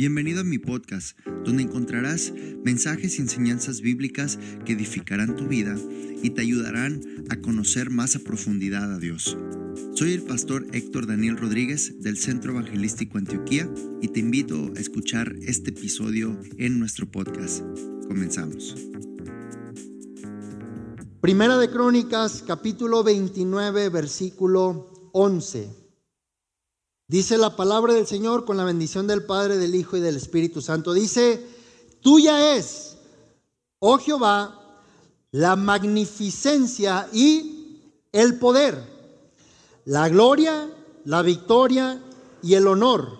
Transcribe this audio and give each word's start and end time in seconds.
Bienvenido 0.00 0.40
a 0.40 0.44
mi 0.44 0.56
podcast, 0.56 1.18
donde 1.44 1.62
encontrarás 1.62 2.32
mensajes 2.64 3.18
y 3.18 3.20
enseñanzas 3.20 3.82
bíblicas 3.82 4.38
que 4.64 4.72
edificarán 4.72 5.36
tu 5.36 5.46
vida 5.46 5.76
y 6.22 6.30
te 6.30 6.40
ayudarán 6.40 7.02
a 7.28 7.36
conocer 7.36 7.90
más 7.90 8.16
a 8.16 8.20
profundidad 8.20 8.94
a 8.94 8.98
Dios. 8.98 9.36
Soy 9.92 10.14
el 10.14 10.22
pastor 10.22 10.66
Héctor 10.72 11.06
Daniel 11.06 11.36
Rodríguez 11.36 12.00
del 12.00 12.16
Centro 12.16 12.52
Evangelístico 12.52 13.18
Antioquía 13.18 13.70
y 14.00 14.08
te 14.08 14.20
invito 14.20 14.72
a 14.74 14.80
escuchar 14.80 15.36
este 15.42 15.68
episodio 15.68 16.34
en 16.56 16.78
nuestro 16.78 17.10
podcast. 17.10 17.62
Comenzamos. 18.08 18.74
Primera 21.20 21.58
de 21.58 21.68
Crónicas, 21.68 22.42
capítulo 22.46 23.04
29, 23.04 23.90
versículo 23.90 25.10
11. 25.12 25.79
Dice 27.10 27.38
la 27.38 27.56
palabra 27.56 27.92
del 27.92 28.06
Señor 28.06 28.44
con 28.44 28.56
la 28.56 28.62
bendición 28.62 29.08
del 29.08 29.24
Padre, 29.24 29.58
del 29.58 29.74
Hijo 29.74 29.96
y 29.96 30.00
del 30.00 30.14
Espíritu 30.14 30.62
Santo. 30.62 30.92
Dice, 30.92 31.44
tuya 32.00 32.54
es, 32.54 32.98
oh 33.80 33.98
Jehová, 33.98 34.78
la 35.32 35.56
magnificencia 35.56 37.08
y 37.12 37.96
el 38.12 38.38
poder, 38.38 38.80
la 39.86 40.08
gloria, 40.08 40.72
la 41.04 41.22
victoria 41.22 42.00
y 42.44 42.54
el 42.54 42.68
honor, 42.68 43.18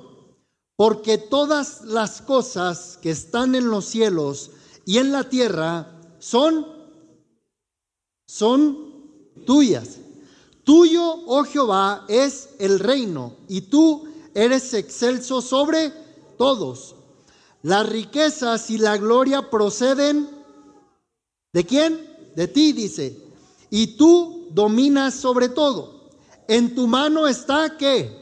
porque 0.76 1.18
todas 1.18 1.80
las 1.80 2.22
cosas 2.22 2.96
que 3.02 3.10
están 3.10 3.56
en 3.56 3.70
los 3.70 3.86
cielos 3.86 4.52
y 4.86 4.98
en 4.98 5.10
la 5.10 5.28
tierra 5.28 6.00
son, 6.20 6.64
son 8.28 9.34
tuyas. 9.44 9.98
Tuyo, 10.64 11.22
oh 11.26 11.44
Jehová, 11.44 12.04
es 12.08 12.50
el 12.58 12.78
reino 12.78 13.36
y 13.48 13.62
tú 13.62 14.08
eres 14.34 14.74
excelso 14.74 15.40
sobre 15.40 15.92
todos. 16.36 16.94
Las 17.62 17.88
riquezas 17.88 18.70
y 18.70 18.78
la 18.78 18.96
gloria 18.96 19.50
proceden 19.50 20.28
de 21.52 21.66
quién? 21.66 22.08
De 22.36 22.48
ti, 22.48 22.72
dice. 22.72 23.18
Y 23.70 23.96
tú 23.96 24.48
dominas 24.52 25.14
sobre 25.14 25.48
todo. 25.48 26.10
En 26.48 26.74
tu 26.74 26.86
mano 26.86 27.26
está 27.26 27.76
qué? 27.76 28.18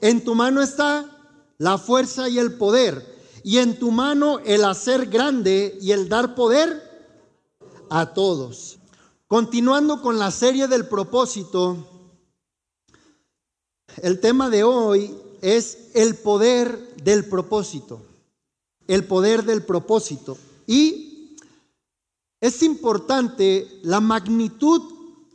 En 0.00 0.24
tu 0.24 0.34
mano 0.34 0.62
está 0.62 1.04
la 1.58 1.78
fuerza 1.78 2.28
y 2.28 2.38
el 2.38 2.54
poder. 2.54 3.16
Y 3.44 3.58
en 3.58 3.78
tu 3.78 3.90
mano 3.90 4.38
el 4.40 4.64
hacer 4.64 5.06
grande 5.06 5.78
y 5.80 5.92
el 5.92 6.08
dar 6.08 6.34
poder 6.34 6.82
a 7.90 8.12
todos. 8.14 8.78
Continuando 9.28 10.00
con 10.00 10.18
la 10.18 10.30
serie 10.30 10.68
del 10.68 10.88
propósito, 10.88 11.76
el 13.98 14.20
tema 14.20 14.48
de 14.48 14.64
hoy 14.64 15.14
es 15.42 15.90
el 15.92 16.16
poder 16.16 16.96
del 16.96 17.26
propósito. 17.26 18.00
El 18.86 19.04
poder 19.04 19.44
del 19.44 19.62
propósito. 19.64 20.38
Y 20.66 21.36
es 22.40 22.62
importante 22.62 23.68
la 23.82 24.00
magnitud 24.00 24.80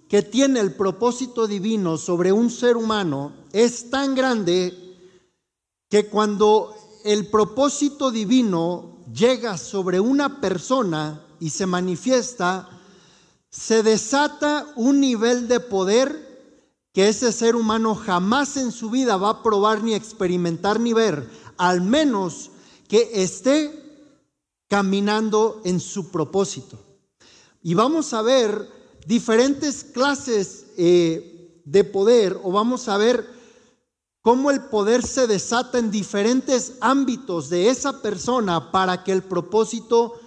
que 0.10 0.24
tiene 0.24 0.60
el 0.60 0.74
propósito 0.74 1.46
divino 1.46 2.00
sobre 2.00 2.32
un 2.32 2.50
ser 2.50 2.78
humano. 2.78 3.32
Es 3.52 3.92
tan 3.92 4.16
grande 4.16 4.74
que 5.88 6.08
cuando 6.08 6.74
el 7.06 7.28
propósito 7.28 8.10
divino 8.10 8.98
llega 9.14 9.56
sobre 9.56 10.00
una 10.00 10.42
persona 10.42 11.24
y 11.40 11.52
se 11.52 11.68
manifiesta, 11.68 12.73
se 13.54 13.84
desata 13.84 14.74
un 14.76 15.00
nivel 15.00 15.48
de 15.48 15.60
poder 15.60 16.34
que 16.92 17.08
ese 17.08 17.32
ser 17.32 17.56
humano 17.56 17.94
jamás 17.94 18.58
en 18.58 18.72
su 18.72 18.90
vida 18.90 19.16
va 19.16 19.30
a 19.30 19.44
probar 19.44 19.84
ni 19.84 19.94
experimentar 19.94 20.80
ni 20.80 20.92
ver, 20.92 21.30
al 21.58 21.82
menos 21.82 22.50
que 22.88 23.12
esté 23.14 23.72
caminando 24.68 25.62
en 25.66 25.80
su 25.80 26.10
propósito. 26.10 26.80
Y 27.62 27.76
vamos 27.76 28.14
a 28.14 28.24
ver 28.24 28.68
diferentes 29.06 29.84
clases 29.84 30.66
eh, 30.76 31.62
de 31.64 31.84
poder 31.84 32.40
o 32.44 32.52
vamos 32.52 32.90
a 32.90 32.98
ver 32.98 33.30
cómo 34.24 34.50
el 34.50 34.62
poder 34.62 35.06
se 35.06 35.28
desata 35.28 35.78
en 35.78 35.92
diferentes 35.92 36.74
ámbitos 36.82 37.52
de 37.52 37.70
esa 37.70 38.02
persona 38.02 38.72
para 38.72 39.04
que 39.04 39.12
el 39.12 39.22
propósito 39.22 40.20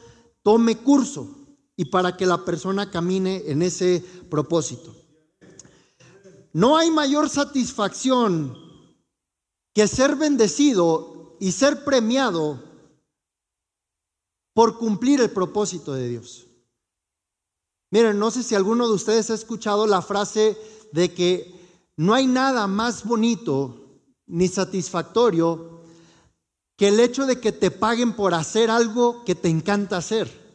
tome 0.44 0.76
curso 0.78 1.35
y 1.76 1.86
para 1.86 2.16
que 2.16 2.26
la 2.26 2.44
persona 2.44 2.90
camine 2.90 3.44
en 3.46 3.62
ese 3.62 4.02
propósito. 4.30 4.94
No 6.52 6.76
hay 6.76 6.90
mayor 6.90 7.28
satisfacción 7.28 8.56
que 9.74 9.86
ser 9.86 10.16
bendecido 10.16 11.36
y 11.38 11.52
ser 11.52 11.84
premiado 11.84 12.62
por 14.54 14.78
cumplir 14.78 15.20
el 15.20 15.30
propósito 15.30 15.92
de 15.92 16.08
Dios. 16.08 16.46
Miren, 17.90 18.18
no 18.18 18.30
sé 18.30 18.42
si 18.42 18.54
alguno 18.54 18.88
de 18.88 18.94
ustedes 18.94 19.30
ha 19.30 19.34
escuchado 19.34 19.86
la 19.86 20.00
frase 20.00 20.56
de 20.92 21.12
que 21.12 21.54
no 21.96 22.14
hay 22.14 22.26
nada 22.26 22.66
más 22.66 23.04
bonito 23.04 24.00
ni 24.26 24.48
satisfactorio 24.48 25.82
que 26.76 26.88
el 26.88 27.00
hecho 27.00 27.26
de 27.26 27.40
que 27.40 27.52
te 27.52 27.70
paguen 27.70 28.14
por 28.14 28.32
hacer 28.32 28.70
algo 28.70 29.24
que 29.24 29.34
te 29.34 29.48
encanta 29.48 29.98
hacer. 29.98 30.45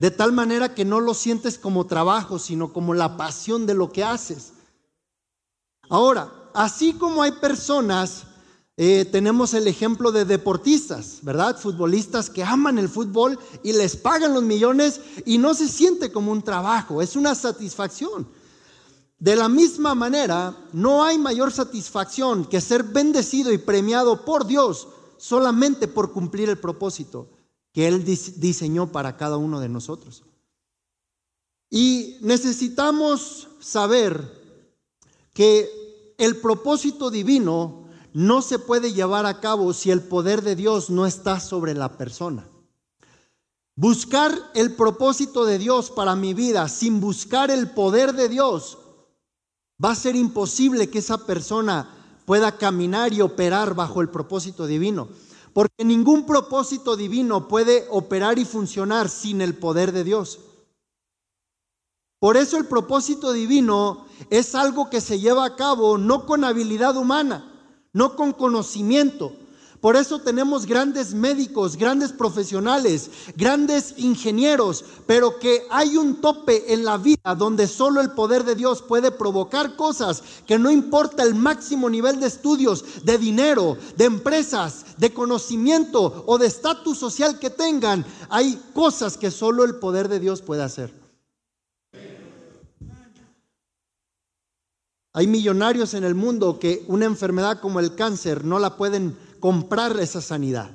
De 0.00 0.10
tal 0.10 0.32
manera 0.32 0.74
que 0.74 0.86
no 0.86 0.98
lo 0.98 1.12
sientes 1.12 1.58
como 1.58 1.86
trabajo, 1.86 2.38
sino 2.38 2.72
como 2.72 2.94
la 2.94 3.18
pasión 3.18 3.66
de 3.66 3.74
lo 3.74 3.92
que 3.92 4.02
haces. 4.02 4.54
Ahora, 5.90 6.32
así 6.54 6.94
como 6.94 7.22
hay 7.22 7.32
personas, 7.32 8.22
eh, 8.78 9.04
tenemos 9.04 9.52
el 9.52 9.68
ejemplo 9.68 10.10
de 10.10 10.24
deportistas, 10.24 11.18
¿verdad? 11.20 11.58
Futbolistas 11.58 12.30
que 12.30 12.42
aman 12.42 12.78
el 12.78 12.88
fútbol 12.88 13.38
y 13.62 13.74
les 13.74 13.94
pagan 13.94 14.32
los 14.32 14.42
millones 14.42 15.02
y 15.26 15.36
no 15.36 15.52
se 15.52 15.68
siente 15.68 16.10
como 16.10 16.32
un 16.32 16.40
trabajo, 16.40 17.02
es 17.02 17.14
una 17.14 17.34
satisfacción. 17.34 18.26
De 19.18 19.36
la 19.36 19.50
misma 19.50 19.94
manera, 19.94 20.56
no 20.72 21.04
hay 21.04 21.18
mayor 21.18 21.52
satisfacción 21.52 22.46
que 22.46 22.62
ser 22.62 22.84
bendecido 22.84 23.52
y 23.52 23.58
premiado 23.58 24.24
por 24.24 24.46
Dios 24.46 24.88
solamente 25.18 25.88
por 25.88 26.10
cumplir 26.10 26.48
el 26.48 26.56
propósito 26.56 27.28
que 27.72 27.86
Él 27.86 28.04
diseñó 28.04 28.90
para 28.90 29.16
cada 29.16 29.36
uno 29.36 29.60
de 29.60 29.68
nosotros. 29.68 30.24
Y 31.70 32.16
necesitamos 32.20 33.48
saber 33.60 34.40
que 35.32 36.14
el 36.18 36.36
propósito 36.36 37.10
divino 37.10 37.84
no 38.12 38.42
se 38.42 38.58
puede 38.58 38.92
llevar 38.92 39.24
a 39.26 39.40
cabo 39.40 39.72
si 39.72 39.90
el 39.90 40.02
poder 40.02 40.42
de 40.42 40.56
Dios 40.56 40.90
no 40.90 41.06
está 41.06 41.38
sobre 41.38 41.74
la 41.74 41.96
persona. 41.96 42.48
Buscar 43.76 44.32
el 44.54 44.74
propósito 44.74 45.44
de 45.44 45.58
Dios 45.58 45.90
para 45.90 46.16
mi 46.16 46.34
vida 46.34 46.68
sin 46.68 47.00
buscar 47.00 47.50
el 47.50 47.70
poder 47.70 48.12
de 48.14 48.28
Dios 48.28 48.78
va 49.82 49.92
a 49.92 49.94
ser 49.94 50.16
imposible 50.16 50.90
que 50.90 50.98
esa 50.98 51.24
persona 51.24 51.88
pueda 52.26 52.58
caminar 52.58 53.12
y 53.12 53.22
operar 53.22 53.74
bajo 53.74 54.02
el 54.02 54.10
propósito 54.10 54.66
divino. 54.66 55.08
Porque 55.52 55.84
ningún 55.84 56.26
propósito 56.26 56.96
divino 56.96 57.48
puede 57.48 57.86
operar 57.90 58.38
y 58.38 58.44
funcionar 58.44 59.08
sin 59.08 59.40
el 59.40 59.54
poder 59.54 59.92
de 59.92 60.04
Dios. 60.04 60.40
Por 62.20 62.36
eso 62.36 62.58
el 62.58 62.66
propósito 62.66 63.32
divino 63.32 64.06
es 64.28 64.54
algo 64.54 64.90
que 64.90 65.00
se 65.00 65.18
lleva 65.18 65.44
a 65.46 65.56
cabo 65.56 65.96
no 65.96 66.26
con 66.26 66.44
habilidad 66.44 66.96
humana, 66.96 67.50
no 67.92 68.14
con 68.14 68.32
conocimiento, 68.32 69.32
por 69.80 69.96
eso 69.96 70.18
tenemos 70.18 70.66
grandes 70.66 71.14
médicos, 71.14 71.76
grandes 71.76 72.12
profesionales, 72.12 73.10
grandes 73.34 73.94
ingenieros, 73.96 74.84
pero 75.06 75.38
que 75.38 75.62
hay 75.70 75.96
un 75.96 76.20
tope 76.20 76.74
en 76.74 76.84
la 76.84 76.98
vida 76.98 77.34
donde 77.34 77.66
solo 77.66 78.02
el 78.02 78.10
poder 78.10 78.44
de 78.44 78.54
Dios 78.54 78.82
puede 78.82 79.10
provocar 79.10 79.76
cosas 79.76 80.22
que 80.46 80.58
no 80.58 80.70
importa 80.70 81.22
el 81.22 81.34
máximo 81.34 81.88
nivel 81.88 82.20
de 82.20 82.26
estudios, 82.26 83.04
de 83.04 83.16
dinero, 83.16 83.78
de 83.96 84.04
empresas, 84.04 84.84
de 84.98 85.14
conocimiento 85.14 86.24
o 86.26 86.36
de 86.36 86.46
estatus 86.46 86.98
social 86.98 87.38
que 87.38 87.48
tengan, 87.48 88.04
hay 88.28 88.60
cosas 88.74 89.16
que 89.16 89.30
solo 89.30 89.64
el 89.64 89.76
poder 89.76 90.08
de 90.08 90.20
Dios 90.20 90.42
puede 90.42 90.62
hacer. 90.62 91.00
Hay 95.12 95.26
millonarios 95.26 95.94
en 95.94 96.04
el 96.04 96.14
mundo 96.14 96.60
que 96.60 96.84
una 96.86 97.04
enfermedad 97.04 97.60
como 97.60 97.80
el 97.80 97.96
cáncer 97.96 98.44
no 98.44 98.60
la 98.60 98.76
pueden 98.76 99.16
comprar 99.40 99.98
esa 99.98 100.20
sanidad, 100.20 100.70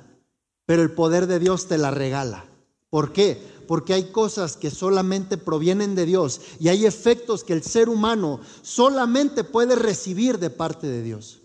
pero 0.66 0.82
el 0.82 0.92
poder 0.92 1.26
de 1.26 1.38
Dios 1.38 1.68
te 1.68 1.78
la 1.78 1.90
regala. 1.90 2.44
¿Por 2.90 3.12
qué? 3.12 3.40
Porque 3.66 3.94
hay 3.94 4.10
cosas 4.10 4.56
que 4.56 4.70
solamente 4.70 5.38
provienen 5.38 5.94
de 5.94 6.06
Dios 6.06 6.40
y 6.60 6.68
hay 6.68 6.86
efectos 6.86 7.44
que 7.44 7.52
el 7.52 7.62
ser 7.62 7.88
humano 7.88 8.40
solamente 8.62 9.44
puede 9.44 9.76
recibir 9.76 10.38
de 10.38 10.50
parte 10.50 10.86
de 10.86 11.02
Dios. 11.02 11.40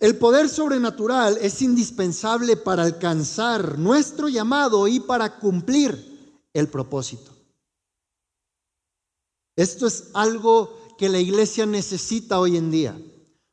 El 0.00 0.16
poder 0.16 0.48
sobrenatural 0.48 1.38
es 1.40 1.60
indispensable 1.60 2.56
para 2.56 2.84
alcanzar 2.84 3.78
nuestro 3.78 4.28
llamado 4.28 4.86
y 4.86 5.00
para 5.00 5.38
cumplir 5.40 6.44
el 6.52 6.68
propósito. 6.68 7.32
Esto 9.56 9.88
es 9.88 10.10
algo 10.14 10.94
que 10.96 11.08
la 11.08 11.18
iglesia 11.18 11.66
necesita 11.66 12.38
hoy 12.38 12.56
en 12.56 12.70
día. 12.70 12.96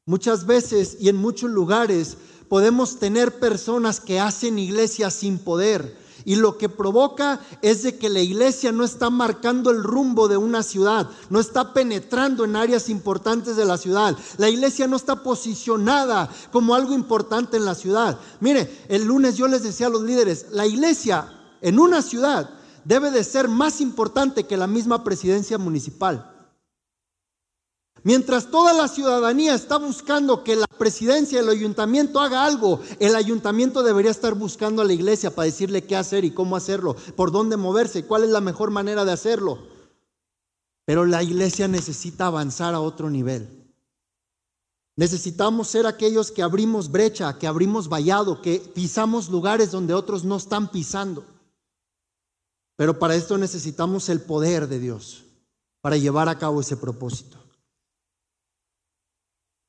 Muchas 0.07 0.46
veces 0.46 0.98
y 1.00 1.10
en 1.10 1.16
muchos 1.16 1.50
lugares 1.50 2.18
podemos 2.48 3.00
tener 3.00 3.40
personas 3.40 4.00
que 4.00 4.19
hacen 4.19 4.60
iglesia 4.60 5.10
sin 5.10 5.40
poder. 5.40 5.98
Y 6.25 6.36
lo 6.36 6.57
que 6.57 6.69
provoca 6.69 7.40
es 7.63 7.81
de 7.84 7.98
que 7.98 8.10
la 8.10 8.19
iglesia 8.19 8.72
no 8.72 8.84
está 8.84 9.10
marcando 9.10 9.72
el 9.72 9.84
rumbo 9.84 10.28
de 10.28 10.38
una 10.38 10.62
ciudad, 10.63 11.10
no 11.30 11.40
está 11.40 11.74
penetrando 11.74 12.46
en 12.46 12.56
áreas 12.56 12.90
importantes 12.90 13.56
de 13.56 13.66
la 13.66 13.78
ciudad. 13.78 14.16
La 14.38 14.50
iglesia 14.50 14.88
no 14.88 14.96
está 14.96 15.24
posicionada 15.24 16.30
como 16.51 16.75
algo 16.75 16.94
importante 16.94 17.58
en 17.58 17.66
la 17.66 17.75
ciudad. 17.75 18.19
Mire, 18.40 18.86
el 18.90 19.06
lunes 19.06 19.38
yo 19.38 19.48
les 19.48 19.63
decía 19.63 19.88
a 19.88 19.92
los 19.92 20.04
líderes, 20.04 20.48
la 20.51 20.68
iglesia 20.68 21.31
en 21.62 21.80
una 21.80 22.04
ciudad 22.04 22.50
debe 22.84 23.10
de 23.10 23.24
ser 23.24 23.48
más 23.48 23.81
importante 23.81 24.46
que 24.46 24.58
la 24.58 24.68
misma 24.68 25.04
presidencia 25.04 25.58
municipal. 25.58 26.35
Mientras 28.06 28.52
toda 28.52 28.72
la 28.72 28.88
ciudadanía 28.88 29.56
está 29.56 29.78
buscando 29.78 30.44
que 30.44 30.56
la 30.56 30.68
presidencia 30.68 31.40
del 31.40 31.50
ayuntamiento 31.50 32.19
haga 32.19 32.46
algo, 32.46 32.80
el 33.00 33.16
ayuntamiento 33.16 33.81
debería 33.81 34.12
estar 34.12 34.36
buscando 34.36 34.84
a 34.84 34.86
la 34.86 34.94
iglesia 34.94 35.34
para 35.34 35.48
decirle 35.48 35.86
qué 35.86 35.96
hacer 35.96 36.24
y 36.24 36.30
cómo 36.30 36.56
hacerlo, 36.56 36.96
por 37.16 37.31
dónde 37.31 37.57
moverse, 37.57 38.06
cuál 38.06 38.24
es 38.24 38.30
la 38.30 38.42
mejor 38.42 38.69
manera 38.69 39.06
de 39.06 39.12
hacerlo. 39.12 39.57
Pero 40.86 41.07
la 41.07 41.24
iglesia 41.24 41.68
necesita 41.68 42.28
avanzar 42.28 42.75
a 42.75 42.80
otro 42.80 43.10
nivel. 43.10 43.74
Necesitamos 44.96 45.68
ser 45.68 45.88
aquellos 45.88 46.30
que 46.30 46.44
abrimos 46.44 46.92
brecha, 46.92 47.40
que 47.40 47.48
abrimos 47.48 47.90
vallado, 47.90 48.40
que 48.40 48.60
pisamos 48.60 49.30
lugares 49.30 49.72
donde 49.72 49.96
otros 49.96 50.24
no 50.24 50.36
están 50.36 50.69
pisando. 50.69 51.25
Pero 52.75 53.00
para 53.00 53.16
esto 53.16 53.40
necesitamos 53.40 54.10
el 54.10 54.22
poder 54.22 54.68
de 54.68 54.78
Dios, 54.78 55.24
para 55.81 55.98
llevar 55.98 56.30
a 56.30 56.38
cabo 56.38 56.62
ese 56.62 56.78
propósito. 56.78 57.44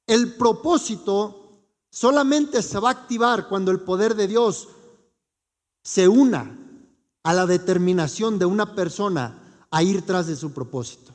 El 0.06 0.34
propósito 0.34 1.62
solamente 1.90 2.62
se 2.62 2.78
va 2.78 2.90
a 2.90 2.92
activar 2.92 3.48
cuando 3.48 3.70
el 3.70 3.80
poder 3.80 4.14
de 4.14 4.28
Dios 4.28 4.68
se 5.82 6.08
una 6.08 6.56
a 7.22 7.34
la 7.34 7.46
determinación 7.46 8.38
de 8.38 8.44
una 8.44 8.74
persona 8.74 9.66
a 9.70 9.82
ir 9.82 10.06
tras 10.06 10.26
de 10.26 10.36
su 10.36 10.52
propósito. 10.52 11.12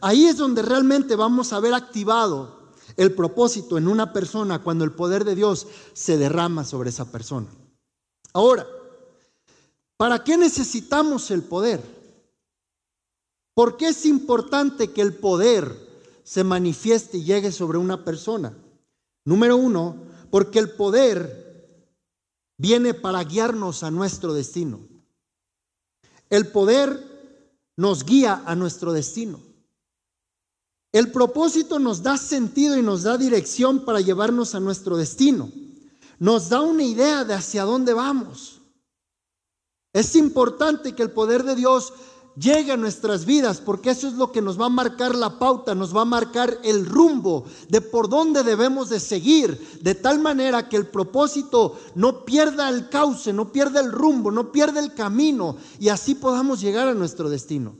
Ahí 0.00 0.26
es 0.26 0.36
donde 0.36 0.62
realmente 0.62 1.16
vamos 1.16 1.52
a 1.52 1.60
ver 1.60 1.74
activado 1.74 2.72
el 2.96 3.14
propósito 3.14 3.78
en 3.78 3.88
una 3.88 4.12
persona 4.12 4.62
cuando 4.62 4.84
el 4.84 4.92
poder 4.92 5.24
de 5.24 5.34
Dios 5.34 5.66
se 5.92 6.16
derrama 6.16 6.64
sobre 6.64 6.90
esa 6.90 7.10
persona. 7.10 7.48
Ahora, 8.32 8.66
¿para 9.96 10.22
qué 10.22 10.36
necesitamos 10.36 11.30
el 11.30 11.42
poder? 11.42 11.82
¿Por 13.54 13.76
qué 13.76 13.88
es 13.88 14.06
importante 14.06 14.92
que 14.92 15.00
el 15.00 15.14
poder 15.14 15.87
se 16.28 16.44
manifieste 16.44 17.16
y 17.16 17.24
llegue 17.24 17.50
sobre 17.50 17.78
una 17.78 18.04
persona. 18.04 18.54
Número 19.24 19.56
uno, 19.56 19.96
porque 20.30 20.58
el 20.58 20.72
poder 20.72 21.88
viene 22.58 22.92
para 22.92 23.24
guiarnos 23.24 23.82
a 23.82 23.90
nuestro 23.90 24.34
destino. 24.34 24.78
El 26.28 26.48
poder 26.48 27.02
nos 27.78 28.04
guía 28.04 28.42
a 28.44 28.54
nuestro 28.54 28.92
destino. 28.92 29.40
El 30.92 31.12
propósito 31.12 31.78
nos 31.78 32.02
da 32.02 32.18
sentido 32.18 32.76
y 32.76 32.82
nos 32.82 33.04
da 33.04 33.16
dirección 33.16 33.86
para 33.86 34.02
llevarnos 34.02 34.54
a 34.54 34.60
nuestro 34.60 34.98
destino. 34.98 35.50
Nos 36.18 36.50
da 36.50 36.60
una 36.60 36.82
idea 36.82 37.24
de 37.24 37.32
hacia 37.32 37.64
dónde 37.64 37.94
vamos. 37.94 38.60
Es 39.94 40.14
importante 40.14 40.94
que 40.94 41.04
el 41.04 41.10
poder 41.10 41.44
de 41.44 41.56
Dios 41.56 41.90
llegue 42.38 42.72
a 42.72 42.76
nuestras 42.76 43.24
vidas, 43.24 43.60
porque 43.60 43.90
eso 43.90 44.06
es 44.06 44.14
lo 44.14 44.30
que 44.30 44.42
nos 44.42 44.60
va 44.60 44.66
a 44.66 44.70
marcar 44.70 45.14
la 45.14 45.38
pauta, 45.38 45.74
nos 45.74 45.94
va 45.96 46.02
a 46.02 46.06
marcar 46.06 46.58
el 46.62 46.86
rumbo 46.86 47.44
de 47.68 47.80
por 47.80 48.08
dónde 48.08 48.42
debemos 48.42 48.88
de 48.88 49.00
seguir, 49.00 49.80
de 49.82 49.94
tal 49.94 50.20
manera 50.20 50.68
que 50.68 50.76
el 50.76 50.86
propósito 50.86 51.78
no 51.94 52.24
pierda 52.24 52.68
el 52.68 52.88
cauce, 52.88 53.32
no 53.32 53.50
pierda 53.50 53.80
el 53.80 53.90
rumbo, 53.90 54.30
no 54.30 54.52
pierda 54.52 54.80
el 54.80 54.94
camino 54.94 55.56
y 55.78 55.88
así 55.88 56.14
podamos 56.14 56.60
llegar 56.60 56.88
a 56.88 56.94
nuestro 56.94 57.28
destino. 57.28 57.76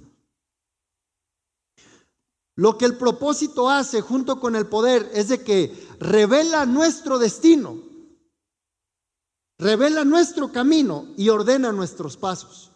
Lo 2.56 2.76
que 2.76 2.87
el 2.87 2.96
propósito 2.96 3.70
hace 3.70 4.00
junto 4.00 4.40
con 4.40 4.56
el 4.56 4.66
poder 4.66 5.08
es 5.14 5.28
de 5.28 5.44
que 5.44 5.87
revela 6.00 6.66
nuestro 6.66 7.20
destino, 7.20 7.76
revela 9.58 10.04
nuestro 10.04 10.50
camino 10.50 11.06
y 11.16 11.28
ordena 11.28 11.70
nuestros 11.70 12.16
pasos. 12.16 12.72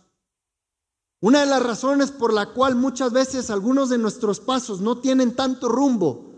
Una 1.23 1.43
de 1.43 1.47
las 1.47 1.63
razones 1.63 2.11
por 2.11 2.33
la 2.33 2.47
cual 2.47 2.75
muchas 2.75 3.13
veces 3.13 3.49
algunos 3.49 3.89
de 3.89 3.97
nuestros 3.97 4.41
pasos 4.41 4.81
no 4.81 4.99
tienen 4.99 5.37
tanto 5.37 5.69
rumbo, 5.69 6.33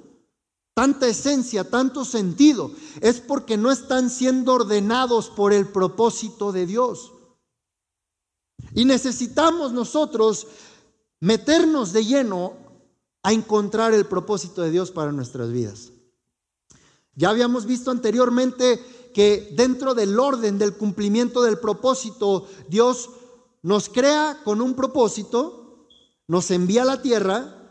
tanta 0.75 1.09
esencia, 1.09 1.71
tanto 1.71 2.05
sentido, 2.05 2.71
es 3.01 3.19
porque 3.19 3.57
no 3.57 3.73
están 3.73 4.11
siendo 4.11 4.53
ordenados 4.53 5.31
por 5.31 5.55
el 5.55 5.67
propósito 5.67 6.53
de 6.53 6.67
Dios. 6.67 7.13
Y 8.75 8.85
necesitamos 8.85 9.73
nosotros 9.73 10.49
meternos 11.19 11.95
de 11.95 12.05
lleno 12.05 12.53
a 13.23 13.33
encontrar 13.33 13.95
el 13.95 14.05
propósito 14.05 14.61
de 14.61 14.71
Dios 14.71 14.91
para 14.91 15.13
nuestras 15.13 15.51
vidas. 15.51 15.93
Ya 17.15 17.31
habíamos 17.31 17.65
visto 17.65 17.91
anteriormente 17.91 18.85
que 19.15 19.55
dentro 19.57 19.95
del 19.95 20.19
orden 20.21 20.59
del 20.59 20.77
cumplimiento 20.77 21.43
del 21.43 21.59
propósito, 21.59 22.47
Dios 22.69 23.09
nos 23.65 23.89
crea 23.89 24.43
con 24.45 24.61
un 24.61 24.75
propósito, 24.75 25.89
nos 26.29 26.51
envía 26.51 26.83
a 26.83 26.85
la 26.85 27.01
tierra. 27.01 27.63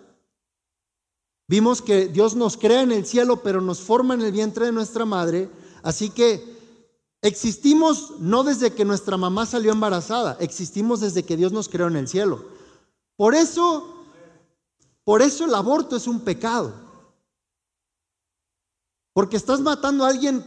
Vimos 1.48 1.84
que 1.84 2.08
Dios 2.08 2.36
nos 2.36 2.58
crea 2.58 2.82
en 2.82 2.92
el 2.92 3.06
cielo, 3.06 3.44
pero 3.44 3.62
nos 3.62 3.80
forma 3.80 4.16
en 4.16 4.22
el 4.22 4.32
vientre 4.32 4.66
de 4.66 4.72
nuestra 4.72 5.06
madre. 5.06 5.52
Así 5.84 6.10
que 6.10 6.44
existimos 7.22 8.20
no 8.20 8.44
desde 8.44 8.74
que 8.74 8.86
nuestra 8.86 9.18
mamá 9.18 9.46
salió 9.46 9.72
embarazada, 9.72 10.36
existimos 10.40 11.00
desde 11.00 11.22
que 11.22 11.38
Dios 11.38 11.52
nos 11.52 11.70
creó 11.70 11.90
en 11.90 11.98
el 11.98 12.08
cielo. 12.08 12.44
Por 13.16 13.36
eso, 13.36 14.04
por 15.04 15.22
eso 15.22 15.46
el 15.46 15.54
aborto 15.54 15.96
es 15.96 16.08
un 16.08 16.22
pecado. 16.22 16.74
Porque 19.14 19.38
estás 19.38 19.62
matando 19.62 20.06
a 20.06 20.10
alguien 20.10 20.44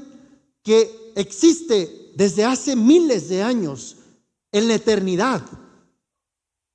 que 0.65 1.13
existe 1.15 2.13
desde 2.17 2.45
hace 2.45 2.75
miles 2.75 3.29
de 3.29 3.45
años 3.45 3.96
en 4.59 4.69
la 4.69 4.75
eternidad. 4.75 5.43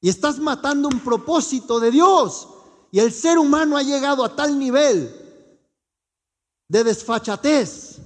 Y 0.02 0.10
estás 0.10 0.40
matando 0.40 0.88
un 0.88 1.00
propósito 1.00 1.80
de 1.80 1.92
Dios. 1.92 2.48
Y 2.92 3.00
el 3.00 3.12
ser 3.12 3.38
humano 3.38 3.78
ha 3.78 3.84
llegado 3.84 4.24
a 4.24 4.36
tal 4.36 4.58
nivel 4.58 5.16
de 6.68 6.84
desfachatez, 6.84 7.98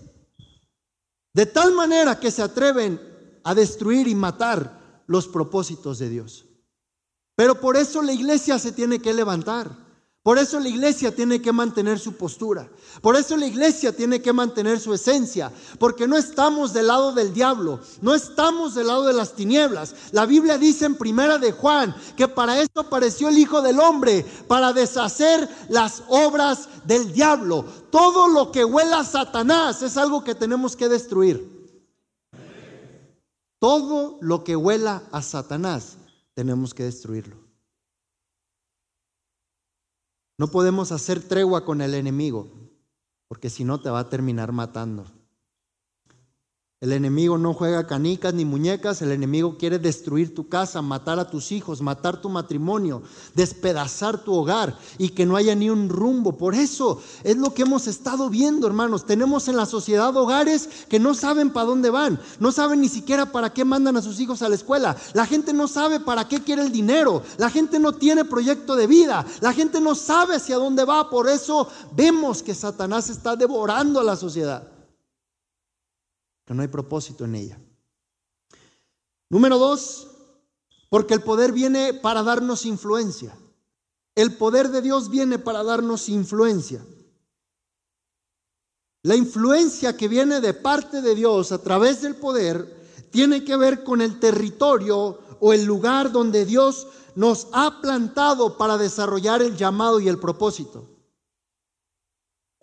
de 1.33 1.45
tal 1.45 1.73
manera 1.73 2.19
que 2.19 2.31
se 2.31 2.41
atreven 2.41 2.99
a 3.43 3.53
destruir 3.53 4.07
y 4.07 4.15
matar 4.15 5.03
los 5.07 5.27
propósitos 5.27 5.99
de 5.99 6.09
Dios. 6.09 6.45
Pero 7.35 7.59
por 7.59 7.77
eso 7.77 8.01
la 8.01 8.13
iglesia 8.13 8.57
se 8.57 8.71
tiene 8.71 8.99
que 8.99 9.13
levantar. 9.13 9.84
Por 10.25 10.39
eso 10.39 10.59
la 10.59 10.69
iglesia 10.69 11.13
tiene 11.13 11.39
que 11.39 11.51
mantener 11.51 11.99
su 11.99 12.13
postura. 12.13 12.67
Por 12.99 13.15
eso 13.15 13.37
la 13.37 13.45
iglesia 13.45 13.95
tiene 13.95 14.23
que 14.23 14.33
mantener 14.33 14.79
su 14.79 14.91
esencia. 14.91 15.51
Porque 15.77 16.07
no 16.07 16.17
estamos 16.17 16.73
del 16.73 16.87
lado 16.87 17.11
del 17.11 17.31
diablo. 17.31 17.79
No 18.01 18.15
estamos 18.15 18.73
del 18.73 18.87
lado 18.87 19.05
de 19.05 19.13
las 19.13 19.33
tinieblas. 19.33 19.93
La 20.13 20.25
Biblia 20.25 20.57
dice 20.57 20.85
en 20.85 20.95
primera 20.95 21.37
de 21.37 21.51
Juan 21.51 21.95
que 22.17 22.27
para 22.27 22.59
esto 22.59 22.79
apareció 22.81 23.29
el 23.29 23.37
Hijo 23.37 23.61
del 23.61 23.79
Hombre. 23.79 24.25
Para 24.47 24.73
deshacer 24.73 25.47
las 25.69 26.01
obras 26.07 26.69
del 26.85 27.13
diablo. 27.13 27.63
Todo 27.91 28.27
lo 28.27 28.51
que 28.51 28.65
huela 28.65 29.01
a 29.01 29.05
Satanás 29.05 29.83
es 29.83 29.95
algo 29.95 30.23
que 30.23 30.33
tenemos 30.33 30.75
que 30.75 30.89
destruir. 30.89 31.69
Todo 33.59 34.17
lo 34.21 34.43
que 34.43 34.55
huela 34.55 35.03
a 35.11 35.21
Satanás 35.21 35.97
tenemos 36.33 36.73
que 36.73 36.85
destruirlo. 36.85 37.44
No 40.37 40.47
podemos 40.47 40.91
hacer 40.91 41.21
tregua 41.21 41.63
con 41.63 41.81
el 41.81 41.93
enemigo, 41.93 42.51
porque 43.27 43.49
si 43.49 43.63
no 43.63 43.79
te 43.79 43.89
va 43.89 43.99
a 43.99 44.09
terminar 44.09 44.51
matando. 44.51 45.05
El 46.81 46.91
enemigo 46.91 47.37
no 47.37 47.53
juega 47.53 47.87
canicas 47.87 48.33
ni 48.33 48.43
muñecas, 48.43 49.01
el 49.01 49.13
enemigo 49.13 49.57
quiere 49.57 49.79
destruir 49.79 50.35
tu 50.35 50.49
casa, 50.49 50.81
matar 50.81 51.19
a 51.19 51.29
tus 51.29 51.53
hijos, 51.53 51.81
matar 51.81 52.19
tu 52.19 52.27
matrimonio, 52.27 53.01
despedazar 53.33 54.17
tu 54.25 54.33
hogar 54.33 54.77
y 54.97 55.09
que 55.09 55.25
no 55.25 55.37
haya 55.37 55.55
ni 55.55 55.69
un 55.69 55.87
rumbo. 55.87 56.37
Por 56.37 56.53
eso 56.53 57.01
es 57.23 57.37
lo 57.37 57.53
que 57.53 57.61
hemos 57.61 57.87
estado 57.87 58.29
viendo, 58.29 58.67
hermanos. 58.67 59.05
Tenemos 59.05 59.47
en 59.47 59.55
la 59.55 59.65
sociedad 59.65 60.13
hogares 60.17 60.67
que 60.89 60.99
no 60.99 61.13
saben 61.13 61.53
para 61.53 61.65
dónde 61.65 61.89
van, 61.89 62.19
no 62.41 62.51
saben 62.51 62.81
ni 62.81 62.89
siquiera 62.89 63.31
para 63.31 63.53
qué 63.53 63.63
mandan 63.63 63.95
a 63.95 64.01
sus 64.01 64.19
hijos 64.19 64.41
a 64.41 64.49
la 64.49 64.55
escuela. 64.55 64.97
La 65.13 65.25
gente 65.25 65.53
no 65.53 65.69
sabe 65.69 66.01
para 66.01 66.27
qué 66.27 66.43
quiere 66.43 66.61
el 66.61 66.73
dinero, 66.73 67.23
la 67.37 67.49
gente 67.49 67.79
no 67.79 67.93
tiene 67.93 68.25
proyecto 68.25 68.75
de 68.75 68.85
vida, 68.85 69.25
la 69.39 69.53
gente 69.53 69.79
no 69.79 69.95
sabe 69.95 70.35
hacia 70.35 70.57
dónde 70.57 70.83
va. 70.83 71.09
Por 71.09 71.29
eso 71.29 71.69
vemos 71.95 72.43
que 72.43 72.53
Satanás 72.53 73.09
está 73.09 73.37
devorando 73.37 74.01
a 74.01 74.03
la 74.03 74.17
sociedad 74.17 74.74
que 76.45 76.53
no 76.53 76.61
hay 76.61 76.67
propósito 76.67 77.25
en 77.25 77.35
ella. 77.35 77.59
Número 79.29 79.57
dos, 79.57 80.07
porque 80.89 81.13
el 81.13 81.23
poder 81.23 81.51
viene 81.51 81.93
para 81.93 82.23
darnos 82.23 82.65
influencia. 82.65 83.37
El 84.13 84.37
poder 84.37 84.69
de 84.69 84.81
Dios 84.81 85.09
viene 85.09 85.39
para 85.39 85.63
darnos 85.63 86.07
influencia. 86.07 86.85
La 89.03 89.15
influencia 89.15 89.97
que 89.97 90.07
viene 90.07 90.41
de 90.41 90.53
parte 90.53 91.01
de 91.01 91.13
Dios 91.15 91.51
a 91.51 91.61
través 91.61 92.01
del 92.01 92.15
poder 92.15 92.85
tiene 93.11 93.43
que 93.43 93.55
ver 93.55 93.83
con 93.83 94.01
el 94.01 94.19
territorio 94.19 95.19
o 95.39 95.53
el 95.53 95.65
lugar 95.65 96.11
donde 96.11 96.45
Dios 96.45 96.87
nos 97.15 97.47
ha 97.51 97.81
plantado 97.81 98.57
para 98.57 98.77
desarrollar 98.77 99.41
el 99.41 99.55
llamado 99.55 99.99
y 99.99 100.07
el 100.07 100.17
propósito. 100.17 100.94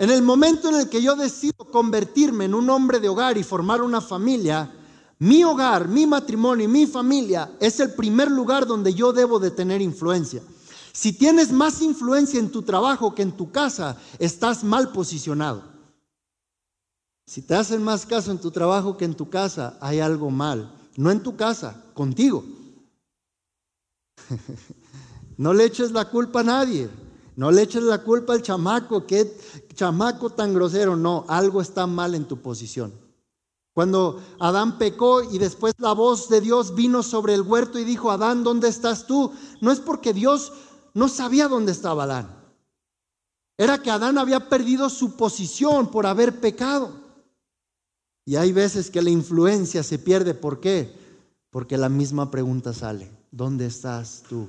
En 0.02 0.10
el 0.10 0.20
momento 0.20 0.68
en 0.68 0.74
el 0.74 0.88
que 0.88 1.00
yo 1.00 1.14
decido 1.14 1.64
convertirme 1.70 2.46
en 2.46 2.54
un 2.54 2.68
hombre 2.70 2.98
de 2.98 3.08
hogar 3.08 3.38
y 3.38 3.44
formar 3.44 3.80
una 3.80 4.00
familia, 4.00 4.68
mi 5.20 5.44
hogar, 5.44 5.86
mi 5.86 6.08
matrimonio 6.08 6.64
y 6.64 6.68
mi 6.68 6.88
familia 6.88 7.52
es 7.60 7.78
el 7.78 7.94
primer 7.94 8.28
lugar 8.28 8.66
donde 8.66 8.92
yo 8.94 9.12
debo 9.12 9.38
de 9.38 9.52
tener 9.52 9.80
influencia. 9.80 10.42
Si 10.92 11.12
tienes 11.12 11.52
más 11.52 11.80
influencia 11.82 12.40
en 12.40 12.50
tu 12.50 12.62
trabajo 12.62 13.14
que 13.14 13.22
en 13.22 13.30
tu 13.30 13.52
casa, 13.52 13.96
estás 14.18 14.64
mal 14.64 14.90
posicionado. 14.90 15.62
Si 17.24 17.40
te 17.40 17.54
hacen 17.54 17.80
más 17.80 18.04
caso 18.04 18.32
en 18.32 18.40
tu 18.40 18.50
trabajo 18.50 18.96
que 18.96 19.04
en 19.04 19.14
tu 19.14 19.30
casa, 19.30 19.78
hay 19.80 20.00
algo 20.00 20.30
mal. 20.32 20.68
No 20.96 21.12
en 21.12 21.22
tu 21.22 21.36
casa, 21.36 21.80
contigo. 21.94 22.44
no 25.36 25.54
le 25.54 25.64
eches 25.64 25.92
la 25.92 26.10
culpa 26.10 26.40
a 26.40 26.42
nadie. 26.42 26.90
No 27.42 27.50
le 27.50 27.62
eches 27.62 27.82
la 27.82 28.04
culpa 28.04 28.34
al 28.34 28.42
chamaco, 28.42 29.04
qué 29.04 29.36
chamaco 29.74 30.30
tan 30.30 30.54
grosero. 30.54 30.94
No, 30.94 31.24
algo 31.26 31.60
está 31.60 31.88
mal 31.88 32.14
en 32.14 32.24
tu 32.24 32.40
posición. 32.40 32.92
Cuando 33.74 34.22
Adán 34.38 34.78
pecó 34.78 35.24
y 35.24 35.38
después 35.38 35.74
la 35.78 35.92
voz 35.92 36.28
de 36.28 36.40
Dios 36.40 36.76
vino 36.76 37.02
sobre 37.02 37.34
el 37.34 37.42
huerto 37.42 37.80
y 37.80 37.84
dijo, 37.84 38.12
Adán, 38.12 38.44
¿dónde 38.44 38.68
estás 38.68 39.08
tú? 39.08 39.32
No 39.60 39.72
es 39.72 39.80
porque 39.80 40.12
Dios 40.12 40.52
no 40.94 41.08
sabía 41.08 41.48
dónde 41.48 41.72
estaba 41.72 42.04
Adán. 42.04 42.32
Era 43.58 43.82
que 43.82 43.90
Adán 43.90 44.18
había 44.18 44.48
perdido 44.48 44.88
su 44.88 45.16
posición 45.16 45.90
por 45.90 46.06
haber 46.06 46.38
pecado. 46.38 46.92
Y 48.24 48.36
hay 48.36 48.52
veces 48.52 48.88
que 48.88 49.02
la 49.02 49.10
influencia 49.10 49.82
se 49.82 49.98
pierde. 49.98 50.34
¿Por 50.34 50.60
qué? 50.60 50.96
Porque 51.50 51.76
la 51.76 51.88
misma 51.88 52.30
pregunta 52.30 52.72
sale. 52.72 53.10
¿Dónde 53.32 53.66
estás 53.66 54.22
tú? 54.28 54.46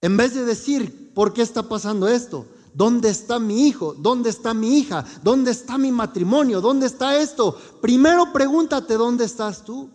En 0.00 0.16
vez 0.16 0.34
de 0.34 0.44
decir, 0.44 1.07
¿por 1.18 1.32
qué 1.32 1.42
está 1.42 1.64
pasando 1.64 2.06
esto? 2.06 2.46
¿Dónde 2.72 3.08
está 3.08 3.40
mi 3.40 3.66
hijo? 3.66 3.92
¿Dónde 3.92 4.30
está 4.30 4.54
mi 4.54 4.78
hija? 4.78 5.04
¿Dónde 5.24 5.50
está 5.50 5.76
mi 5.76 5.90
matrimonio? 5.90 6.60
¿Dónde 6.60 6.86
está 6.86 7.20
esto? 7.20 7.58
Primero 7.82 8.32
pregúntate 8.32 8.94
dónde 8.94 9.24
estás 9.24 9.64
tú. 9.64 9.90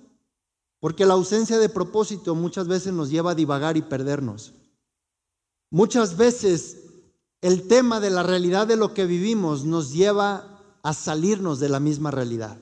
Porque 0.82 1.06
la 1.06 1.14
ausencia 1.14 1.60
de 1.60 1.70
propósito 1.70 2.36
muchas 2.36 2.68
veces 2.68 2.92
nos 2.92 3.10
lleva 3.10 3.32
a 3.32 3.36
divagar 3.36 3.78
y 3.78 3.84
perdernos. 3.84 4.52
Muchas 5.72 6.18
veces 6.18 6.80
el 7.40 7.70
tema 7.70 8.02
de 8.02 8.10
la 8.10 8.24
realidad 8.24 8.68
de 8.68 8.76
lo 8.76 8.94
que 8.94 9.06
vivimos 9.06 9.64
nos 9.64 9.94
lleva 9.94 10.62
a 10.84 10.94
salirnos 10.94 11.62
de 11.62 11.70
la 11.70 11.80
misma 11.80 12.12
realidad. 12.12 12.58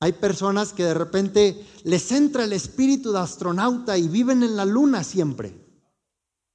Hay 0.00 0.14
personas 0.14 0.72
que 0.72 0.84
de 0.84 0.94
repente 0.94 1.66
les 1.84 2.10
entra 2.12 2.44
el 2.44 2.54
espíritu 2.54 3.12
de 3.12 3.18
astronauta 3.18 3.98
y 3.98 4.08
viven 4.08 4.42
en 4.42 4.56
la 4.56 4.64
luna 4.64 5.04
siempre. 5.04 5.61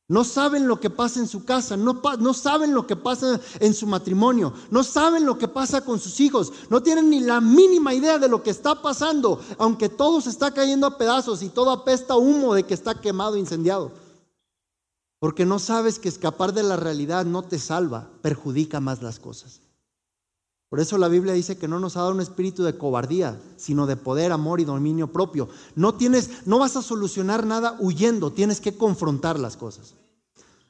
No 0.10 0.24
saben 0.24 0.70
lo 0.70 0.80
que 0.80 0.90
pasa 0.90 1.20
en 1.20 1.28
su 1.28 1.44
casa, 1.44 1.76
no, 1.76 2.34
saben 2.34 2.74
lo 2.74 2.88
que 2.88 2.96
pasa 2.96 3.42
en 3.60 3.74
su 3.74 3.86
matrimonio, 3.88 4.54
no 4.72 4.82
saben 4.82 5.26
lo 5.26 5.38
que 5.38 5.50
pasa 5.50 5.82
con 5.82 6.00
sus 6.00 6.22
hijos, 6.22 6.54
no 6.70 6.82
tienen 6.82 7.10
ni 7.10 7.20
la 7.20 7.42
mínima 7.42 7.94
idea 7.94 8.18
de 8.18 8.30
lo 8.30 8.42
que 8.42 8.50
está 8.50 8.82
pasando, 8.82 9.42
aunque 9.58 9.90
todo 9.90 10.22
se 10.22 10.30
está 10.30 10.54
cayendo 10.54 10.88
a 10.88 10.98
pedazos 10.98 11.44
y 11.44 11.50
todo 11.50 11.72
apesta 11.72 12.16
humo 12.16 12.54
de 12.54 12.64
que 12.64 12.74
está 12.74 13.02
quemado, 13.02 13.36
incendiado. 13.36 13.92
Porque 15.20 15.46
no 15.46 15.60
sabes 15.60 16.00
que 16.00 16.08
escapar 16.08 16.54
de 16.54 16.64
la 16.64 16.78
realidad 16.78 17.26
no 17.26 17.44
te 17.44 17.60
salva, 17.60 18.10
perjudica 18.22 18.80
más 18.80 19.02
las 19.02 19.20
cosas. 19.20 19.60
Por 20.70 20.82
eso 20.82 20.98
la 20.98 21.08
Biblia 21.08 21.34
dice 21.34 21.58
que 21.58 21.68
no 21.68 21.80
nos 21.80 21.96
ha 21.96 22.02
dado 22.02 22.12
un 22.12 22.20
espíritu 22.20 22.64
de 22.64 22.78
cobardía, 22.78 23.40
sino 23.56 23.88
de 23.88 23.96
poder, 23.96 24.34
amor 24.34 24.60
y 24.60 24.66
dominio 24.66 25.08
propio. 25.08 25.48
No 25.76 25.96
tienes, 25.96 26.46
no 26.46 26.60
vas 26.60 26.76
a 26.76 26.82
solucionar 26.82 27.46
nada 27.46 27.78
huyendo, 27.80 28.34
tienes 28.34 28.60
que 28.60 28.76
confrontar 28.76 29.40
las 29.40 29.56
cosas. 29.56 29.94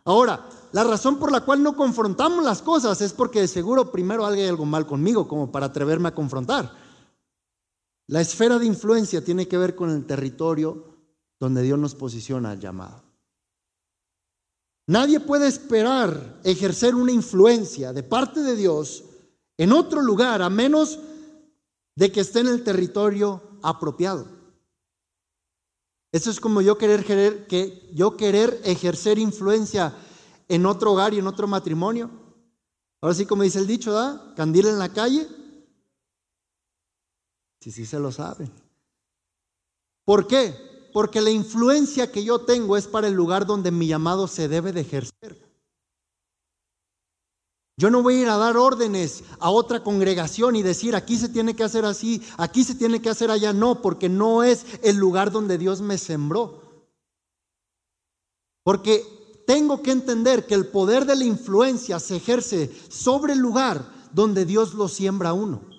Ahora, 0.05 0.47
la 0.71 0.83
razón 0.83 1.17
por 1.17 1.31
la 1.31 1.41
cual 1.41 1.63
no 1.63 1.75
confrontamos 1.75 2.45
las 2.45 2.61
cosas 2.61 3.01
es 3.01 3.11
porque 3.11 3.41
de 3.41 3.47
seguro 3.47 3.91
primero 3.91 4.25
hay 4.25 4.45
algo 4.45 4.65
mal 4.65 4.85
conmigo 4.85 5.27
como 5.27 5.51
para 5.51 5.65
atreverme 5.65 6.09
a 6.09 6.15
confrontar. 6.15 6.71
La 8.05 8.21
esfera 8.21 8.59
de 8.59 8.67
influencia 8.67 9.23
tiene 9.23 9.47
que 9.47 9.57
ver 9.57 9.75
con 9.75 9.89
el 9.89 10.05
territorio 10.05 10.85
donde 11.39 11.61
Dios 11.61 11.77
nos 11.79 11.95
posiciona 11.95 12.51
al 12.51 12.59
llamado. 12.59 13.03
Nadie 14.85 15.19
puede 15.19 15.47
esperar 15.47 16.39
ejercer 16.43 16.95
una 16.95 17.11
influencia 17.11 17.91
de 17.91 18.03
parte 18.03 18.41
de 18.41 18.55
Dios 18.55 19.03
en 19.57 19.71
otro 19.71 20.01
lugar 20.01 20.41
a 20.41 20.49
menos 20.49 20.99
de 21.95 22.11
que 22.11 22.21
esté 22.21 22.41
en 22.41 22.47
el 22.47 22.63
territorio 22.63 23.41
apropiado. 23.63 24.27
Eso 26.11 26.29
es 26.29 26.39
como 26.39 26.61
yo 26.61 26.77
querer, 26.77 27.03
querer, 27.03 27.47
que, 27.47 27.89
yo 27.93 28.15
querer 28.15 28.61
ejercer 28.63 29.17
influencia 29.17 29.93
en 30.47 30.65
otro 30.65 30.93
hogar 30.93 31.13
y 31.13 31.19
en 31.19 31.27
otro 31.27 31.47
matrimonio. 31.47 32.09
Ahora 33.01 33.15
sí, 33.15 33.25
como 33.25 33.43
dice 33.43 33.59
el 33.59 33.67
dicho, 33.67 33.91
¿da? 33.91 34.33
Candil 34.35 34.67
en 34.67 34.79
la 34.79 34.93
calle. 34.93 35.27
Sí, 37.59 37.71
sí 37.71 37.85
se 37.85 37.99
lo 37.99 38.11
saben. 38.11 38.51
¿Por 40.05 40.27
qué? 40.27 40.55
Porque 40.93 41.19
la 41.19 41.29
influencia 41.29 42.11
que 42.11 42.23
yo 42.23 42.39
tengo 42.39 42.77
es 42.77 42.87
para 42.87 43.07
el 43.07 43.13
lugar 43.13 43.45
donde 43.45 43.71
mi 43.71 43.87
llamado 43.87 44.27
se 44.27 44.47
debe 44.47 44.71
de 44.71 44.81
ejercer. 44.81 45.46
Yo 47.79 47.91
no 47.91 48.01
voy 48.01 48.15
a 48.15 48.21
ir 48.21 48.29
a 48.29 48.37
dar 48.37 48.57
órdenes 48.57 49.23
a 49.39 49.51
otra 49.51 49.83
congregación 49.83 50.55
y 50.55 50.63
decir 50.63 50.95
aquí 50.95 51.15
se 51.15 51.29
tiene 51.29 51.55
que 51.55 51.63
hacer 51.63 51.85
así, 51.85 52.23
aquí 52.37 52.63
se 52.63 52.73
tiene 52.73 53.03
que 53.03 53.09
hacer 53.11 53.29
allá. 53.29 53.53
No, 53.53 53.83
porque 53.83 54.09
no 54.09 54.43
es 54.43 54.65
el 54.81 54.95
lugar 54.95 55.31
donde 55.31 55.59
Dios 55.59 55.81
me 55.81 55.99
sembró. 55.99 56.87
Porque 58.63 59.03
tengo 59.45 59.83
que 59.83 59.91
entender 59.91 60.47
que 60.47 60.55
el 60.55 60.67
poder 60.67 61.05
de 61.05 61.15
la 61.17 61.25
influencia 61.25 61.99
se 61.99 62.15
ejerce 62.15 62.71
sobre 62.89 63.33
el 63.33 63.39
lugar 63.39 63.93
donde 64.11 64.45
Dios 64.45 64.73
lo 64.73 64.87
siembra 64.87 65.29
a 65.29 65.33
uno. 65.33 65.76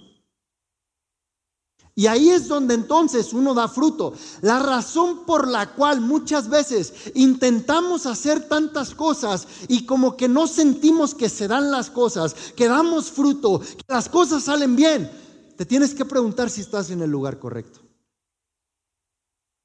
Y 1.99 2.07
ahí 2.07 2.31
es 2.31 2.47
donde 2.47 2.75
entonces 2.75 3.33
uno 3.33 3.55
da 3.55 3.67
fruto. 3.67 4.12
La 4.43 4.61
razón 4.61 5.26
por 5.26 5.49
la 5.49 5.75
cual 5.75 6.00
muchas 6.00 6.49
veces 6.49 6.95
intentamos 7.17 8.07
hacer 8.07 8.47
tantas 8.47 8.95
cosas 8.95 9.49
y 9.67 9.85
como 9.85 10.17
que 10.17 10.28
no 10.28 10.47
sentimos 10.47 11.12
que 11.12 11.28
se 11.28 11.49
dan 11.49 11.73
las 11.73 11.90
cosas, 11.90 12.37
que 12.55 12.69
damos 12.69 13.11
fruto, 13.11 13.59
que 13.59 13.83
las 13.88 14.09
cosas 14.09 14.45
salen 14.45 14.76
bien, 14.76 15.11
te 15.57 15.67
tienes 15.67 15.93
que 15.93 16.05
preguntar 16.05 16.50
si 16.50 16.61
estás 16.61 16.88
en 16.90 17.02
el 17.02 17.11
lugar 17.11 17.40
correcto. 17.40 17.81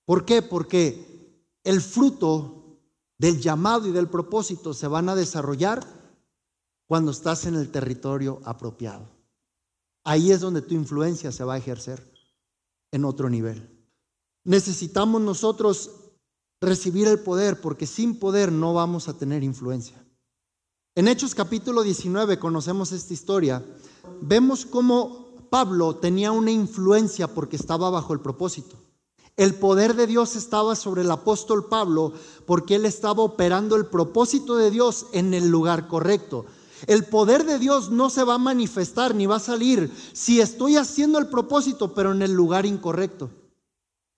¿Por 0.03 0.25
qué? 0.25 0.41
Porque 0.41 1.37
el 1.63 1.81
fruto 1.81 2.79
del 3.19 3.39
llamado 3.41 3.87
y 3.87 3.91
del 3.91 4.09
propósito 4.09 4.73
se 4.73 4.87
van 4.87 5.07
a 5.07 5.13
desarrollar 5.13 5.85
cuando 6.87 7.11
estás 7.11 7.45
en 7.45 7.53
el 7.53 7.69
territorio 7.69 8.41
apropiado. 8.43 9.07
Ahí 10.03 10.31
es 10.31 10.39
donde 10.39 10.63
tu 10.63 10.73
influencia 10.73 11.31
se 11.31 11.43
va 11.43 11.53
a 11.53 11.57
ejercer 11.59 12.11
en 12.93 13.05
otro 13.05 13.29
nivel. 13.29 13.69
Necesitamos 14.45 15.19
nosotros 15.19 15.91
recibir 16.61 17.07
el 17.07 17.19
poder 17.19 17.59
porque 17.59 17.87
sin 17.87 18.19
poder 18.19 18.51
no 18.51 18.73
vamos 18.73 19.09
a 19.09 19.17
tener 19.17 19.43
influencia. 19.43 20.05
En 20.95 21.07
Hechos 21.07 21.33
capítulo 21.33 21.81
19 21.81 22.37
conocemos 22.37 22.91
esta 22.91 23.13
historia. 23.13 23.65
Vemos 24.21 24.65
cómo 24.65 25.33
Pablo 25.49 25.95
tenía 25.95 26.31
una 26.31 26.51
influencia 26.51 27.27
porque 27.27 27.55
estaba 27.55 27.89
bajo 27.89 28.13
el 28.13 28.19
propósito. 28.19 28.77
El 29.37 29.55
poder 29.55 29.95
de 29.95 30.05
Dios 30.05 30.35
estaba 30.35 30.75
sobre 30.75 31.01
el 31.01 31.09
apóstol 31.09 31.65
Pablo 31.65 32.13
porque 32.45 32.75
él 32.75 32.85
estaba 32.85 33.23
operando 33.23 33.75
el 33.75 33.87
propósito 33.87 34.55
de 34.55 34.69
Dios 34.69 35.07
en 35.13 35.33
el 35.33 35.47
lugar 35.49 35.87
correcto. 35.87 36.45
El 36.87 37.05
poder 37.05 37.45
de 37.45 37.59
Dios 37.59 37.89
no 37.89 38.09
se 38.09 38.23
va 38.23 38.35
a 38.35 38.39
manifestar 38.39 39.15
ni 39.15 39.25
va 39.25 39.37
a 39.37 39.39
salir 39.39 39.91
si 40.13 40.41
estoy 40.41 40.75
haciendo 40.77 41.19
el 41.19 41.27
propósito, 41.27 41.93
pero 41.93 42.11
en 42.11 42.21
el 42.21 42.33
lugar 42.33 42.65
incorrecto. 42.65 43.29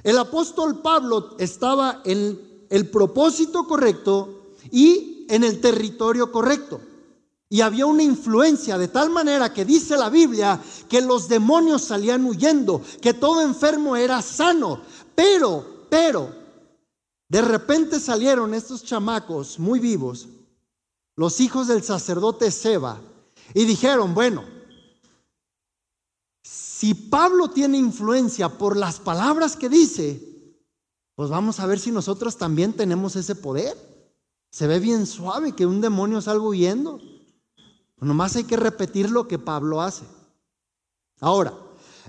El 0.03 0.17
apóstol 0.17 0.81
Pablo 0.81 1.35
estaba 1.39 2.01
en 2.05 2.67
el 2.69 2.89
propósito 2.89 3.67
correcto 3.67 4.53
y 4.71 5.25
en 5.29 5.43
el 5.43 5.61
territorio 5.61 6.31
correcto. 6.31 6.81
Y 7.49 7.61
había 7.61 7.85
una 7.85 8.03
influencia 8.03 8.77
de 8.77 8.87
tal 8.87 9.11
manera 9.11 9.53
que 9.53 9.65
dice 9.65 9.95
la 9.95 10.09
Biblia 10.09 10.59
que 10.89 11.01
los 11.01 11.27
demonios 11.27 11.83
salían 11.83 12.25
huyendo, 12.25 12.81
que 13.01 13.13
todo 13.13 13.41
enfermo 13.41 13.95
era 13.95 14.21
sano. 14.21 14.81
Pero, 15.13 15.85
pero, 15.89 16.29
de 17.29 17.41
repente 17.41 17.99
salieron 17.99 18.53
estos 18.53 18.83
chamacos 18.83 19.59
muy 19.59 19.79
vivos 19.79 20.27
los 21.15 21.39
hijos 21.39 21.67
del 21.67 21.83
sacerdote 21.83 22.51
Seba 22.51 22.99
y 23.53 23.65
dijeron, 23.65 24.13
bueno, 24.13 24.43
si 26.43 26.93
Pablo 26.93 27.49
tiene 27.49 27.77
influencia 27.77 28.49
por 28.49 28.75
las 28.75 28.99
palabras 28.99 29.55
que 29.55 29.69
dice, 29.69 30.35
pues 31.15 31.29
vamos 31.29 31.59
a 31.59 31.65
ver 31.65 31.79
si 31.79 31.91
nosotros 31.91 32.37
también 32.37 32.73
tenemos 32.73 33.15
ese 33.15 33.35
poder. 33.35 33.77
Se 34.51 34.67
ve 34.67 34.79
bien 34.79 35.05
suave 35.05 35.53
que 35.53 35.65
un 35.65 35.81
demonio 35.81 36.21
salga 36.21 36.45
huyendo. 36.45 36.99
Nomás 37.97 38.35
hay 38.35 38.43
que 38.43 38.57
repetir 38.57 39.09
lo 39.09 39.27
que 39.27 39.39
Pablo 39.39 39.81
hace. 39.81 40.05
Ahora, 41.21 41.53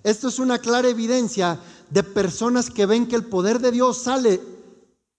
esto 0.03 0.29
es 0.29 0.39
una 0.39 0.59
clara 0.59 0.89
evidencia 0.89 1.61
de 1.91 2.03
personas 2.03 2.71
que 2.71 2.87
ven 2.87 3.07
que 3.07 3.17
el 3.17 3.25
poder 3.25 3.61
de 3.61 3.71
Dios 3.71 3.99
sale 3.99 4.41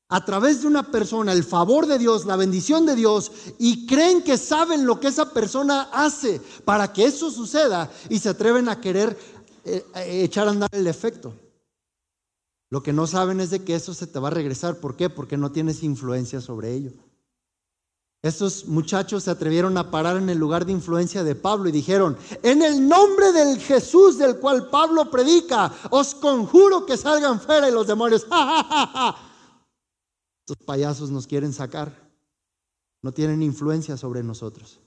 a 0.10 0.24
través 0.24 0.62
de 0.62 0.68
una 0.68 0.90
persona, 0.90 1.34
el 1.34 1.44
favor 1.44 1.86
de 1.86 2.00
Dios, 2.00 2.26
la 2.26 2.38
bendición 2.38 2.86
de 2.86 2.96
Dios, 2.96 3.32
y 3.60 3.86
creen 3.86 4.24
que 4.24 4.38
saben 4.38 4.86
lo 4.86 5.00
que 5.00 5.08
esa 5.08 5.34
persona 5.34 5.90
hace 5.92 6.42
para 6.64 6.94
que 6.94 7.06
eso 7.06 7.30
suceda 7.30 7.92
y 8.10 8.20
se 8.20 8.30
atreven 8.30 8.70
a 8.70 8.80
querer 8.80 9.18
eh, 9.66 9.84
echar 9.96 10.48
a 10.48 10.52
andar 10.52 10.70
el 10.72 10.88
efecto. 10.88 11.34
Lo 12.70 12.84
que 12.84 12.94
no 12.94 13.08
saben 13.08 13.40
es 13.42 13.50
de 13.50 13.64
que 13.64 13.76
eso 13.76 13.94
se 13.94 14.08
te 14.08 14.20
va 14.20 14.30
a 14.30 14.32
regresar. 14.32 14.80
¿Por 14.80 14.96
qué? 14.96 15.10
Porque 15.10 15.38
no 15.38 15.52
tienes 15.52 15.84
influencia 15.84 16.42
sobre 16.42 16.74
ello. 16.74 16.92
Estos 18.24 18.66
muchachos 18.66 19.24
se 19.24 19.32
atrevieron 19.32 19.78
a 19.78 19.92
parar 19.92 20.18
en 20.18 20.30
el 20.30 20.38
lugar 20.38 20.66
de 20.66 20.72
influencia 20.72 21.24
de 21.24 21.36
Pablo 21.36 21.70
y 21.70 21.72
dijeron, 21.72 22.18
en 22.44 22.62
el 22.62 22.88
nombre 22.88 23.32
del 23.32 23.60
Jesús 23.60 24.18
del 24.18 24.38
cual 24.40 24.70
Pablo 24.70 25.12
predica, 25.12 25.72
os 25.92 26.16
conjuro 26.16 26.86
que 26.86 26.98
salgan 26.98 27.40
fuera 27.40 27.70
y 27.70 27.72
los 27.72 27.88
demonios. 27.88 28.26
Estos 30.48 30.66
payasos 30.66 31.12
nos 31.12 31.28
quieren 31.28 31.52
sacar. 31.52 32.10
No 33.02 33.12
tienen 33.12 33.44
influencia 33.44 33.98
sobre 33.98 34.24
nosotros. 34.24 34.80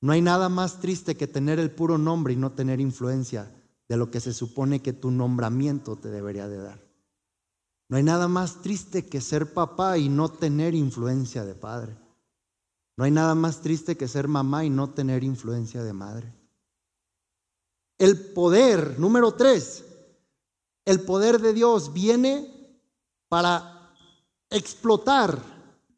No 0.00 0.12
hay 0.12 0.22
nada 0.22 0.48
más 0.48 0.78
triste 0.78 1.16
que 1.16 1.26
tener 1.26 1.58
el 1.58 1.72
puro 1.72 1.98
nombre 1.98 2.32
y 2.32 2.36
no 2.36 2.52
tener 2.52 2.80
influencia 2.80 3.50
de 3.88 3.96
lo 3.96 4.12
que 4.12 4.20
se 4.20 4.32
supone 4.32 4.80
que 4.80 4.92
tu 4.92 5.10
nombramiento 5.10 5.96
te 5.96 6.10
debería 6.10 6.46
de 6.46 6.58
dar. 6.58 6.80
No 7.88 7.96
hay 7.96 8.04
nada 8.04 8.28
más 8.28 8.62
triste 8.62 9.04
que 9.04 9.20
ser 9.20 9.52
papá 9.52 9.98
y 9.98 10.08
no 10.08 10.28
tener 10.28 10.76
influencia 10.76 11.44
de 11.44 11.56
padre. 11.56 11.98
No 12.96 13.02
hay 13.02 13.10
nada 13.10 13.34
más 13.34 13.62
triste 13.62 13.96
que 13.96 14.06
ser 14.06 14.28
mamá 14.28 14.64
y 14.64 14.70
no 14.70 14.90
tener 14.90 15.24
influencia 15.24 15.82
de 15.82 15.92
madre. 15.92 16.32
El 17.98 18.32
poder, 18.32 19.00
número 19.00 19.34
tres, 19.34 19.84
el 20.84 21.00
poder 21.00 21.40
de 21.40 21.52
Dios 21.52 21.92
viene 21.92 22.78
para 23.28 23.81
explotar 24.52 25.42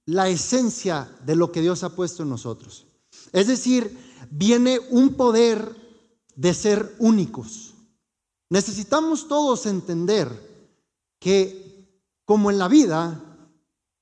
la 0.07 0.29
esencia 0.29 1.11
de 1.25 1.37
lo 1.37 1.51
que 1.51 1.61
Dios 1.61 1.83
ha 1.83 1.95
puesto 1.95 2.23
en 2.23 2.31
nosotros. 2.31 2.87
Es 3.33 3.47
decir, 3.47 3.99
viene 4.31 4.79
un 4.91 5.15
poder 5.15 5.75
de 6.37 6.55
ser 6.55 6.95
únicos. 6.99 7.75
Necesitamos 8.51 9.29
todos 9.29 9.67
entender 9.67 10.29
que, 11.19 11.89
como 12.25 12.51
en 12.51 12.59
la 12.59 12.69
vida, 12.69 13.21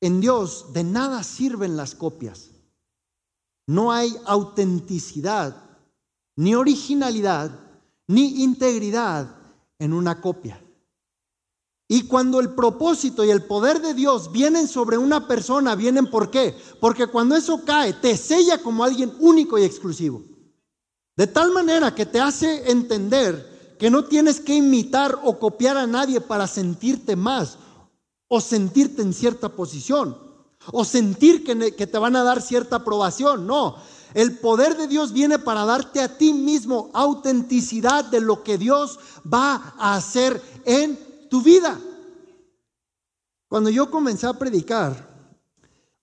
en 0.00 0.20
Dios 0.20 0.72
de 0.72 0.84
nada 0.84 1.22
sirven 1.22 1.76
las 1.76 1.94
copias. 1.94 2.50
No 3.66 3.92
hay 3.92 4.14
autenticidad, 4.26 5.56
ni 6.36 6.54
originalidad, 6.54 7.58
ni 8.08 8.42
integridad 8.42 9.34
en 9.78 9.92
una 9.92 10.20
copia. 10.20 10.61
Y 11.92 12.04
cuando 12.04 12.40
el 12.40 12.54
propósito 12.54 13.22
y 13.22 13.30
el 13.30 13.44
poder 13.44 13.82
de 13.82 13.92
Dios 13.92 14.32
vienen 14.32 14.66
sobre 14.66 14.96
una 14.96 15.28
persona, 15.28 15.74
vienen 15.74 16.06
por 16.06 16.30
qué? 16.30 16.56
Porque 16.80 17.06
cuando 17.06 17.36
eso 17.36 17.66
cae, 17.66 17.92
te 17.92 18.16
sella 18.16 18.62
como 18.62 18.82
alguien 18.82 19.12
único 19.20 19.58
y 19.58 19.64
exclusivo. 19.64 20.22
De 21.18 21.26
tal 21.26 21.52
manera 21.52 21.94
que 21.94 22.06
te 22.06 22.18
hace 22.18 22.70
entender 22.70 23.76
que 23.78 23.90
no 23.90 24.04
tienes 24.04 24.40
que 24.40 24.54
imitar 24.54 25.20
o 25.22 25.38
copiar 25.38 25.76
a 25.76 25.86
nadie 25.86 26.22
para 26.22 26.46
sentirte 26.46 27.14
más 27.14 27.58
o 28.26 28.40
sentirte 28.40 29.02
en 29.02 29.12
cierta 29.12 29.50
posición 29.50 30.16
o 30.72 30.86
sentir 30.86 31.44
que, 31.44 31.86
te 31.86 31.98
van 31.98 32.16
a 32.16 32.22
dar 32.22 32.40
cierta 32.40 32.76
aprobación. 32.76 33.46
No, 33.46 33.76
el 34.14 34.38
poder 34.38 34.78
de 34.78 34.86
Dios 34.86 35.12
viene 35.12 35.38
para 35.38 35.66
darte 35.66 36.00
a 36.00 36.16
ti 36.16 36.32
mismo 36.32 36.88
autenticidad 36.94 38.06
de 38.06 38.22
lo 38.22 38.42
que 38.42 38.56
Dios 38.56 38.98
va 39.30 39.74
a 39.76 39.94
hacer 39.94 40.40
en 40.64 41.11
tu 41.32 41.40
vida. 41.40 41.80
Cuando 43.48 43.70
yo 43.70 43.90
comencé 43.90 44.26
a 44.26 44.34
predicar, 44.34 45.08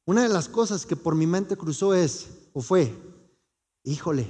una 0.05 0.23
de 0.23 0.29
las 0.29 0.49
cosas 0.49 0.87
que 0.87 0.95
por 0.95 1.13
mi 1.13 1.27
mente 1.27 1.55
cruzó 1.55 1.93
es, 1.93 2.49
o 2.51 2.63
fue, 2.63 2.91
híjole, 3.83 4.25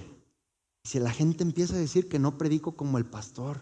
si 0.83 0.99
la 0.99 1.11
gente 1.11 1.41
empieza 1.41 1.75
a 1.75 1.77
decir 1.77 2.09
que 2.09 2.19
no 2.19 2.37
predico 2.37 2.73
como 2.73 2.97
el 2.97 3.05
pastor, 3.05 3.61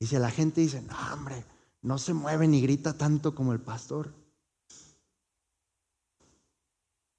y 0.00 0.06
si 0.06 0.18
la 0.18 0.32
gente 0.32 0.62
dice, 0.62 0.82
no, 0.82 0.96
hombre, 1.12 1.44
no 1.80 1.96
se 1.96 2.12
mueve 2.12 2.48
ni 2.48 2.60
grita 2.60 2.98
tanto 2.98 3.36
como 3.36 3.52
el 3.52 3.60
pastor. 3.60 4.12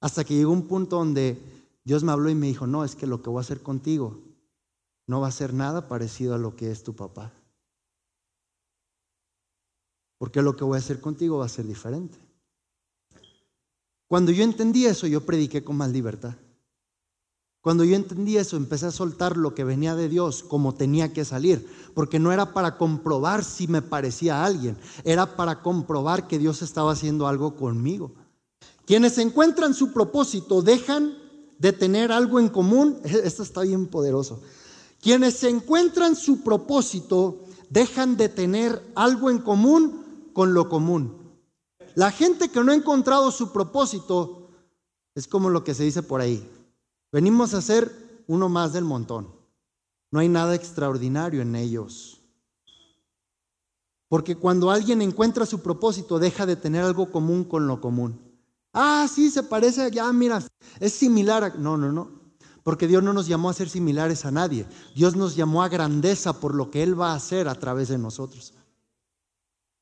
Hasta 0.02 0.24
que 0.24 0.34
llegó 0.34 0.52
un 0.52 0.68
punto 0.68 0.96
donde 0.96 1.40
Dios 1.82 2.04
me 2.04 2.12
habló 2.12 2.28
y 2.28 2.34
me 2.34 2.48
dijo, 2.48 2.66
no, 2.66 2.84
es 2.84 2.94
que 2.94 3.06
lo 3.06 3.22
que 3.22 3.30
voy 3.30 3.38
a 3.38 3.40
hacer 3.40 3.62
contigo 3.62 4.18
no 5.06 5.22
va 5.22 5.28
a 5.28 5.32
ser 5.32 5.54
nada 5.54 5.88
parecido 5.88 6.34
a 6.34 6.38
lo 6.38 6.56
que 6.56 6.70
es 6.70 6.84
tu 6.84 6.94
papá. 6.94 7.32
Porque 10.18 10.42
lo 10.42 10.56
que 10.56 10.64
voy 10.64 10.76
a 10.76 10.78
hacer 10.78 11.00
contigo 11.00 11.38
va 11.38 11.46
a 11.46 11.48
ser 11.48 11.66
diferente. 11.66 12.18
Cuando 14.06 14.32
yo 14.32 14.44
entendí 14.44 14.86
eso, 14.86 15.06
yo 15.06 15.24
prediqué 15.24 15.64
con 15.64 15.76
más 15.76 15.90
libertad. 15.90 16.34
Cuando 17.60 17.82
yo 17.82 17.96
entendí 17.96 18.36
eso, 18.36 18.58
empecé 18.58 18.86
a 18.86 18.90
soltar 18.90 19.38
lo 19.38 19.54
que 19.54 19.64
venía 19.64 19.96
de 19.96 20.10
Dios 20.10 20.42
como 20.42 20.74
tenía 20.74 21.14
que 21.14 21.24
salir, 21.24 21.66
porque 21.94 22.18
no 22.18 22.30
era 22.30 22.52
para 22.52 22.76
comprobar 22.76 23.42
si 23.42 23.66
me 23.68 23.80
parecía 23.80 24.36
a 24.36 24.44
alguien, 24.44 24.76
era 25.02 25.34
para 25.34 25.62
comprobar 25.62 26.28
que 26.28 26.38
Dios 26.38 26.60
estaba 26.60 26.92
haciendo 26.92 27.26
algo 27.26 27.56
conmigo. 27.56 28.12
Quienes 28.86 29.16
encuentran 29.16 29.72
su 29.72 29.94
propósito 29.94 30.60
dejan 30.60 31.14
de 31.58 31.72
tener 31.72 32.12
algo 32.12 32.38
en 32.38 32.50
común. 32.50 32.98
Esto 33.04 33.42
está 33.42 33.62
bien 33.62 33.86
poderoso. 33.86 34.42
Quienes 35.00 35.42
encuentran 35.44 36.16
su 36.16 36.42
propósito 36.42 37.44
dejan 37.70 38.18
de 38.18 38.28
tener 38.28 38.82
algo 38.94 39.30
en 39.30 39.38
común 39.38 40.03
con 40.34 40.52
lo 40.52 40.68
común. 40.68 41.16
La 41.94 42.10
gente 42.10 42.50
que 42.50 42.62
no 42.62 42.72
ha 42.72 42.74
encontrado 42.74 43.30
su 43.30 43.52
propósito 43.52 44.50
es 45.14 45.26
como 45.26 45.48
lo 45.48 45.64
que 45.64 45.74
se 45.74 45.84
dice 45.84 46.02
por 46.02 46.20
ahí. 46.20 46.46
Venimos 47.10 47.54
a 47.54 47.62
ser 47.62 48.24
uno 48.26 48.48
más 48.48 48.72
del 48.72 48.84
montón. 48.84 49.32
No 50.10 50.20
hay 50.20 50.28
nada 50.28 50.54
extraordinario 50.54 51.40
en 51.40 51.54
ellos. 51.54 52.20
Porque 54.08 54.36
cuando 54.36 54.70
alguien 54.70 55.02
encuentra 55.02 55.46
su 55.46 55.60
propósito, 55.60 56.18
deja 56.18 56.46
de 56.46 56.56
tener 56.56 56.84
algo 56.84 57.10
común 57.10 57.44
con 57.44 57.66
lo 57.66 57.80
común. 57.80 58.20
Ah, 58.72 59.08
sí, 59.12 59.30
se 59.30 59.44
parece, 59.44 59.90
ya 59.90 60.12
mira, 60.12 60.44
es 60.80 60.92
similar. 60.92 61.44
A... 61.44 61.48
No, 61.50 61.76
no, 61.76 61.92
no. 61.92 62.10
Porque 62.64 62.88
Dios 62.88 63.02
no 63.02 63.12
nos 63.12 63.28
llamó 63.28 63.50
a 63.50 63.54
ser 63.54 63.68
similares 63.68 64.24
a 64.24 64.30
nadie. 64.30 64.66
Dios 64.94 65.16
nos 65.16 65.36
llamó 65.36 65.62
a 65.62 65.68
grandeza 65.68 66.40
por 66.40 66.54
lo 66.54 66.70
que 66.70 66.82
Él 66.82 66.98
va 66.98 67.12
a 67.12 67.16
hacer 67.16 67.46
a 67.46 67.54
través 67.54 67.88
de 67.88 67.98
nosotros. 67.98 68.54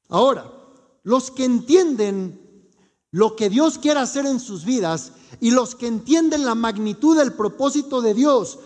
Ahora, 0.09 0.51
los 1.03 1.31
que 1.31 1.45
entienden 1.45 2.71
lo 3.11 3.37
que 3.37 3.51
Dios 3.51 3.79
quiere 3.79 4.01
hacer 4.01 4.27
en 4.27 4.41
sus 4.41 4.65
vidas 4.65 5.13
y 5.41 5.51
los 5.51 5.75
que 5.75 5.87
entienden 5.87 6.45
la 6.45 6.55
magnitud 6.55 7.17
del 7.17 7.35
propósito 7.35 8.01
de 8.01 8.15
Dios 8.15 8.59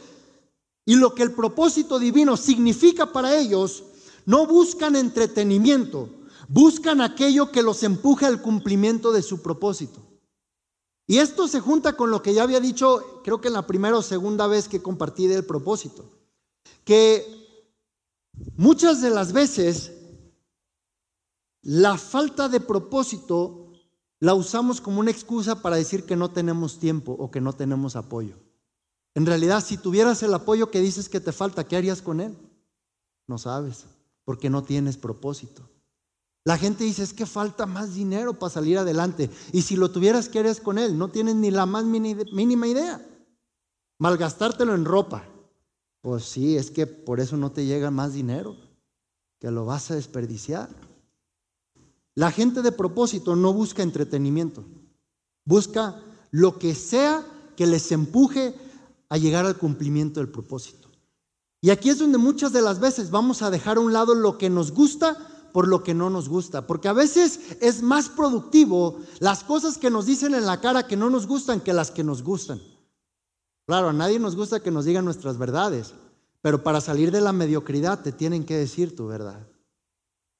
y 0.84 0.94
lo 0.94 1.14
que 1.14 1.24
el 1.24 1.32
propósito 1.32 1.98
divino 1.98 2.36
significa 2.36 3.12
para 3.12 3.36
ellos, 3.36 3.82
no 4.24 4.46
buscan 4.46 4.94
entretenimiento, 4.94 6.08
buscan 6.48 7.00
aquello 7.00 7.50
que 7.50 7.62
los 7.62 7.82
empuje 7.82 8.24
al 8.24 8.40
cumplimiento 8.40 9.10
de 9.10 9.22
su 9.22 9.42
propósito. 9.42 10.00
Y 11.08 11.18
esto 11.18 11.48
se 11.48 11.60
junta 11.60 11.96
con 11.96 12.10
lo 12.10 12.22
que 12.22 12.34
ya 12.34 12.44
había 12.44 12.60
dicho, 12.60 13.20
creo 13.24 13.40
que 13.40 13.48
en 13.48 13.54
la 13.54 13.66
primera 13.66 13.96
o 13.96 14.02
segunda 14.02 14.46
vez 14.46 14.68
que 14.68 14.82
compartí 14.82 15.26
del 15.26 15.44
propósito, 15.44 16.04
que 16.84 17.46
muchas 18.56 19.02
de 19.02 19.10
las 19.10 19.32
veces 19.32 19.92
la 21.66 21.98
falta 21.98 22.48
de 22.48 22.60
propósito 22.60 23.72
la 24.20 24.34
usamos 24.34 24.80
como 24.80 25.00
una 25.00 25.10
excusa 25.10 25.62
para 25.62 25.74
decir 25.74 26.04
que 26.04 26.14
no 26.14 26.30
tenemos 26.30 26.78
tiempo 26.78 27.10
o 27.18 27.32
que 27.32 27.40
no 27.40 27.54
tenemos 27.54 27.96
apoyo. 27.96 28.36
En 29.16 29.26
realidad, 29.26 29.64
si 29.64 29.76
tuvieras 29.76 30.22
el 30.22 30.32
apoyo 30.32 30.70
que 30.70 30.80
dices 30.80 31.08
que 31.08 31.18
te 31.18 31.32
falta, 31.32 31.66
¿qué 31.66 31.76
harías 31.76 32.02
con 32.02 32.20
él? 32.20 32.38
No 33.26 33.36
sabes, 33.36 33.86
porque 34.24 34.48
no 34.48 34.62
tienes 34.62 34.96
propósito. 34.96 35.68
La 36.44 36.56
gente 36.56 36.84
dice, 36.84 37.02
es 37.02 37.12
que 37.12 37.26
falta 37.26 37.66
más 37.66 37.94
dinero 37.94 38.38
para 38.38 38.50
salir 38.50 38.78
adelante. 38.78 39.28
Y 39.52 39.62
si 39.62 39.74
lo 39.74 39.90
tuvieras, 39.90 40.28
¿qué 40.28 40.38
harías 40.38 40.60
con 40.60 40.78
él? 40.78 40.96
No 40.96 41.08
tienes 41.08 41.34
ni 41.34 41.50
la 41.50 41.66
más 41.66 41.84
mínima 41.84 42.68
idea. 42.68 43.04
Malgastártelo 43.98 44.72
en 44.72 44.84
ropa. 44.84 45.24
Pues 46.00 46.26
sí, 46.26 46.56
es 46.56 46.70
que 46.70 46.86
por 46.86 47.18
eso 47.18 47.36
no 47.36 47.50
te 47.50 47.66
llega 47.66 47.90
más 47.90 48.12
dinero, 48.12 48.54
que 49.40 49.50
lo 49.50 49.64
vas 49.64 49.90
a 49.90 49.96
desperdiciar. 49.96 50.68
La 52.16 52.32
gente 52.32 52.62
de 52.62 52.72
propósito 52.72 53.36
no 53.36 53.52
busca 53.52 53.82
entretenimiento, 53.82 54.64
busca 55.44 56.02
lo 56.32 56.58
que 56.58 56.74
sea 56.74 57.24
que 57.56 57.66
les 57.66 57.92
empuje 57.92 58.54
a 59.10 59.18
llegar 59.18 59.46
al 59.46 59.58
cumplimiento 59.58 60.18
del 60.18 60.30
propósito. 60.30 60.88
Y 61.60 61.70
aquí 61.70 61.90
es 61.90 61.98
donde 61.98 62.18
muchas 62.18 62.52
de 62.52 62.62
las 62.62 62.80
veces 62.80 63.10
vamos 63.10 63.42
a 63.42 63.50
dejar 63.50 63.76
a 63.76 63.80
un 63.80 63.92
lado 63.92 64.14
lo 64.14 64.38
que 64.38 64.50
nos 64.50 64.72
gusta 64.72 65.16
por 65.52 65.68
lo 65.68 65.82
que 65.82 65.94
no 65.94 66.10
nos 66.10 66.28
gusta. 66.28 66.66
Porque 66.66 66.88
a 66.88 66.92
veces 66.92 67.40
es 67.60 67.82
más 67.82 68.08
productivo 68.08 68.98
las 69.20 69.44
cosas 69.44 69.78
que 69.78 69.90
nos 69.90 70.06
dicen 70.06 70.34
en 70.34 70.46
la 70.46 70.60
cara 70.60 70.86
que 70.86 70.96
no 70.96 71.10
nos 71.10 71.26
gustan 71.26 71.60
que 71.60 71.72
las 71.72 71.90
que 71.90 72.04
nos 72.04 72.22
gustan. 72.22 72.60
Claro, 73.66 73.88
a 73.88 73.92
nadie 73.92 74.18
nos 74.18 74.36
gusta 74.36 74.60
que 74.60 74.70
nos 74.70 74.84
digan 74.84 75.04
nuestras 75.04 75.38
verdades, 75.38 75.92
pero 76.40 76.62
para 76.62 76.80
salir 76.80 77.10
de 77.10 77.20
la 77.20 77.32
mediocridad 77.32 78.00
te 78.00 78.12
tienen 78.12 78.44
que 78.44 78.56
decir 78.56 78.94
tu 78.94 79.06
verdad. 79.06 79.46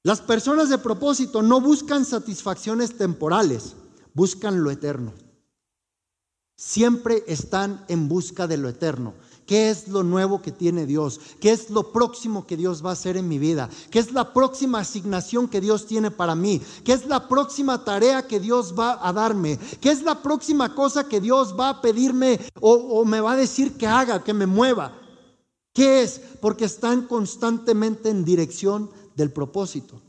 Las 0.07 0.21
personas 0.21 0.69
de 0.69 0.77
propósito 0.77 1.41
no 1.41 1.59
buscan 1.59 2.05
satisfacciones 2.05 2.95
temporales, 2.95 3.75
buscan 4.13 4.63
lo 4.63 4.71
eterno. 4.71 5.11
Siempre 6.55 7.25
están 7.27 7.83
en 7.89 8.07
busca 8.07 8.47
de 8.47 8.55
lo 8.55 8.69
eterno. 8.69 9.15
¿Qué 9.45 9.69
es 9.69 9.89
lo 9.89 10.03
nuevo 10.03 10.41
que 10.41 10.53
tiene 10.53 10.85
Dios? 10.85 11.19
¿Qué 11.41 11.51
es 11.51 11.69
lo 11.69 11.91
próximo 11.91 12.47
que 12.47 12.55
Dios 12.55 12.85
va 12.85 12.91
a 12.91 12.93
hacer 12.93 13.17
en 13.17 13.27
mi 13.27 13.37
vida? 13.37 13.69
¿Qué 13.91 13.99
es 13.99 14.13
la 14.13 14.31
próxima 14.31 14.79
asignación 14.79 15.49
que 15.49 15.59
Dios 15.59 15.85
tiene 15.87 16.09
para 16.09 16.35
mí? 16.35 16.61
¿Qué 16.85 16.93
es 16.93 17.05
la 17.05 17.27
próxima 17.27 17.83
tarea 17.83 18.25
que 18.27 18.39
Dios 18.39 18.75
va 18.79 19.05
a 19.05 19.11
darme? 19.11 19.59
¿Qué 19.81 19.91
es 19.91 20.03
la 20.03 20.21
próxima 20.21 20.73
cosa 20.73 21.09
que 21.09 21.19
Dios 21.19 21.53
va 21.59 21.67
a 21.67 21.81
pedirme 21.81 22.39
o, 22.61 23.03
me 23.03 23.19
va 23.19 23.33
a 23.33 23.35
decir 23.35 23.75
que 23.75 23.87
haga, 23.87 24.23
que 24.23 24.33
me 24.33 24.45
mueva? 24.45 24.97
¿Qué 25.73 26.01
es? 26.01 26.21
Porque 26.39 26.63
están 26.63 27.07
constantemente 27.07 28.09
en 28.09 28.23
dirección 28.23 28.89
del 29.17 29.31
propósito, 29.31 29.99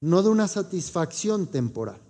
no 0.00 0.22
de 0.22 0.30
una 0.30 0.46
satisfacción 0.46 1.48
temporal. 1.48 2.00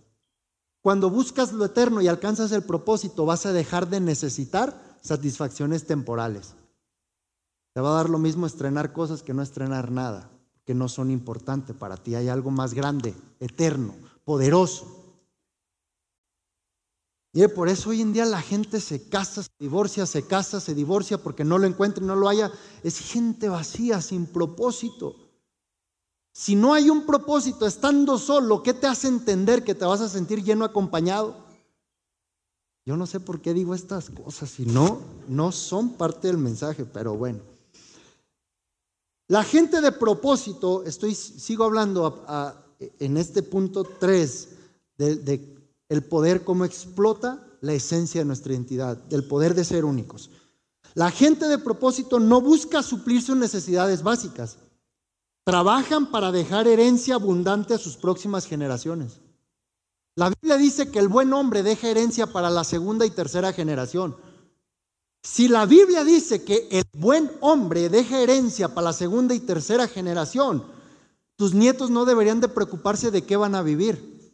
Cuando 0.82 1.10
buscas 1.10 1.52
lo 1.52 1.64
eterno 1.64 2.00
y 2.02 2.08
alcanzas 2.08 2.52
el 2.52 2.62
propósito, 2.62 3.24
vas 3.24 3.46
a 3.46 3.52
dejar 3.52 3.88
de 3.88 4.00
necesitar 4.00 4.98
satisfacciones 5.00 5.86
temporales. 5.86 6.54
Te 7.72 7.80
va 7.80 7.90
a 7.90 7.94
dar 7.94 8.10
lo 8.10 8.18
mismo 8.18 8.46
estrenar 8.46 8.92
cosas 8.92 9.22
que 9.22 9.34
no 9.34 9.42
estrenar 9.42 9.90
nada, 9.90 10.30
que 10.64 10.74
no 10.74 10.88
son 10.88 11.10
importantes 11.10 11.74
para 11.74 11.96
ti. 11.96 12.14
Hay 12.14 12.28
algo 12.28 12.50
más 12.50 12.74
grande, 12.74 13.14
eterno, 13.40 13.94
poderoso. 14.24 14.96
Y 17.32 17.46
por 17.48 17.68
eso 17.68 17.90
hoy 17.90 18.02
en 18.02 18.12
día 18.12 18.26
la 18.26 18.42
gente 18.42 18.80
se 18.80 19.08
casa, 19.08 19.42
se 19.42 19.50
divorcia, 19.58 20.04
se 20.04 20.26
casa, 20.26 20.60
se 20.60 20.74
divorcia 20.74 21.22
porque 21.22 21.44
no 21.44 21.58
lo 21.58 21.66
encuentra 21.66 22.02
y 22.04 22.06
no 22.06 22.16
lo 22.16 22.28
haya. 22.28 22.50
Es 22.82 22.98
gente 22.98 23.48
vacía, 23.48 24.02
sin 24.02 24.26
propósito. 24.26 25.29
Si 26.32 26.54
no 26.54 26.74
hay 26.74 26.90
un 26.90 27.06
propósito 27.06 27.66
estando 27.66 28.18
solo, 28.18 28.62
¿qué 28.62 28.72
te 28.72 28.86
hace 28.86 29.08
entender 29.08 29.64
que 29.64 29.74
te 29.74 29.84
vas 29.84 30.00
a 30.00 30.08
sentir 30.08 30.42
lleno 30.42 30.64
acompañado? 30.64 31.34
Yo 32.86 32.96
no 32.96 33.06
sé 33.06 33.20
por 33.20 33.40
qué 33.40 33.52
digo 33.52 33.74
estas 33.74 34.10
cosas, 34.10 34.50
si 34.50 34.64
no, 34.64 35.00
no 35.28 35.52
son 35.52 35.90
parte 35.90 36.28
del 36.28 36.38
mensaje, 36.38 36.84
pero 36.84 37.16
bueno. 37.16 37.40
La 39.28 39.44
gente 39.44 39.80
de 39.80 39.92
propósito, 39.92 40.82
estoy, 40.84 41.14
sigo 41.14 41.64
hablando 41.64 42.24
en 42.98 43.16
este 43.16 43.42
punto 43.42 43.84
3 43.84 44.48
de, 44.98 45.56
el 45.88 46.04
poder, 46.04 46.42
cómo 46.42 46.64
explota 46.64 47.46
la 47.60 47.74
esencia 47.74 48.22
de 48.22 48.24
nuestra 48.24 48.54
identidad, 48.54 48.96
del 48.96 49.24
poder 49.24 49.54
de 49.54 49.64
ser 49.64 49.84
únicos. 49.84 50.30
La 50.94 51.10
gente 51.10 51.46
de 51.46 51.58
propósito 51.58 52.18
no 52.18 52.40
busca 52.40 52.82
suplir 52.82 53.22
sus 53.22 53.36
necesidades 53.36 54.02
básicas, 54.02 54.56
trabajan 55.50 56.12
para 56.12 56.30
dejar 56.30 56.68
herencia 56.68 57.16
abundante 57.16 57.74
a 57.74 57.78
sus 57.78 57.96
próximas 57.96 58.46
generaciones. 58.46 59.20
La 60.14 60.28
Biblia 60.28 60.56
dice 60.56 60.92
que 60.92 61.00
el 61.00 61.08
buen 61.08 61.32
hombre 61.32 61.64
deja 61.64 61.88
herencia 61.88 62.28
para 62.28 62.50
la 62.50 62.62
segunda 62.62 63.04
y 63.04 63.10
tercera 63.10 63.52
generación. 63.52 64.16
Si 65.24 65.48
la 65.48 65.66
Biblia 65.66 66.04
dice 66.04 66.44
que 66.44 66.68
el 66.70 66.84
buen 66.96 67.32
hombre 67.40 67.88
deja 67.88 68.20
herencia 68.20 68.68
para 68.68 68.86
la 68.86 68.92
segunda 68.92 69.34
y 69.34 69.40
tercera 69.40 69.88
generación, 69.88 70.64
tus 71.34 71.52
nietos 71.52 71.90
no 71.90 72.04
deberían 72.04 72.40
de 72.40 72.48
preocuparse 72.48 73.10
de 73.10 73.22
qué 73.22 73.36
van 73.36 73.56
a 73.56 73.62
vivir. 73.62 74.32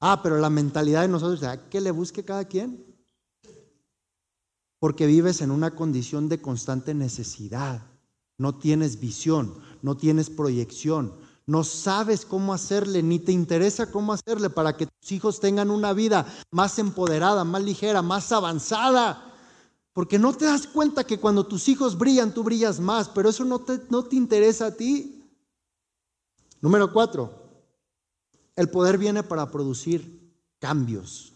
Ah, 0.00 0.22
pero 0.22 0.38
la 0.38 0.48
mentalidad 0.48 1.02
de 1.02 1.08
nosotros 1.08 1.42
es 1.42 1.58
que 1.68 1.82
le 1.82 1.90
busque 1.90 2.24
cada 2.24 2.46
quien. 2.46 2.82
Porque 4.78 5.04
vives 5.04 5.42
en 5.42 5.50
una 5.50 5.72
condición 5.72 6.30
de 6.30 6.40
constante 6.40 6.94
necesidad. 6.94 7.89
No 8.40 8.54
tienes 8.54 8.98
visión, 8.98 9.52
no 9.82 9.98
tienes 9.98 10.30
proyección, 10.30 11.12
no 11.44 11.62
sabes 11.62 12.24
cómo 12.24 12.54
hacerle, 12.54 13.02
ni 13.02 13.18
te 13.18 13.32
interesa 13.32 13.90
cómo 13.90 14.14
hacerle 14.14 14.48
para 14.48 14.78
que 14.78 14.86
tus 14.86 15.12
hijos 15.12 15.40
tengan 15.40 15.70
una 15.70 15.92
vida 15.92 16.26
más 16.50 16.78
empoderada, 16.78 17.44
más 17.44 17.62
ligera, 17.62 18.00
más 18.00 18.32
avanzada. 18.32 19.30
Porque 19.92 20.18
no 20.18 20.32
te 20.32 20.46
das 20.46 20.66
cuenta 20.66 21.04
que 21.04 21.20
cuando 21.20 21.44
tus 21.44 21.68
hijos 21.68 21.98
brillan, 21.98 22.32
tú 22.32 22.42
brillas 22.42 22.80
más, 22.80 23.10
pero 23.10 23.28
eso 23.28 23.44
no 23.44 23.58
te, 23.58 23.78
no 23.90 24.04
te 24.04 24.16
interesa 24.16 24.68
a 24.68 24.74
ti. 24.74 25.22
Número 26.62 26.90
cuatro, 26.94 27.34
el 28.56 28.70
poder 28.70 28.96
viene 28.96 29.22
para 29.22 29.50
producir 29.50 30.34
cambios. 30.58 31.34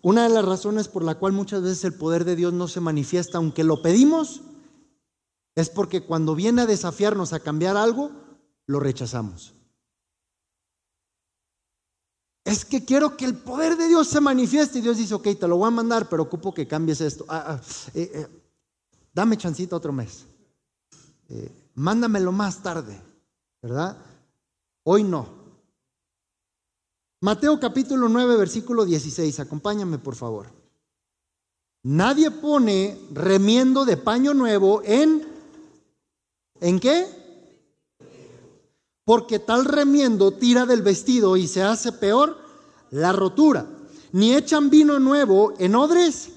Una 0.00 0.22
de 0.22 0.28
las 0.28 0.44
razones 0.44 0.86
por 0.86 1.02
la 1.02 1.16
cual 1.16 1.32
muchas 1.32 1.60
veces 1.60 1.82
el 1.82 1.94
poder 1.94 2.24
de 2.24 2.36
Dios 2.36 2.52
no 2.52 2.68
se 2.68 2.80
manifiesta, 2.80 3.38
aunque 3.38 3.64
lo 3.64 3.82
pedimos, 3.82 4.42
es 5.54 5.68
porque 5.68 6.02
cuando 6.02 6.34
viene 6.34 6.62
a 6.62 6.66
desafiarnos 6.66 7.32
a 7.32 7.40
cambiar 7.40 7.76
algo, 7.76 8.10
lo 8.66 8.80
rechazamos. 8.80 9.54
Es 12.44 12.64
que 12.64 12.84
quiero 12.84 13.16
que 13.16 13.26
el 13.26 13.36
poder 13.36 13.76
de 13.76 13.88
Dios 13.88 14.08
se 14.08 14.20
manifieste 14.20 14.78
y 14.78 14.82
Dios 14.82 14.96
dice, 14.96 15.14
ok, 15.14 15.28
te 15.38 15.48
lo 15.48 15.56
voy 15.56 15.68
a 15.68 15.72
mandar, 15.72 16.08
pero 16.08 16.22
ocupo 16.22 16.54
que 16.54 16.66
cambies 16.66 17.00
esto. 17.00 17.24
Ah, 17.28 17.44
ah, 17.46 17.60
eh, 17.94 18.10
eh, 18.14 18.26
dame 19.12 19.36
chancita 19.36 19.76
otro 19.76 19.92
mes. 19.92 20.26
Eh, 21.28 21.70
mándamelo 21.74 22.32
más 22.32 22.62
tarde, 22.62 23.00
¿verdad? 23.62 23.96
Hoy 24.84 25.04
no. 25.04 25.28
Mateo 27.20 27.60
capítulo 27.60 28.08
9, 28.08 28.36
versículo 28.36 28.84
16. 28.84 29.40
Acompáñame, 29.40 29.98
por 29.98 30.16
favor. 30.16 30.46
Nadie 31.82 32.30
pone 32.30 32.98
remiendo 33.12 33.84
de 33.84 33.96
paño 33.96 34.34
nuevo 34.34 34.82
en 34.84 35.29
¿En 36.60 36.78
qué? 36.78 37.06
Porque 39.04 39.38
tal 39.38 39.64
remiendo 39.64 40.32
tira 40.32 40.66
del 40.66 40.82
vestido 40.82 41.36
y 41.36 41.48
se 41.48 41.62
hace 41.62 41.92
peor 41.92 42.38
la 42.90 43.12
rotura. 43.12 43.66
Ni 44.12 44.34
echan 44.34 44.70
vino 44.70 44.98
nuevo 44.98 45.54
en 45.58 45.74
odres 45.74 46.30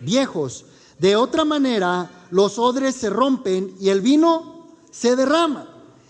viejos. 0.00 0.64
De 0.98 1.16
otra 1.16 1.44
manera, 1.44 2.10
los 2.30 2.58
odres 2.58 2.96
se 2.96 3.10
rompen 3.10 3.74
y 3.80 3.90
el 3.90 4.00
vino 4.00 4.76
se 4.90 5.16
derrama. 5.16 5.68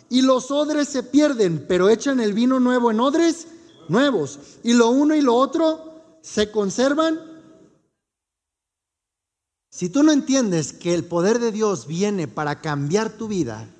Y 0.08 0.22
los 0.22 0.50
odres 0.50 0.88
se 0.88 1.02
pierden, 1.02 1.66
pero 1.68 1.90
echan 1.90 2.20
el 2.20 2.32
vino 2.32 2.58
nuevo 2.58 2.90
en 2.90 3.00
odres 3.00 3.48
nuevos. 3.88 4.38
Y 4.64 4.72
lo 4.72 4.88
uno 4.88 5.14
y 5.14 5.20
lo 5.20 5.34
otro 5.34 6.18
se 6.22 6.50
conservan. 6.50 7.20
Si 9.78 9.88
tú 9.88 10.02
no 10.02 10.10
entiendes 10.10 10.72
que 10.72 10.92
el 10.92 11.04
poder 11.04 11.38
de 11.38 11.52
Dios 11.52 11.86
viene 11.86 12.26
para 12.26 12.60
cambiar 12.60 13.16
tu 13.16 13.28
vida 13.28 13.72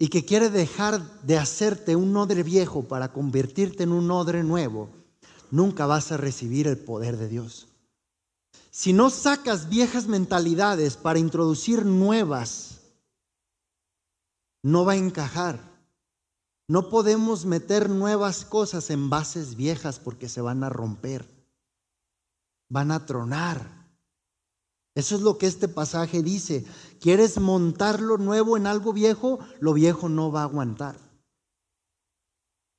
y 0.00 0.08
que 0.08 0.24
quiere 0.24 0.50
dejar 0.50 1.22
de 1.22 1.38
hacerte 1.38 1.94
un 1.94 2.16
odre 2.16 2.42
viejo 2.42 2.82
para 2.82 3.12
convertirte 3.12 3.84
en 3.84 3.92
un 3.92 4.10
odre 4.10 4.42
nuevo, 4.42 4.90
nunca 5.52 5.86
vas 5.86 6.10
a 6.10 6.16
recibir 6.16 6.66
el 6.66 6.76
poder 6.76 7.16
de 7.16 7.28
Dios. 7.28 7.68
Si 8.72 8.92
no 8.92 9.10
sacas 9.10 9.68
viejas 9.68 10.08
mentalidades 10.08 10.96
para 10.96 11.20
introducir 11.20 11.86
nuevas, 11.86 12.80
no 14.64 14.84
va 14.84 14.94
a 14.94 14.96
encajar. 14.96 15.60
No 16.66 16.90
podemos 16.90 17.44
meter 17.44 17.88
nuevas 17.90 18.44
cosas 18.44 18.90
en 18.90 19.08
bases 19.08 19.54
viejas 19.54 20.00
porque 20.00 20.28
se 20.28 20.40
van 20.40 20.64
a 20.64 20.68
romper 20.68 21.41
van 22.72 22.90
a 22.90 23.04
tronar. 23.04 23.82
Eso 24.94 25.14
es 25.14 25.20
lo 25.20 25.36
que 25.36 25.46
este 25.46 25.68
pasaje 25.68 26.22
dice. 26.22 26.64
¿Quieres 27.00 27.38
montar 27.38 28.00
lo 28.00 28.16
nuevo 28.16 28.56
en 28.56 28.66
algo 28.66 28.94
viejo? 28.94 29.38
Lo 29.60 29.74
viejo 29.74 30.08
no 30.08 30.32
va 30.32 30.40
a 30.40 30.44
aguantar. 30.44 30.96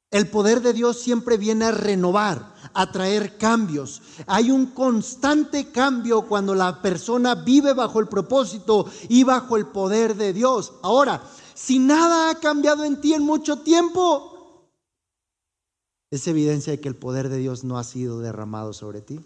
El 0.10 0.30
poder 0.30 0.62
de 0.62 0.74
Dios 0.74 1.00
siempre 1.00 1.38
viene 1.38 1.66
a 1.66 1.72
renovar, 1.72 2.56
a 2.74 2.92
traer 2.92 3.38
cambios. 3.38 4.02
Hay 4.26 4.50
un 4.50 4.68
constante 4.68 5.72
cambio 5.72 6.24
cuando 6.24 6.56
la 6.56 6.82
persona 6.82 7.36
vive 7.36 7.74
bajo 7.74 8.00
el 8.00 8.08
propósito 8.08 8.88
y 9.10 9.24
bajo 9.24 9.58
el 9.58 9.68
poder 9.68 10.16
de 10.16 10.34
Dios. 10.34 10.74
Ahora, 10.82 11.24
si 11.54 11.78
nada 11.78 12.32
ha 12.32 12.40
cambiado 12.40 12.84
en 12.84 13.00
ti 13.00 13.14
en 13.14 13.24
mucho 13.24 13.60
tiempo, 13.60 14.70
es 16.12 16.28
evidencia 16.28 16.74
de 16.74 16.80
que 16.80 16.90
el 16.90 16.96
poder 16.96 17.30
de 17.30 17.38
Dios 17.38 17.64
no 17.64 17.78
ha 17.78 17.84
sido 17.84 18.20
derramado 18.20 18.74
sobre 18.74 19.02
ti. 19.02 19.20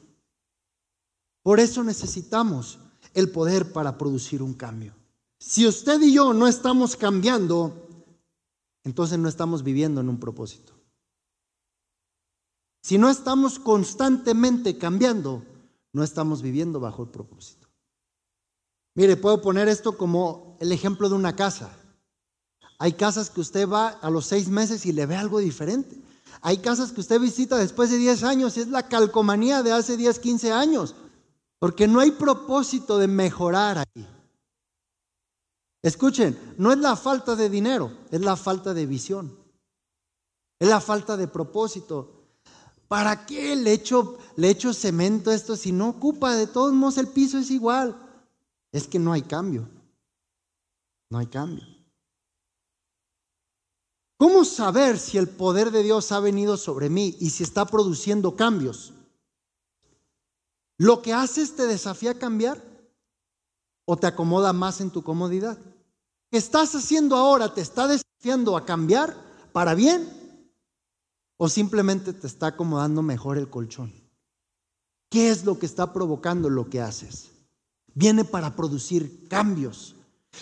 Por 1.47 1.61
eso 1.61 1.81
necesitamos 1.81 2.77
el 3.13 3.31
poder 3.31 3.71
para 3.71 3.97
producir 3.97 4.43
un 4.43 4.53
cambio. 4.53 4.93
Si 5.39 5.65
usted 5.65 6.01
y 6.01 6.11
yo 6.11 6.33
no 6.33 6.45
estamos 6.45 6.97
cambiando, 6.97 7.87
entonces 8.83 9.17
no 9.17 9.29
estamos 9.29 9.63
viviendo 9.63 10.01
en 10.01 10.09
un 10.09 10.19
propósito. 10.19 10.73
Si 12.81 12.97
no 12.97 13.09
estamos 13.09 13.59
constantemente 13.59 14.77
cambiando, 14.77 15.41
no 15.93 16.03
estamos 16.03 16.41
viviendo 16.41 16.81
bajo 16.81 17.03
el 17.03 17.09
propósito. 17.11 17.69
Mire, 18.93 19.15
puedo 19.15 19.41
poner 19.41 19.69
esto 19.69 19.97
como 19.97 20.57
el 20.59 20.73
ejemplo 20.73 21.07
de 21.07 21.15
una 21.15 21.33
casa. 21.33 21.71
Hay 22.77 22.91
casas 22.91 23.29
que 23.29 23.39
usted 23.39 23.69
va 23.69 23.87
a 23.87 24.09
los 24.09 24.25
seis 24.25 24.49
meses 24.49 24.85
y 24.85 24.91
le 24.91 25.05
ve 25.05 25.15
algo 25.15 25.39
diferente. 25.39 25.97
Hay 26.41 26.57
casas 26.57 26.91
que 26.91 26.99
usted 26.99 27.21
visita 27.21 27.55
después 27.55 27.89
de 27.89 27.97
10 27.99 28.23
años 28.23 28.57
y 28.57 28.59
es 28.59 28.67
la 28.67 28.89
calcomanía 28.89 29.63
de 29.63 29.71
hace 29.71 29.95
10, 29.95 30.19
15 30.19 30.51
años, 30.51 30.93
porque 31.59 31.87
no 31.87 31.99
hay 31.99 32.11
propósito 32.11 32.97
de 32.97 33.07
mejorar 33.07 33.79
ahí. 33.79 34.07
Escuchen, 35.81 36.55
no 36.57 36.71
es 36.71 36.79
la 36.79 36.95
falta 36.95 37.35
de 37.35 37.49
dinero, 37.49 37.91
es 38.11 38.21
la 38.21 38.35
falta 38.35 38.73
de 38.73 38.85
visión, 38.85 39.37
es 40.59 40.67
la 40.67 40.81
falta 40.81 41.15
de 41.17 41.27
propósito. 41.27 42.17
¿Para 42.87 43.25
qué 43.25 43.55
le 43.55 43.73
echo, 43.73 44.73
cemento 44.73 45.31
esto 45.31 45.55
si 45.55 45.71
no 45.71 45.89
ocupa? 45.89 46.35
De 46.35 46.47
todos 46.47 46.73
modos 46.73 46.97
el 46.97 47.07
piso 47.07 47.37
es 47.37 47.51
igual. 47.51 47.95
Es 48.71 48.87
que 48.87 48.97
no 48.97 49.11
hay 49.11 49.23
cambio. 49.23 49.67
No 51.09 51.17
hay 51.17 51.27
cambio. 51.27 51.65
¿Cómo 54.17 54.45
saber 54.45 54.97
si 54.97 55.17
el 55.17 55.27
poder 55.27 55.71
de 55.71 55.83
Dios 55.83 56.11
ha 56.11 56.19
venido 56.19 56.57
sobre 56.57 56.89
mí 56.89 57.15
y 57.19 57.29
si 57.29 57.43
está 57.43 57.65
produciendo 57.65 58.35
cambios? 58.35 58.93
¿Lo 60.77 61.01
que 61.01 61.13
haces 61.13 61.55
te 61.55 61.65
desafía 61.65 62.11
a 62.11 62.19
cambiar 62.19 62.63
o 63.85 63.97
te 63.97 64.07
acomoda 64.07 64.53
más 64.53 64.79
en 64.79 64.91
tu 64.91 65.03
comodidad? 65.03 65.57
¿Qué 66.29 66.37
estás 66.37 66.75
haciendo 66.75 67.15
ahora 67.15 67.53
te 67.53 67.61
está 67.61 67.87
desafiando 67.87 68.55
a 68.55 68.65
cambiar 68.65 69.15
para 69.53 69.73
bien 69.73 70.07
o 71.37 71.49
simplemente 71.49 72.13
te 72.13 72.27
está 72.27 72.47
acomodando 72.47 73.01
mejor 73.01 73.37
el 73.37 73.49
colchón? 73.49 73.91
¿Qué 75.09 75.29
es 75.29 75.45
lo 75.45 75.57
que 75.57 75.65
está 75.65 75.93
provocando 75.93 76.49
lo 76.49 76.69
que 76.69 76.81
haces? 76.81 77.31
Viene 77.95 78.25
para 78.25 78.55
producir 78.55 79.27
cambios. 79.27 79.95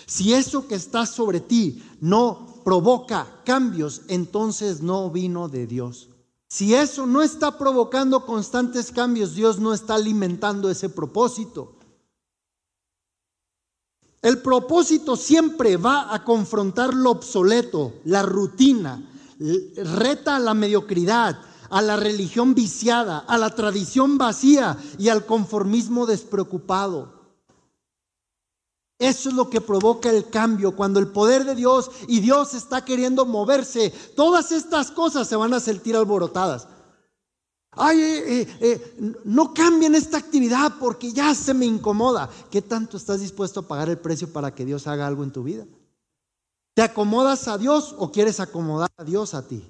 Si 0.05 0.33
eso 0.33 0.67
que 0.67 0.75
está 0.75 1.05
sobre 1.05 1.39
ti 1.39 1.83
no 2.01 2.61
provoca 2.65 3.41
cambios, 3.45 4.01
entonces 4.09 4.81
no 4.81 5.09
vino 5.11 5.47
de 5.47 5.67
Dios. 5.67 6.09
Si 6.47 6.75
eso 6.75 7.05
no 7.05 7.21
está 7.21 7.57
provocando 7.57 8.25
constantes 8.25 8.91
cambios, 8.91 9.35
Dios 9.35 9.59
no 9.59 9.73
está 9.73 9.95
alimentando 9.95 10.69
ese 10.69 10.89
propósito. 10.89 11.75
El 14.21 14.41
propósito 14.41 15.15
siempre 15.15 15.77
va 15.77 16.13
a 16.13 16.23
confrontar 16.23 16.93
lo 16.93 17.11
obsoleto, 17.11 17.93
la 18.05 18.23
rutina, 18.23 19.07
reta 19.75 20.37
a 20.37 20.39
la 20.39 20.53
mediocridad, 20.53 21.39
a 21.69 21.81
la 21.81 21.95
religión 21.95 22.55
viciada, 22.55 23.19
a 23.19 23.37
la 23.37 23.53
tradición 23.53 24.17
vacía 24.17 24.77
y 24.97 25.09
al 25.09 25.25
conformismo 25.25 26.05
despreocupado. 26.05 27.14
Eso 28.97 29.29
es 29.29 29.35
lo 29.35 29.49
que 29.49 29.59
provoca 29.59 30.09
el 30.09 30.29
cambio. 30.29 30.75
Cuando 30.75 30.99
el 30.99 31.07
poder 31.07 31.43
de 31.43 31.55
Dios 31.55 31.91
y 32.07 32.21
Dios 32.21 32.53
está 32.53 32.85
queriendo 32.85 33.25
moverse, 33.25 33.93
todas 34.15 34.51
estas 34.51 34.91
cosas 34.91 35.27
se 35.27 35.35
van 35.35 35.53
a 35.53 35.59
sentir 35.59 35.95
alborotadas. 35.95 36.67
Ay, 37.77 37.99
eh, 37.99 38.41
eh, 38.41 38.57
eh, 38.61 39.17
no 39.25 39.53
cambien 39.53 39.95
esta 39.95 40.17
actividad 40.17 40.75
porque 40.79 41.11
ya 41.11 41.35
se 41.35 41.53
me 41.53 41.65
incomoda. 41.65 42.29
¿Qué 42.49 42.61
tanto 42.61 42.95
estás 42.95 43.19
dispuesto 43.19 43.61
a 43.61 43.67
pagar 43.67 43.89
el 43.89 43.97
precio 43.97 44.31
para 44.31 44.55
que 44.55 44.63
Dios 44.63 44.87
haga 44.87 45.05
algo 45.05 45.23
en 45.23 45.31
tu 45.31 45.43
vida? 45.43 45.65
¿Te 46.73 46.81
acomodas 46.81 47.49
a 47.49 47.57
Dios 47.57 47.93
o 47.97 48.11
quieres 48.11 48.39
acomodar 48.39 48.91
a 48.95 49.03
Dios 49.03 49.33
a 49.33 49.45
ti? 49.45 49.61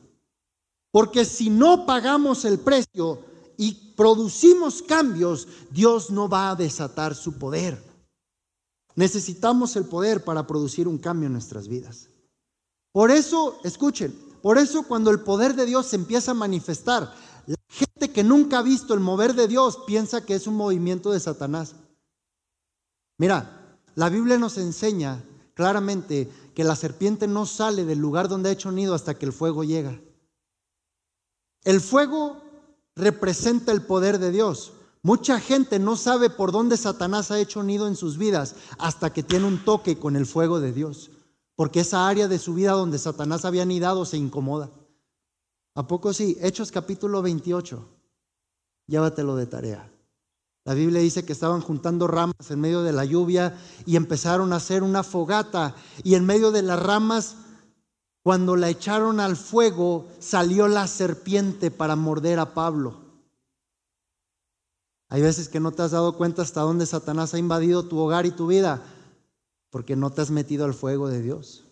Porque 0.92 1.26
si 1.26 1.50
no 1.50 1.86
pagamos 1.86 2.46
el 2.46 2.60
precio 2.60 3.20
y 3.58 3.94
producimos 3.96 4.84
cambios, 4.84 5.48
Dios 5.72 6.12
no 6.12 6.30
va 6.30 6.52
a 6.52 6.56
desatar 6.56 7.16
su 7.16 7.34
poder. 7.40 7.95
Necesitamos 8.96 9.76
el 9.76 9.86
poder 9.86 10.24
para 10.24 10.48
producir 10.48 10.88
un 10.88 10.98
cambio 10.98 11.28
en 11.28 11.34
nuestras 11.34 11.68
vidas. 11.68 12.10
Por 12.92 13.12
eso, 13.12 13.60
escuchen, 13.64 14.18
por 14.42 14.58
eso 14.58 14.84
cuando 14.84 15.12
el 15.12 15.20
poder 15.20 15.56
de 15.56 15.66
Dios 15.66 15.88
se 15.88 15.98
empieza 15.98 16.32
a 16.32 16.36
manifestar, 16.36 17.14
la 17.46 17.56
gente 17.68 18.12
que 18.12 18.24
nunca 18.24 18.60
ha 18.60 18.62
visto 18.62 18.94
el 18.94 19.02
mover 19.02 19.34
de 19.34 19.48
Dios 19.48 19.80
piensa 19.86 20.26
que 20.26 20.36
es 20.36 20.48
un 20.48 20.56
movimiento 20.56 21.12
de 21.12 21.20
Satanás. 21.20 21.76
Mira, 23.18 23.80
la 23.96 24.10
Biblia 24.10 24.38
nos 24.38 24.58
enseña 24.58 25.24
claramente 25.56 26.30
que 26.54 26.64
la 26.64 26.76
serpiente 26.76 27.28
no 27.28 27.46
sale 27.46 27.86
del 27.86 28.00
lugar 28.00 28.28
donde 28.28 28.50
ha 28.50 28.54
hecho 28.54 28.72
nido 28.72 28.94
hasta 28.94 29.18
que 29.18 29.26
el 29.26 29.34
fuego 29.34 29.64
llega. 29.64 30.00
El 31.64 31.82
fuego 31.82 32.42
representa 32.96 33.72
el 33.72 33.82
poder 33.82 34.20
de 34.20 34.32
Dios. 34.32 34.74
Mucha 35.06 35.40
gente 35.40 35.78
no 35.78 35.98
sabe 35.98 36.32
por 36.32 36.52
dónde 36.52 36.78
Satanás 36.78 37.30
ha 37.30 37.40
hecho 37.40 37.62
nido 37.62 37.88
en 37.88 37.96
sus 37.96 38.18
vidas 38.18 38.56
hasta 38.80 39.14
que 39.14 39.22
tiene 39.22 39.46
un 39.46 39.64
toque 39.64 40.00
con 40.00 40.16
el 40.16 40.26
fuego 40.26 40.60
de 40.60 40.74
Dios, 40.74 41.12
porque 41.56 41.82
esa 41.82 42.08
área 42.08 42.28
de 42.28 42.40
su 42.40 42.56
vida 42.56 42.72
donde 42.72 42.98
Satanás 42.98 43.46
había 43.46 43.66
nidado 43.66 44.06
se 44.06 44.18
incomoda. 44.18 44.72
¿A 45.76 45.86
poco 45.86 46.12
sí? 46.12 46.40
Hechos 46.42 46.72
capítulo 46.72 47.22
28. 47.22 47.88
Llévatelo 48.88 49.36
de 49.36 49.46
tarea. 49.46 49.94
La 50.64 50.74
Biblia 50.74 51.02
dice 51.02 51.24
que 51.24 51.34
estaban 51.34 51.62
juntando 51.62 52.08
ramas 52.08 52.50
en 52.50 52.60
medio 52.60 52.82
de 52.82 52.92
la 52.92 53.06
lluvia 53.06 53.56
y 53.86 53.98
empezaron 53.98 54.54
a 54.54 54.56
hacer 54.56 54.82
una 54.82 55.04
fogata 55.04 55.76
y 56.04 56.16
en 56.16 56.26
medio 56.26 56.50
de 56.50 56.64
las 56.64 56.82
ramas, 56.82 57.36
cuando 58.24 58.56
la 58.56 58.70
echaron 58.70 59.20
al 59.20 59.36
fuego, 59.36 60.08
salió 60.18 60.68
la 60.68 60.88
serpiente 60.88 61.70
para 61.70 61.96
morder 61.96 62.40
a 62.40 62.56
Pablo. 62.56 63.05
Hay 65.16 65.22
veces 65.22 65.48
que 65.48 65.62
no 65.62 65.72
te 65.72 65.82
has 65.82 65.92
dado 65.92 66.18
cuenta 66.18 66.42
hasta 66.42 66.60
dónde 66.60 66.86
Satanás 66.86 67.34
ha 67.34 67.38
invadido 67.38 67.88
tu 67.88 67.98
hogar 68.00 68.26
y 68.26 68.32
tu 68.32 68.48
vida, 68.48 68.84
porque 69.70 69.96
no 69.96 70.10
te 70.12 70.20
has 70.20 70.30
metido 70.30 70.66
al 70.66 70.74
fuego 70.74 71.08
de 71.08 71.22
Dios. 71.22 71.64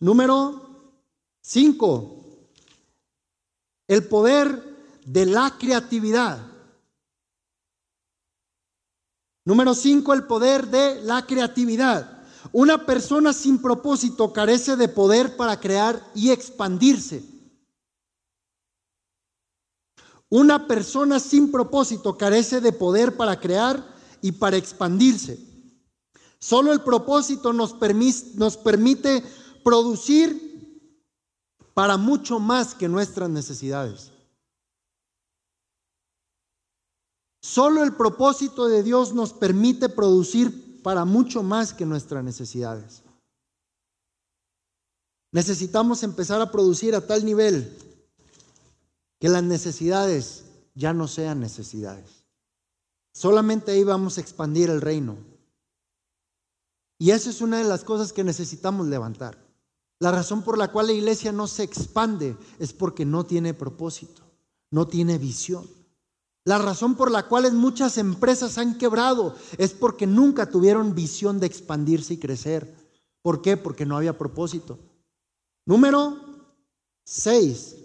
Número 0.00 0.88
5. 1.42 2.16
El 3.88 4.08
poder 4.08 4.58
de 5.04 5.26
la 5.26 5.58
creatividad. 5.58 6.40
Número 9.44 9.74
5. 9.74 10.14
El 10.14 10.24
poder 10.24 10.68
de 10.68 11.02
la 11.02 11.26
creatividad. 11.26 12.22
Una 12.52 12.86
persona 12.86 13.34
sin 13.34 13.60
propósito 13.60 14.32
carece 14.32 14.76
de 14.76 14.88
poder 14.88 15.36
para 15.36 15.60
crear 15.60 16.02
y 16.14 16.30
expandirse. 16.30 17.22
Una 20.32 20.66
persona 20.66 21.20
sin 21.20 21.52
propósito 21.52 22.16
carece 22.16 22.62
de 22.62 22.72
poder 22.72 23.18
para 23.18 23.38
crear 23.38 23.86
y 24.22 24.32
para 24.32 24.56
expandirse. 24.56 25.38
Solo 26.38 26.72
el 26.72 26.80
propósito 26.80 27.52
nos, 27.52 27.76
nos 28.36 28.56
permite 28.56 29.22
producir 29.62 30.88
para 31.74 31.98
mucho 31.98 32.38
más 32.38 32.74
que 32.74 32.88
nuestras 32.88 33.28
necesidades. 33.28 34.10
Solo 37.42 37.82
el 37.82 37.94
propósito 37.94 38.68
de 38.68 38.82
Dios 38.82 39.12
nos 39.12 39.34
permite 39.34 39.90
producir 39.90 40.80
para 40.82 41.04
mucho 41.04 41.42
más 41.42 41.74
que 41.74 41.84
nuestras 41.84 42.24
necesidades. 42.24 43.02
Necesitamos 45.30 46.02
empezar 46.02 46.40
a 46.40 46.50
producir 46.50 46.94
a 46.94 47.06
tal 47.06 47.22
nivel 47.22 47.91
que 49.22 49.28
las 49.28 49.44
necesidades 49.44 50.46
ya 50.74 50.92
no 50.92 51.06
sean 51.06 51.38
necesidades. 51.38 52.24
Solamente 53.12 53.70
ahí 53.70 53.84
vamos 53.84 54.18
a 54.18 54.20
expandir 54.20 54.68
el 54.68 54.80
reino. 54.80 55.16
Y 56.98 57.12
eso 57.12 57.30
es 57.30 57.40
una 57.40 57.58
de 57.58 57.64
las 57.64 57.84
cosas 57.84 58.12
que 58.12 58.24
necesitamos 58.24 58.88
levantar. 58.88 59.38
La 60.00 60.10
razón 60.10 60.42
por 60.42 60.58
la 60.58 60.72
cual 60.72 60.88
la 60.88 60.94
iglesia 60.94 61.30
no 61.30 61.46
se 61.46 61.62
expande 61.62 62.36
es 62.58 62.72
porque 62.72 63.04
no 63.04 63.24
tiene 63.24 63.54
propósito, 63.54 64.22
no 64.72 64.88
tiene 64.88 65.18
visión. 65.18 65.70
La 66.44 66.58
razón 66.58 66.96
por 66.96 67.08
la 67.08 67.28
cual 67.28 67.52
muchas 67.52 67.98
empresas 67.98 68.58
han 68.58 68.76
quebrado 68.76 69.36
es 69.56 69.72
porque 69.72 70.08
nunca 70.08 70.50
tuvieron 70.50 70.96
visión 70.96 71.38
de 71.38 71.46
expandirse 71.46 72.14
y 72.14 72.18
crecer. 72.18 72.74
¿Por 73.22 73.40
qué? 73.40 73.56
Porque 73.56 73.86
no 73.86 73.96
había 73.96 74.18
propósito. 74.18 74.80
Número 75.64 76.18
6 77.04 77.81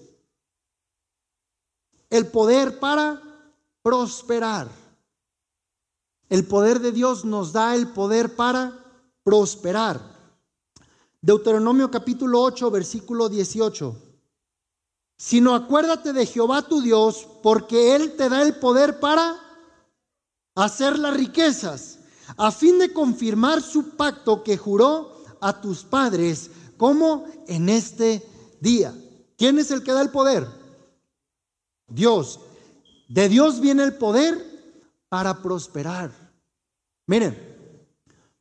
el 2.10 2.28
poder 2.28 2.80
para 2.80 3.22
prosperar. 3.82 4.70
El 6.30 6.46
poder 6.46 6.80
de 6.80 6.92
Dios 6.92 7.26
nos 7.26 7.54
da 7.54 7.76
el 7.76 7.88
poder 7.90 8.36
para 8.36 8.74
prosperar. 9.24 10.02
Deuteronomio 11.22 11.90
capítulo 11.90 12.42
8, 12.42 12.70
versículo 12.72 13.30
18. 13.30 13.96
Sino 15.18 15.56
acuérdate 15.56 16.14
de 16.14 16.26
Jehová 16.26 16.62
tu 16.62 16.82
Dios, 16.82 17.28
porque 17.42 17.96
Él 17.96 18.16
te 18.16 18.30
da 18.30 18.42
el 18.42 18.56
poder 18.60 19.00
para 19.00 19.40
hacer 20.56 21.00
las 21.00 21.14
riquezas, 21.16 22.00
a 22.36 22.52
fin 22.52 22.78
de 22.78 22.92
confirmar 22.92 23.62
su 23.62 23.96
pacto 23.96 24.44
que 24.44 24.58
juró 24.58 25.24
a 25.40 25.62
tus 25.62 25.84
padres, 25.84 26.52
como 26.78 27.26
en 27.48 27.70
este 27.70 28.28
día. 28.60 28.94
¿Quién 29.38 29.60
es 29.60 29.72
el 29.72 29.84
que 29.84 29.94
da 29.94 30.02
el 30.02 30.10
poder? 30.10 30.48
Dios. 31.88 32.40
De 33.08 33.30
Dios 33.30 33.60
viene 33.60 33.84
el 33.84 33.96
poder 33.96 34.44
para 35.10 35.42
prosperar. 35.42 36.12
Miren, 37.06 37.38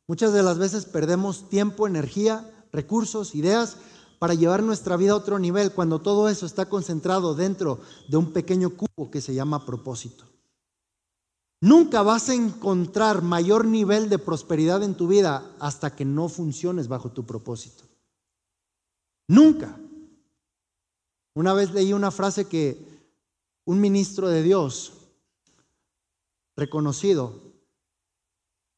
muchas 0.07 0.33
de 0.33 0.43
las 0.43 0.59
veces 0.59 0.85
perdemos 0.85 1.49
tiempo, 1.49 1.87
energía, 1.87 2.51
recursos, 2.73 3.35
ideas 3.35 3.77
para 4.19 4.35
llevar 4.35 4.63
nuestra 4.63 4.97
vida 4.97 5.13
a 5.13 5.17
otro 5.17 5.39
nivel 5.39 5.73
cuando 5.73 6.01
todo 6.01 6.29
eso 6.29 6.47
está 6.47 6.69
concentrado 6.69 7.35
dentro 7.35 7.81
de 8.09 8.17
un 8.17 8.33
pequeño 8.33 8.71
cubo 8.71 9.11
que 9.11 9.21
se 9.21 9.35
llama 9.35 9.65
propósito. 9.65 10.25
Nunca 11.61 12.03
vas 12.03 12.29
a 12.29 12.35
encontrar 12.35 13.23
mayor 13.23 13.65
nivel 13.65 14.09
de 14.09 14.19
prosperidad 14.19 14.83
en 14.83 14.95
tu 14.95 15.09
vida 15.09 15.51
hasta 15.59 15.95
que 15.95 16.05
no 16.05 16.29
funciones 16.29 16.89
bajo 16.89 17.11
tu 17.11 17.25
propósito. 17.25 17.85
Nunca. 19.29 19.79
Una 21.35 21.55
vez 21.55 21.73
leí 21.73 21.93
una 21.93 22.11
frase 22.11 22.47
que 22.47 22.96
un 23.67 23.81
ministro 23.81 24.29
de 24.29 24.43
Dios 24.43 24.95
reconocido 26.57 27.53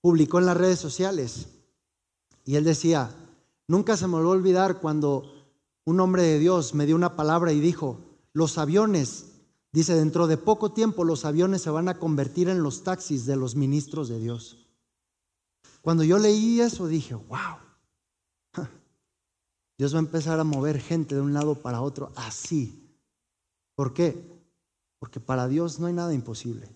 publicó 0.01 0.41
en 0.41 0.47
las 0.47 0.57
redes 0.57 0.81
sociales 0.81 1.47
y 2.45 2.57
él 2.57 2.65
decía, 2.65 3.15
nunca 3.69 3.97
se 3.97 4.09
me 4.09 4.15
va 4.15 4.21
a 4.21 4.27
olvidar 4.27 4.81
cuando 4.81 5.33
un 5.85 6.01
hombre 6.01 6.23
de 6.23 6.41
Dios 6.41 6.75
me 6.75 6.87
dio 6.87 6.97
una 6.97 7.15
palabra 7.15 7.53
y 7.53 7.61
dijo, 7.61 8.01
los 8.33 8.59
aviones 8.59 9.29
Dice, 9.73 9.95
dentro 9.95 10.27
de 10.27 10.39
poco 10.39 10.73
tiempo 10.73 11.05
los 11.05 11.25
aviones 11.25 11.63
se 11.63 11.71
van 11.71 11.89
a 11.89 11.99
convertir 11.99 12.49
en 12.49 12.63
los 12.63 12.85
taxis 12.85 13.27
de 13.27 13.37
los 13.37 13.55
ministros 13.55 14.09
de 14.09 14.19
Dios. 14.19 14.67
Cuando 15.83 16.05
yo 16.05 16.19
leí 16.19 16.61
eso 16.61 16.87
dije, 16.87 17.15
wow, 17.15 17.59
Dios 19.79 19.93
va 19.93 19.99
a 19.99 20.01
empezar 20.01 20.41
a 20.41 20.45
mover 20.45 20.81
gente 20.81 21.15
de 21.15 21.21
un 21.21 21.35
lado 21.35 21.55
para 21.55 21.83
otro 21.83 22.13
así. 22.17 22.91
¿Por 23.75 23.93
qué? 23.93 24.38
Porque 24.99 25.21
para 25.21 25.49
Dios 25.49 25.79
no 25.79 25.87
hay 25.87 25.93
nada 25.93 26.15
imposible. 26.15 26.69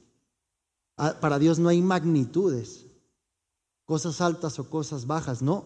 Ah, 0.96 1.16
para 1.20 1.38
Dios 1.38 1.58
no 1.58 1.68
hay 1.68 1.82
magnitudes, 1.82 2.87
cosas 3.85 4.20
altas 4.20 4.58
o 4.58 4.68
cosas 4.68 5.06
bajas, 5.06 5.42
no. 5.42 5.64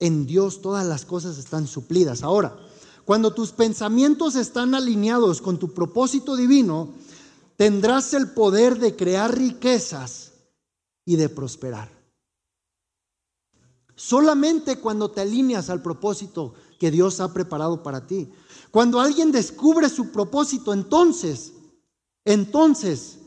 En 0.00 0.26
Dios 0.26 0.62
todas 0.62 0.86
las 0.86 1.04
cosas 1.04 1.38
están 1.38 1.66
suplidas. 1.66 2.22
Ahora, 2.22 2.56
cuando 3.04 3.32
tus 3.32 3.52
pensamientos 3.52 4.36
están 4.36 4.74
alineados 4.74 5.40
con 5.40 5.58
tu 5.58 5.72
propósito 5.72 6.36
divino, 6.36 6.90
tendrás 7.56 8.14
el 8.14 8.30
poder 8.30 8.78
de 8.78 8.96
crear 8.96 9.36
riquezas 9.36 10.32
y 11.04 11.16
de 11.16 11.28
prosperar. 11.28 11.90
Solamente 13.94 14.78
cuando 14.78 15.10
te 15.10 15.22
alineas 15.22 15.70
al 15.70 15.82
propósito 15.82 16.54
que 16.78 16.90
Dios 16.90 17.20
ha 17.20 17.32
preparado 17.32 17.82
para 17.82 18.06
ti. 18.06 18.30
Cuando 18.70 19.00
alguien 19.00 19.32
descubre 19.32 19.88
su 19.88 20.10
propósito, 20.10 20.72
entonces, 20.72 21.52
entonces, 22.24 23.18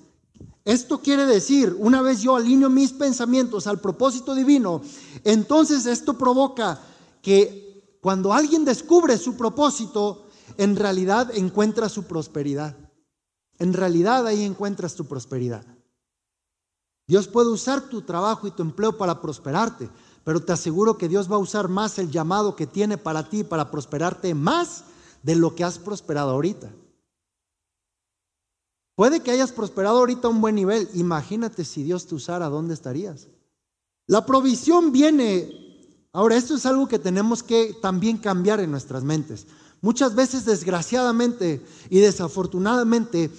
esto 0.64 1.02
quiere 1.02 1.26
decir, 1.26 1.76
una 1.80 2.02
vez 2.02 2.22
yo 2.22 2.36
alineo 2.36 2.70
mis 2.70 2.94
pensamientos 2.94 3.68
al 3.68 3.80
propósito 3.80 4.36
divino, 4.36 4.82
entonces 5.24 5.86
esto 5.86 6.18
provoca 6.18 6.80
que 7.22 7.98
cuando 8.02 8.34
alguien 8.34 8.66
descubre 8.66 9.18
su 9.18 9.36
propósito, 9.36 10.28
en 10.58 10.76
realidad 10.76 11.32
encuentra 11.36 11.90
su 11.90 12.04
prosperidad. 12.04 12.76
En 13.60 13.74
realidad 13.74 14.26
ahí 14.26 14.44
encuentras 14.44 14.96
tu 14.96 15.06
prosperidad. 15.06 15.66
Dios 17.08 17.28
puede 17.28 17.50
usar 17.50 17.90
tu 17.90 18.04
trabajo 18.04 18.48
y 18.48 18.52
tu 18.52 18.62
empleo 18.62 18.98
para 18.98 19.22
prosperarte, 19.22 19.90
pero 20.24 20.42
te 20.42 20.54
aseguro 20.54 20.98
que 20.98 21.08
Dios 21.08 21.32
va 21.32 21.36
a 21.36 21.40
usar 21.40 21.68
más 21.68 22.00
el 22.00 22.12
llamado 22.12 22.56
que 22.56 22.68
tiene 22.68 22.98
para 22.98 23.30
ti 23.30 23.44
para 23.44 23.72
prosperarte 23.72 24.34
más 24.36 24.84
de 25.24 25.36
lo 25.36 25.56
que 25.56 25.64
has 25.64 25.80
prosperado 25.80 26.32
ahorita. 26.32 26.72
Puede 28.96 29.22
que 29.22 29.32
hayas 29.32 29.52
prosperado 29.52 30.00
ahorita 30.00 30.28
a 30.28 30.32
un 30.32 30.42
buen 30.42 30.56
nivel. 30.56 30.90
Imagínate 30.94 31.66
si 31.66 31.84
Dios 31.84 32.08
te 32.08 32.16
usara, 32.16 32.50
¿dónde 32.50 32.74
estarías? 32.74 33.28
La 34.08 34.26
provisión 34.26 34.92
viene 34.92 35.62
Ahora, 36.14 36.36
esto 36.36 36.56
es 36.56 36.66
algo 36.66 36.90
que 36.90 37.00
tenemos 37.00 37.42
que 37.42 37.74
también 37.82 38.18
cambiar 38.18 38.60
en 38.60 38.70
nuestras 38.70 39.04
mentes. 39.04 39.48
Muchas 39.82 40.14
veces, 40.14 40.44
desgraciadamente 40.44 41.66
y 41.90 42.00
desafortunadamente, 42.00 43.32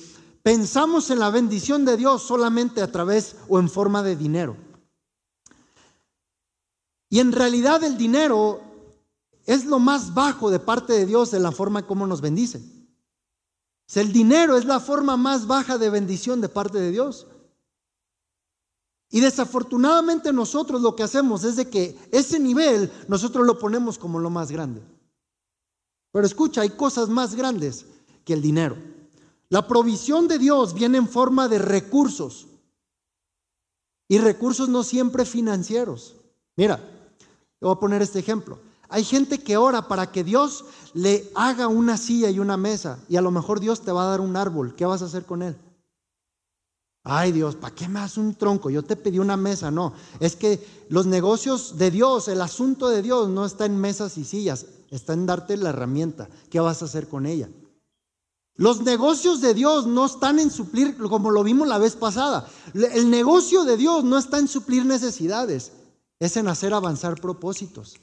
pensamos 0.42 1.10
en 1.10 1.18
la 1.18 1.28
bendición 1.28 1.84
de 1.84 1.98
Dios 1.98 2.22
solamente 2.22 2.80
a 2.80 2.90
través 2.90 3.36
o 3.48 3.60
en 3.60 3.68
forma 3.68 4.02
de 4.02 4.16
dinero. 4.16 4.56
Y 7.12 7.20
en 7.20 7.30
realidad 7.30 7.84
el 7.84 7.98
dinero 7.98 8.62
es 9.44 9.66
lo 9.66 9.78
más 9.78 10.14
bajo 10.14 10.50
de 10.50 10.58
parte 10.58 10.94
de 10.94 11.04
Dios 11.04 11.34
en 11.34 11.42
la 11.42 11.52
forma 11.52 11.86
como 11.86 12.06
nos 12.06 12.22
bendice. 12.22 12.62
el 13.96 14.14
dinero 14.14 14.56
es 14.56 14.64
la 14.64 14.80
forma 14.80 15.18
más 15.18 15.46
baja 15.46 15.76
de 15.76 15.90
bendición 15.90 16.40
de 16.40 16.48
parte 16.48 16.80
de 16.80 16.90
Dios. 16.90 17.26
Y 19.10 19.20
desafortunadamente 19.20 20.32
nosotros 20.32 20.80
lo 20.80 20.96
que 20.96 21.02
hacemos 21.02 21.44
es 21.44 21.56
de 21.56 21.68
que 21.68 21.98
ese 22.12 22.40
nivel 22.40 22.90
nosotros 23.08 23.46
lo 23.46 23.58
ponemos 23.58 23.98
como 23.98 24.18
lo 24.18 24.30
más 24.30 24.50
grande. 24.50 24.80
Pero 26.12 26.24
escucha, 26.24 26.62
hay 26.62 26.70
cosas 26.70 27.10
más 27.10 27.34
grandes 27.34 27.84
que 28.24 28.32
el 28.32 28.40
dinero. 28.40 28.78
La 29.50 29.68
provisión 29.68 30.28
de 30.28 30.38
Dios 30.38 30.72
viene 30.72 30.96
en 30.96 31.08
forma 31.08 31.46
de 31.46 31.58
recursos. 31.58 32.46
Y 34.08 34.16
recursos 34.16 34.70
no 34.70 34.82
siempre 34.82 35.26
financieros. 35.26 36.16
Mira, 36.56 36.91
voy 37.66 37.74
a 37.74 37.80
poner 37.80 38.02
este 38.02 38.18
ejemplo. 38.18 38.58
Hay 38.88 39.04
gente 39.04 39.38
que 39.38 39.56
ora 39.56 39.88
para 39.88 40.12
que 40.12 40.22
Dios 40.22 40.66
le 40.92 41.30
haga 41.34 41.66
una 41.66 41.96
silla 41.96 42.28
y 42.28 42.38
una 42.38 42.56
mesa. 42.56 42.98
Y 43.08 43.16
a 43.16 43.22
lo 43.22 43.30
mejor 43.30 43.58
Dios 43.58 43.80
te 43.80 43.92
va 43.92 44.04
a 44.04 44.10
dar 44.10 44.20
un 44.20 44.36
árbol. 44.36 44.74
¿Qué 44.74 44.84
vas 44.84 45.00
a 45.00 45.06
hacer 45.06 45.24
con 45.24 45.42
él? 45.42 45.56
Ay 47.04 47.32
Dios, 47.32 47.56
¿para 47.56 47.74
qué 47.74 47.88
me 47.88 48.00
das 48.00 48.16
un 48.16 48.34
tronco? 48.34 48.70
Yo 48.70 48.82
te 48.82 48.94
pedí 48.94 49.18
una 49.18 49.36
mesa. 49.36 49.70
No, 49.70 49.92
es 50.20 50.36
que 50.36 50.84
los 50.88 51.06
negocios 51.06 51.78
de 51.78 51.90
Dios, 51.90 52.28
el 52.28 52.40
asunto 52.40 52.88
de 52.88 53.02
Dios 53.02 53.28
no 53.28 53.44
está 53.44 53.64
en 53.66 53.76
mesas 53.76 54.18
y 54.18 54.24
sillas, 54.24 54.66
está 54.90 55.14
en 55.14 55.26
darte 55.26 55.56
la 55.56 55.70
herramienta. 55.70 56.28
¿Qué 56.50 56.60
vas 56.60 56.82
a 56.82 56.84
hacer 56.84 57.08
con 57.08 57.26
ella? 57.26 57.48
Los 58.54 58.82
negocios 58.82 59.40
de 59.40 59.54
Dios 59.54 59.86
no 59.86 60.04
están 60.04 60.38
en 60.38 60.50
suplir, 60.50 60.96
como 60.96 61.30
lo 61.30 61.42
vimos 61.42 61.66
la 61.66 61.78
vez 61.78 61.96
pasada. 61.96 62.46
El 62.74 63.10
negocio 63.10 63.64
de 63.64 63.76
Dios 63.76 64.04
no 64.04 64.18
está 64.18 64.38
en 64.38 64.46
suplir 64.46 64.84
necesidades, 64.84 65.72
es 66.24 66.36
en 66.36 66.46
hacer 66.46 66.72
avanzar 66.72 67.20
propósitos. 67.20 67.96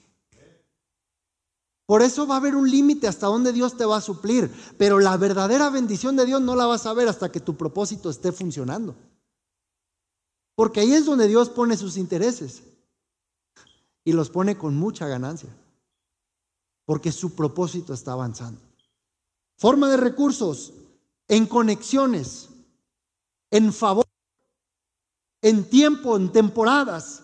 Por 1.86 2.01
eso 2.01 2.27
va 2.27 2.36
a 2.36 2.38
haber 2.39 2.53
un 2.53 2.69
límite 2.69 3.08
hasta 3.08 3.27
donde 3.27 3.53
Dios 3.53 3.77
te 3.77 3.86
va 3.86 3.95
a 3.95 4.01
suplir. 4.01 4.51
Pero 4.77 4.99
la 4.99 5.15
verdadera 5.15 5.69
bendición 5.69 6.17
de 6.17 6.25
Dios 6.25 6.41
no 6.41 6.58
la 6.58 6.65
vas 6.65 6.86
a 6.86 6.93
ver 6.93 7.08
hasta 7.08 7.32
que 7.32 7.39
tu 7.39 7.55
propósito 7.55 8.10
esté 8.10 8.34
funcionando. 8.34 8.93
Porque 10.53 10.82
ahí 10.82 10.93
es 10.93 11.05
donde 11.05 11.29
Dios 11.29 11.49
pone 11.49 11.77
sus 11.77 11.95
intereses. 11.95 12.62
Y 14.03 14.12
los 14.12 14.29
pone 14.29 14.58
con 14.58 14.75
mucha 14.75 15.08
ganancia. 15.08 15.49
Porque 16.84 17.13
su 17.13 17.36
propósito 17.36 17.93
está 17.93 18.12
avanzando. 18.12 18.60
Forma 19.55 19.89
de 19.89 19.95
recursos 19.95 20.73
en 21.29 21.45
conexiones, 21.47 22.49
en 23.49 23.71
favor, 23.71 24.05
en 25.41 25.69
tiempo, 25.69 26.17
en 26.17 26.34
temporadas, 26.34 27.23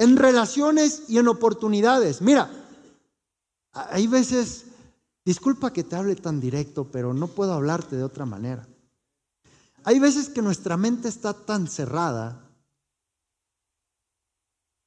en 0.00 0.16
relaciones 0.16 1.02
y 1.08 1.18
en 1.18 1.28
oportunidades. 1.28 2.22
Mira, 2.22 2.50
hay 3.72 4.06
veces, 4.06 4.64
disculpa 5.26 5.74
que 5.74 5.84
te 5.84 5.94
hable 5.94 6.16
tan 6.16 6.40
directo, 6.40 6.90
pero 6.90 7.12
no 7.12 7.28
puedo 7.28 7.52
hablarte 7.52 7.96
de 7.96 8.02
otra 8.02 8.24
manera. 8.24 8.66
Hay 9.84 9.98
veces 9.98 10.30
que 10.30 10.40
nuestra 10.40 10.78
mente 10.78 11.08
está 11.08 11.34
tan 11.34 11.68
cerrada 11.68 12.48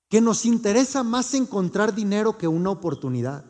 que 0.09 0.19
nos 0.19 0.45
interesa 0.45 1.03
más 1.03 1.35
encontrar 1.35 1.93
dinero 1.93 2.35
que 2.39 2.47
una 2.47 2.71
oportunidad. 2.71 3.45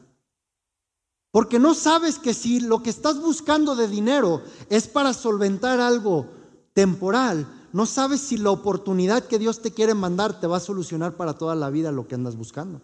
Porque 1.32 1.60
no 1.60 1.76
sabes 1.76 2.20
que 2.20 2.34
si 2.34 2.60
lo 2.60 2.84
que 2.84 2.90
estás 2.90 3.22
buscando 3.22 3.78
de 3.78 3.88
dinero 3.88 4.44
es 4.70 4.90
para 4.90 5.14
solventar 5.14 5.80
algo 5.80 6.28
temporal, 6.74 7.48
no 7.74 7.88
sabes 7.88 8.22
si 8.22 8.38
la 8.38 8.52
oportunidad 8.52 9.26
que 9.26 9.40
Dios 9.40 9.62
te 9.62 9.72
quiere 9.72 9.96
mandar 9.96 10.40
te 10.40 10.46
va 10.46 10.58
a 10.58 10.62
solucionar 10.62 11.18
para 11.18 11.34
toda 11.34 11.56
la 11.56 11.72
vida 11.72 11.92
lo 11.92 12.08
que 12.08 12.14
andas 12.14 12.38
buscando. 12.38 12.82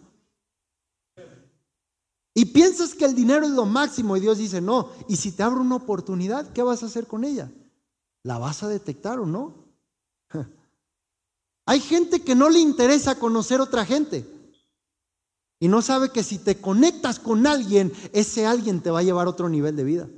Y 2.34 2.46
piensas 2.46 2.94
que 2.94 3.04
el 3.04 3.14
dinero 3.14 3.46
es 3.46 3.52
lo 3.52 3.66
máximo 3.66 4.16
y 4.16 4.20
Dios 4.20 4.38
dice, 4.38 4.60
no, 4.60 4.90
y 5.08 5.16
si 5.16 5.30
te 5.30 5.44
abro 5.44 5.60
una 5.60 5.76
oportunidad, 5.76 6.52
¿qué 6.52 6.62
vas 6.62 6.82
a 6.82 6.86
hacer 6.86 7.06
con 7.06 7.22
ella? 7.22 7.50
¿La 8.24 8.38
vas 8.38 8.64
a 8.64 8.68
detectar 8.68 9.20
o 9.20 9.26
no? 9.26 9.54
Hay 11.66 11.80
gente 11.80 12.22
que 12.22 12.34
no 12.34 12.50
le 12.50 12.58
interesa 12.58 13.16
conocer 13.16 13.60
otra 13.60 13.84
gente 13.84 14.26
y 15.60 15.68
no 15.68 15.82
sabe 15.82 16.10
que 16.10 16.24
si 16.24 16.38
te 16.38 16.60
conectas 16.60 17.20
con 17.20 17.46
alguien, 17.46 17.92
ese 18.12 18.44
alguien 18.44 18.80
te 18.80 18.90
va 18.90 18.98
a 18.98 19.04
llevar 19.04 19.28
a 19.28 19.30
otro 19.30 19.48
nivel 19.48 19.76
de 19.76 19.84
vida. 19.84 20.08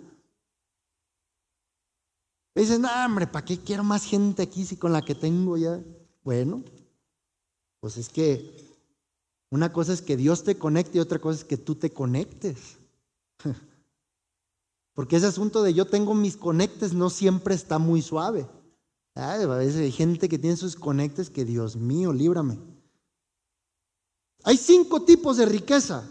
Dicen, 2.61 2.83
no, 2.83 2.89
hombre, 3.05 3.27
¿para 3.27 3.45
qué 3.45 3.59
quiero 3.59 3.83
más 3.83 4.05
gente 4.05 4.43
aquí 4.43 4.65
si 4.65 4.77
con 4.77 4.93
la 4.93 5.03
que 5.03 5.15
tengo 5.15 5.57
ya? 5.57 5.81
Bueno, 6.23 6.63
pues 7.81 7.97
es 7.97 8.09
que 8.09 8.73
una 9.51 9.73
cosa 9.73 9.93
es 9.93 10.03
que 10.03 10.17
Dios 10.17 10.45
te 10.45 10.57
conecte 10.57 10.99
y 10.99 11.01
otra 11.01 11.19
cosa 11.19 11.41
es 11.41 11.45
que 11.45 11.57
tú 11.57 11.75
te 11.75 11.91
conectes. 11.91 12.79
Porque 14.95 15.17
ese 15.17 15.27
asunto 15.27 15.63
de 15.63 15.75
yo 15.75 15.87
tengo 15.87 16.15
mis 16.15 16.37
conectes 16.37 16.93
no 16.93 17.11
siempre 17.11 17.55
está 17.55 17.79
muy 17.79 18.03
suave. 18.03 18.47
a 19.15 19.37
veces 19.37 19.77
hay 19.77 19.93
gente 19.93 20.29
que 20.29 20.39
tiene 20.39 20.57
sus 20.57 20.77
conectes 20.77 21.31
que 21.31 21.45
Dios 21.45 21.77
mío, 21.77 22.13
líbrame. 22.13 22.59
Hay 24.45 24.57
cinco 24.57 25.03
tipos 25.03 25.37
de 25.37 25.47
riqueza. 25.47 26.09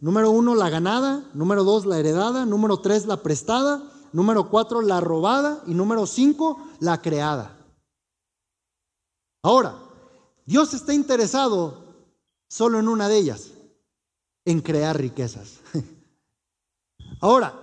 Número 0.00 0.30
uno, 0.30 0.54
la 0.54 0.70
ganada. 0.70 1.28
Número 1.34 1.64
dos, 1.64 1.86
la 1.86 1.98
heredada. 1.98 2.46
Número 2.46 2.78
tres, 2.78 3.06
la 3.06 3.22
prestada. 3.22 3.82
Número 4.12 4.48
cuatro, 4.48 4.82
la 4.82 5.00
robada. 5.00 5.62
Y 5.66 5.74
número 5.74 6.06
cinco, 6.06 6.58
la 6.80 7.00
creada. 7.00 7.56
Ahora, 9.42 9.76
Dios 10.44 10.74
está 10.74 10.92
interesado 10.94 11.84
solo 12.48 12.78
en 12.78 12.88
una 12.88 13.08
de 13.08 13.18
ellas, 13.18 13.52
en 14.44 14.60
crear 14.60 14.98
riquezas. 14.98 15.60
Ahora, 17.20 17.54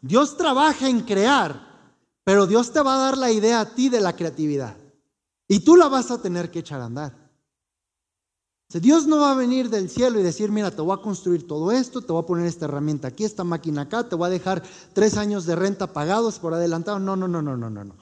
Dios 0.00 0.36
trabaja 0.36 0.88
en 0.88 1.00
crear, 1.00 1.94
pero 2.24 2.46
Dios 2.46 2.72
te 2.72 2.80
va 2.80 2.94
a 2.94 3.04
dar 3.06 3.18
la 3.18 3.30
idea 3.30 3.60
a 3.60 3.74
ti 3.74 3.88
de 3.88 4.00
la 4.00 4.14
creatividad. 4.14 4.76
Y 5.48 5.60
tú 5.60 5.76
la 5.76 5.88
vas 5.88 6.10
a 6.10 6.22
tener 6.22 6.50
que 6.50 6.60
echar 6.60 6.80
a 6.80 6.86
andar. 6.86 7.19
Dios 8.78 9.08
no 9.08 9.18
va 9.18 9.32
a 9.32 9.34
venir 9.34 9.68
del 9.68 9.90
cielo 9.90 10.20
y 10.20 10.22
decir, 10.22 10.52
mira, 10.52 10.70
te 10.70 10.80
voy 10.80 10.96
a 10.96 11.02
construir 11.02 11.44
todo 11.44 11.72
esto, 11.72 12.02
te 12.02 12.12
voy 12.12 12.22
a 12.22 12.26
poner 12.26 12.46
esta 12.46 12.66
herramienta 12.66 13.08
aquí, 13.08 13.24
esta 13.24 13.42
máquina 13.42 13.82
acá, 13.82 14.08
te 14.08 14.14
voy 14.14 14.28
a 14.28 14.30
dejar 14.30 14.62
tres 14.92 15.16
años 15.16 15.44
de 15.44 15.56
renta 15.56 15.92
pagados 15.92 16.38
por 16.38 16.54
adelantado. 16.54 17.00
No, 17.00 17.16
no, 17.16 17.26
no, 17.26 17.42
no, 17.42 17.56
no, 17.56 17.68
no, 17.68 17.84
no. 17.84 17.96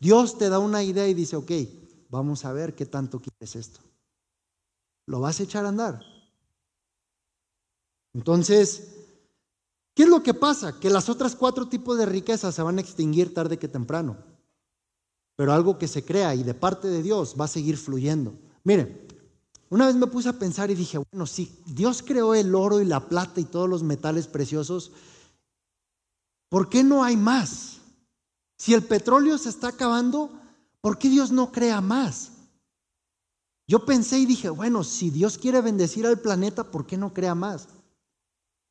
Dios 0.00 0.38
te 0.38 0.48
da 0.48 0.58
una 0.58 0.82
idea 0.82 1.06
y 1.06 1.12
dice, 1.12 1.36
ok, 1.36 1.50
vamos 2.08 2.46
a 2.46 2.54
ver 2.54 2.74
qué 2.74 2.86
tanto 2.86 3.20
quieres 3.20 3.54
esto. 3.54 3.80
Lo 5.06 5.20
vas 5.20 5.40
a 5.40 5.42
echar 5.42 5.66
a 5.66 5.68
andar. 5.68 6.00
Entonces, 8.14 8.94
¿qué 9.94 10.04
es 10.04 10.08
lo 10.08 10.22
que 10.22 10.32
pasa? 10.32 10.80
Que 10.80 10.88
las 10.88 11.10
otras 11.10 11.36
cuatro 11.36 11.68
tipos 11.68 11.98
de 11.98 12.06
riquezas 12.06 12.54
se 12.54 12.62
van 12.62 12.78
a 12.78 12.80
extinguir 12.80 13.34
tarde 13.34 13.58
que 13.58 13.68
temprano. 13.68 14.16
Pero 15.36 15.52
algo 15.52 15.76
que 15.76 15.88
se 15.88 16.02
crea 16.02 16.34
y 16.34 16.44
de 16.44 16.54
parte 16.54 16.88
de 16.88 17.02
Dios 17.02 17.34
va 17.38 17.44
a 17.44 17.48
seguir 17.48 17.76
fluyendo. 17.76 18.38
Miren, 18.62 19.06
una 19.74 19.86
vez 19.86 19.96
me 19.96 20.06
puse 20.06 20.28
a 20.28 20.38
pensar 20.38 20.70
y 20.70 20.76
dije, 20.76 20.98
bueno, 20.98 21.26
si 21.26 21.52
Dios 21.66 22.00
creó 22.00 22.32
el 22.32 22.54
oro 22.54 22.80
y 22.80 22.84
la 22.84 23.08
plata 23.08 23.40
y 23.40 23.44
todos 23.44 23.68
los 23.68 23.82
metales 23.82 24.28
preciosos, 24.28 24.92
¿por 26.48 26.68
qué 26.68 26.84
no 26.84 27.02
hay 27.02 27.16
más? 27.16 27.80
Si 28.56 28.72
el 28.72 28.84
petróleo 28.84 29.36
se 29.36 29.48
está 29.48 29.66
acabando, 29.66 30.30
¿por 30.80 30.96
qué 30.96 31.08
Dios 31.08 31.32
no 31.32 31.50
crea 31.50 31.80
más? 31.80 32.30
Yo 33.66 33.84
pensé 33.84 34.20
y 34.20 34.26
dije, 34.26 34.48
bueno, 34.48 34.84
si 34.84 35.10
Dios 35.10 35.38
quiere 35.38 35.60
bendecir 35.60 36.06
al 36.06 36.20
planeta, 36.20 36.70
¿por 36.70 36.86
qué 36.86 36.96
no 36.96 37.12
crea 37.12 37.34
más? 37.34 37.66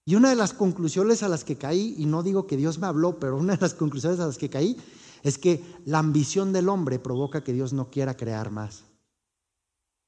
Y 0.06 0.16
una 0.16 0.30
de 0.30 0.38
las 0.38 0.54
conclusiones 0.54 1.22
a 1.22 1.28
las 1.28 1.44
que 1.44 1.58
caí, 1.58 1.96
y 1.98 2.06
no 2.06 2.24
digo 2.24 2.48
que 2.48 2.56
Dios 2.56 2.80
me 2.80 2.88
habló, 2.88 3.20
pero 3.20 3.36
una 3.36 3.58
de 3.58 3.62
las 3.62 3.74
conclusiones 3.74 4.22
a 4.22 4.28
las 4.28 4.38
que 4.38 4.50
caí 4.50 4.78
es 5.22 5.38
que 5.38 5.62
la 5.84 6.00
ambición 6.00 6.54
del 6.54 6.70
hombre 6.70 6.98
provoca 6.98 7.44
que 7.44 7.52
Dios 7.52 7.74
no 7.74 7.92
quiera 7.92 8.16
crear 8.16 8.52
más. 8.52 8.86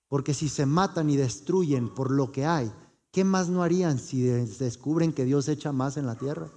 Porque 0.08 0.34
si 0.34 0.50
se 0.50 0.66
matan 0.66 1.10
y 1.10 1.18
destruyen 1.18 1.94
por 1.94 2.12
lo 2.12 2.32
que 2.32 2.46
hay, 2.46 2.72
¿qué 3.12 3.24
más 3.24 3.50
no 3.50 3.64
harían 3.64 4.00
si 4.00 4.22
descubren 4.22 5.14
que 5.14 5.26
Dios 5.26 5.48
echa 5.48 5.72
más 5.72 5.98
en 5.98 6.06
la 6.06 6.16
tierra? 6.16 6.50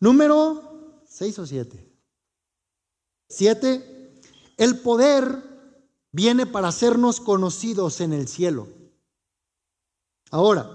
Número 0.00 1.02
6 1.08 1.38
o 1.38 1.46
7. 1.46 1.92
7. 3.28 4.20
El 4.56 4.80
poder 4.80 5.42
viene 6.12 6.46
para 6.46 6.68
hacernos 6.68 7.20
conocidos 7.20 8.00
en 8.00 8.12
el 8.12 8.28
cielo. 8.28 8.68
Ahora, 10.30 10.68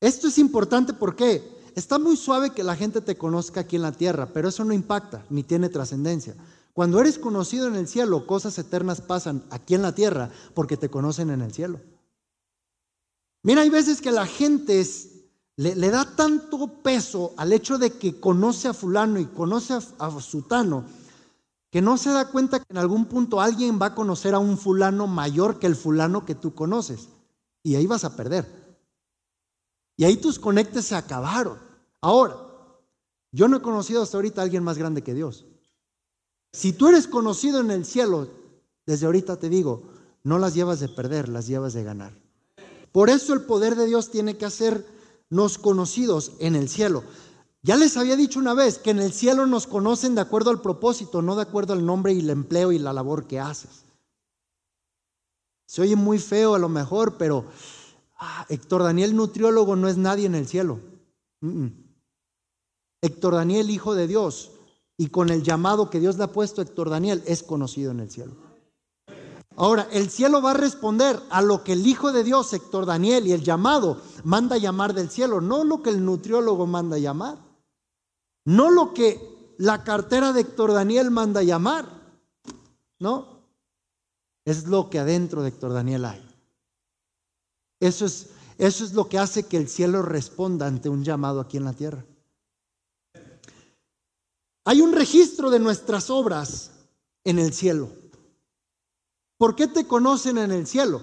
esto 0.00 0.28
es 0.28 0.38
importante 0.38 0.92
porque 0.92 1.42
está 1.74 1.98
muy 1.98 2.16
suave 2.16 2.50
que 2.50 2.62
la 2.62 2.76
gente 2.76 3.00
te 3.00 3.16
conozca 3.16 3.60
aquí 3.60 3.76
en 3.76 3.82
la 3.82 3.92
tierra, 3.92 4.26
pero 4.32 4.48
eso 4.48 4.64
no 4.64 4.72
impacta 4.72 5.24
ni 5.30 5.42
tiene 5.42 5.68
trascendencia. 5.68 6.36
Cuando 6.78 7.00
eres 7.00 7.18
conocido 7.18 7.66
en 7.66 7.74
el 7.74 7.88
cielo, 7.88 8.24
cosas 8.24 8.56
eternas 8.56 9.00
pasan 9.00 9.42
aquí 9.50 9.74
en 9.74 9.82
la 9.82 9.96
tierra 9.96 10.30
porque 10.54 10.76
te 10.76 10.88
conocen 10.88 11.30
en 11.30 11.40
el 11.40 11.52
cielo. 11.52 11.80
Mira, 13.42 13.62
hay 13.62 13.68
veces 13.68 14.00
que 14.00 14.12
la 14.12 14.26
gente 14.26 14.86
le, 15.56 15.90
da 15.90 16.04
tanto 16.14 16.68
peso 16.84 17.34
al 17.36 17.52
hecho 17.52 17.78
de 17.78 17.94
que 17.98 18.20
conoce 18.20 18.68
a 18.68 18.74
fulano 18.74 19.18
y 19.18 19.26
conoce 19.26 19.74
a, 19.74 19.80
a 19.98 20.20
sutano, 20.20 20.84
que 21.68 21.82
no 21.82 21.96
se 21.96 22.10
da 22.10 22.30
cuenta 22.30 22.60
que 22.60 22.66
en 22.70 22.78
algún 22.78 23.06
punto 23.06 23.40
alguien 23.40 23.80
va 23.82 23.86
a 23.86 23.94
conocer 23.96 24.32
a 24.34 24.38
un 24.38 24.56
fulano 24.56 25.08
mayor 25.08 25.58
que 25.58 25.66
el 25.66 25.74
fulano 25.74 26.24
que 26.24 26.36
tú 26.36 26.54
conoces. 26.54 27.08
Y 27.64 27.74
ahí 27.74 27.88
vas 27.88 28.04
a 28.04 28.14
perder. 28.14 28.46
Y 29.96 30.04
ahí 30.04 30.16
tus 30.16 30.38
conectes 30.38 30.84
se 30.84 30.94
acabaron. 30.94 31.58
Ahora, 32.00 32.36
yo 33.32 33.48
no 33.48 33.56
he 33.56 33.62
conocido 33.62 34.00
hasta 34.00 34.16
ahorita 34.16 34.42
a 34.42 34.44
alguien 34.44 34.62
más 34.62 34.78
grande 34.78 35.02
que 35.02 35.12
Dios. 35.12 35.44
Si 36.52 36.72
tú 36.72 36.88
eres 36.88 37.06
conocido 37.06 37.60
en 37.60 37.70
el 37.70 37.84
cielo, 37.84 38.28
desde 38.86 39.06
ahorita 39.06 39.36
te 39.36 39.48
digo, 39.48 39.82
no 40.24 40.38
las 40.38 40.54
llevas 40.54 40.80
de 40.80 40.88
perder, 40.88 41.28
las 41.28 41.46
llevas 41.46 41.74
de 41.74 41.84
ganar. 41.84 42.12
Por 42.92 43.10
eso 43.10 43.34
el 43.34 43.42
poder 43.42 43.76
de 43.76 43.86
Dios 43.86 44.10
tiene 44.10 44.36
que 44.36 44.46
hacernos 44.46 45.58
conocidos 45.58 46.32
en 46.40 46.56
el 46.56 46.68
cielo. 46.68 47.04
Ya 47.62 47.76
les 47.76 47.96
había 47.96 48.16
dicho 48.16 48.38
una 48.38 48.54
vez 48.54 48.78
que 48.78 48.90
en 48.90 48.98
el 48.98 49.12
cielo 49.12 49.46
nos 49.46 49.66
conocen 49.66 50.14
de 50.14 50.20
acuerdo 50.20 50.50
al 50.50 50.62
propósito, 50.62 51.22
no 51.22 51.36
de 51.36 51.42
acuerdo 51.42 51.74
al 51.74 51.84
nombre 51.84 52.12
y 52.12 52.20
el 52.20 52.30
empleo 52.30 52.72
y 52.72 52.78
la 52.78 52.92
labor 52.92 53.26
que 53.26 53.40
haces. 53.40 53.84
Se 55.66 55.82
oye 55.82 55.96
muy 55.96 56.18
feo 56.18 56.54
a 56.54 56.58
lo 56.58 56.70
mejor, 56.70 57.18
pero 57.18 57.44
ah, 58.18 58.46
Héctor 58.48 58.84
Daniel, 58.84 59.14
nutriólogo, 59.14 59.76
no 59.76 59.88
es 59.88 59.98
nadie 59.98 60.24
en 60.24 60.34
el 60.34 60.46
cielo. 60.46 60.80
Héctor 63.02 63.34
Daniel, 63.34 63.68
hijo 63.68 63.94
de 63.94 64.06
Dios, 64.06 64.52
y 64.98 65.08
con 65.08 65.30
el 65.30 65.44
llamado 65.44 65.88
que 65.88 66.00
Dios 66.00 66.18
le 66.18 66.24
ha 66.24 66.32
puesto 66.32 66.60
a 66.60 66.64
Héctor 66.64 66.90
Daniel, 66.90 67.22
es 67.24 67.44
conocido 67.44 67.92
en 67.92 68.00
el 68.00 68.10
cielo. 68.10 68.34
Ahora, 69.56 69.88
el 69.92 70.10
cielo 70.10 70.42
va 70.42 70.50
a 70.50 70.54
responder 70.54 71.18
a 71.30 71.40
lo 71.40 71.64
que 71.64 71.72
el 71.72 71.86
Hijo 71.86 72.12
de 72.12 72.24
Dios, 72.24 72.52
Héctor 72.52 72.84
Daniel, 72.84 73.26
y 73.26 73.32
el 73.32 73.42
llamado 73.42 74.02
manda 74.24 74.56
llamar 74.56 74.94
del 74.94 75.08
cielo, 75.08 75.40
no 75.40 75.64
lo 75.64 75.82
que 75.82 75.90
el 75.90 76.04
nutriólogo 76.04 76.66
manda 76.66 76.98
llamar, 76.98 77.38
no 78.44 78.70
lo 78.70 78.92
que 78.92 79.54
la 79.58 79.84
cartera 79.84 80.32
de 80.32 80.40
Héctor 80.40 80.72
Daniel 80.72 81.10
manda 81.12 81.42
llamar, 81.42 81.86
no, 82.98 83.38
es 84.44 84.66
lo 84.66 84.90
que 84.90 84.98
adentro 84.98 85.42
de 85.42 85.48
Héctor 85.48 85.72
Daniel 85.72 86.04
hay. 86.04 86.24
Eso 87.80 88.06
es, 88.06 88.30
eso 88.58 88.84
es 88.84 88.94
lo 88.94 89.08
que 89.08 89.18
hace 89.18 89.46
que 89.46 89.56
el 89.56 89.68
cielo 89.68 90.02
responda 90.02 90.66
ante 90.66 90.88
un 90.88 91.04
llamado 91.04 91.40
aquí 91.40 91.56
en 91.56 91.64
la 91.64 91.72
tierra. 91.72 92.04
Hay 94.68 94.82
un 94.82 94.92
registro 94.92 95.48
de 95.48 95.60
nuestras 95.60 96.10
obras 96.10 96.72
en 97.24 97.38
el 97.38 97.54
cielo. 97.54 97.88
¿Por 99.38 99.56
qué 99.56 99.66
te 99.66 99.86
conocen 99.86 100.36
en 100.36 100.52
el 100.52 100.66
cielo? 100.66 101.00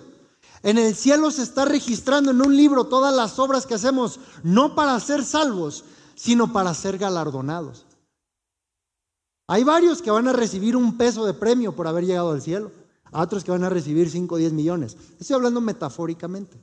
En 0.61 0.77
el 0.77 0.93
cielo 0.93 1.31
se 1.31 1.41
está 1.41 1.65
registrando 1.65 2.29
en 2.29 2.45
un 2.45 2.55
libro 2.55 2.85
todas 2.85 3.15
las 3.15 3.39
obras 3.39 3.65
que 3.65 3.73
hacemos, 3.73 4.19
no 4.43 4.75
para 4.75 4.99
ser 4.99 5.23
salvos, 5.25 5.83
sino 6.13 6.53
para 6.53 6.75
ser 6.75 6.99
galardonados. 6.99 7.87
Hay 9.47 9.63
varios 9.63 10.03
que 10.03 10.11
van 10.11 10.27
a 10.27 10.33
recibir 10.33 10.75
un 10.75 10.95
peso 10.95 11.25
de 11.25 11.33
premio 11.33 11.75
por 11.75 11.87
haber 11.87 12.05
llegado 12.05 12.33
al 12.33 12.43
cielo, 12.43 12.71
a 13.11 13.23
otros 13.23 13.43
que 13.43 13.49
van 13.49 13.63
a 13.63 13.71
recibir 13.71 14.11
5 14.11 14.35
o 14.35 14.37
10 14.37 14.53
millones. 14.53 14.95
Estoy 15.19 15.37
hablando 15.37 15.59
metafóricamente. 15.59 16.61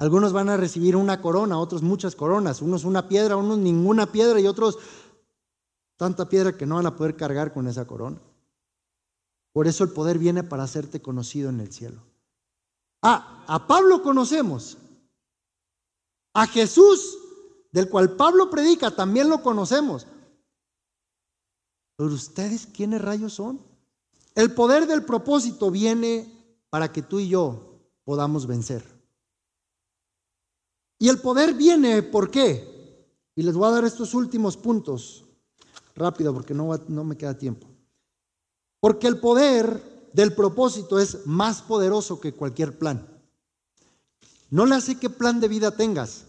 Algunos 0.00 0.32
van 0.32 0.48
a 0.48 0.56
recibir 0.56 0.96
una 0.96 1.20
corona, 1.20 1.58
otros 1.58 1.82
muchas 1.82 2.16
coronas, 2.16 2.62
unos 2.62 2.84
una 2.84 3.06
piedra, 3.08 3.36
unos 3.36 3.58
ninguna 3.58 4.10
piedra 4.10 4.40
y 4.40 4.46
otros 4.48 4.78
Tanta 5.98 6.28
piedra 6.28 6.56
que 6.56 6.64
no 6.64 6.76
van 6.76 6.86
a 6.86 6.96
poder 6.96 7.16
cargar 7.16 7.52
con 7.52 7.66
esa 7.66 7.84
corona. 7.84 8.20
Por 9.52 9.66
eso 9.66 9.82
el 9.82 9.90
poder 9.90 10.16
viene 10.16 10.44
para 10.44 10.62
hacerte 10.62 11.02
conocido 11.02 11.50
en 11.50 11.58
el 11.58 11.72
cielo. 11.72 12.00
Ah, 13.02 13.44
a 13.48 13.66
Pablo 13.66 14.00
conocemos. 14.00 14.78
A 16.34 16.46
Jesús, 16.46 17.18
del 17.72 17.88
cual 17.88 18.14
Pablo 18.14 18.48
predica, 18.48 18.94
también 18.94 19.28
lo 19.28 19.42
conocemos. 19.42 20.06
Pero 21.96 22.10
ustedes, 22.10 22.68
¿quiénes 22.68 23.02
rayos 23.02 23.32
son? 23.32 23.60
El 24.36 24.54
poder 24.54 24.86
del 24.86 25.04
propósito 25.04 25.68
viene 25.68 26.32
para 26.70 26.92
que 26.92 27.02
tú 27.02 27.18
y 27.18 27.28
yo 27.28 27.80
podamos 28.04 28.46
vencer. 28.46 28.84
Y 31.00 31.08
el 31.08 31.20
poder 31.20 31.54
viene, 31.54 32.04
¿por 32.04 32.30
qué? 32.30 33.04
Y 33.34 33.42
les 33.42 33.56
voy 33.56 33.66
a 33.66 33.72
dar 33.72 33.84
estos 33.84 34.14
últimos 34.14 34.56
puntos 34.56 35.24
rápido 35.98 36.32
porque 36.32 36.54
no, 36.54 36.70
no 36.88 37.04
me 37.04 37.16
queda 37.16 37.36
tiempo. 37.36 37.66
Porque 38.80 39.06
el 39.06 39.18
poder 39.18 40.10
del 40.12 40.34
propósito 40.34 40.98
es 40.98 41.26
más 41.26 41.62
poderoso 41.62 42.20
que 42.20 42.32
cualquier 42.32 42.78
plan. 42.78 43.06
No 44.50 44.66
le 44.66 44.76
hace 44.76 44.98
qué 44.98 45.10
plan 45.10 45.40
de 45.40 45.48
vida 45.48 45.72
tengas, 45.72 46.24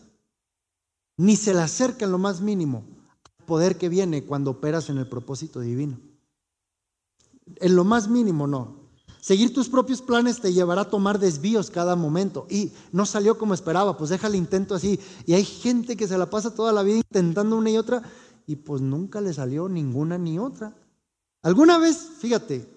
ni 1.18 1.36
se 1.36 1.54
le 1.54 1.62
acerca 1.62 2.06
en 2.06 2.12
lo 2.12 2.18
más 2.18 2.42
mínimo 2.42 2.84
al 3.38 3.46
poder 3.46 3.78
que 3.78 3.90
viene 3.90 4.26
cuando 4.26 4.52
operas 4.52 4.90
en 4.90 4.98
el 4.98 5.08
propósito 5.08 5.60
divino. 5.60 6.00
En 7.56 7.76
lo 7.76 7.84
más 7.84 8.10
mínimo 8.10 8.46
no. 8.46 8.80
Seguir 9.22 9.54
tus 9.54 9.68
propios 9.68 10.02
planes 10.02 10.40
te 10.40 10.54
llevará 10.54 10.82
a 10.82 10.90
tomar 10.90 11.20
desvíos 11.20 11.70
cada 11.70 11.96
momento. 11.96 12.48
Y 12.50 12.72
no 12.92 13.06
salió 13.06 13.38
como 13.38 13.54
esperaba, 13.54 13.98
pues 13.98 14.10
deja 14.10 14.28
el 14.28 14.36
intento 14.36 14.76
así. 14.76 15.00
Y 15.26 15.34
hay 15.34 15.44
gente 15.44 15.98
que 15.98 16.08
se 16.08 16.18
la 16.18 16.30
pasa 16.30 16.56
toda 16.56 16.72
la 16.72 16.84
vida 16.84 16.98
intentando 16.98 17.58
una 17.58 17.70
y 17.70 17.78
otra 17.78 18.02
y 18.50 18.56
pues 18.56 18.82
nunca 18.82 19.22
le 19.22 19.32
salió 19.32 19.70
ninguna 19.70 20.18
ni 20.18 20.40
otra. 20.40 20.76
¿Alguna 21.44 21.78
vez, 21.78 21.98
fíjate, 22.18 22.68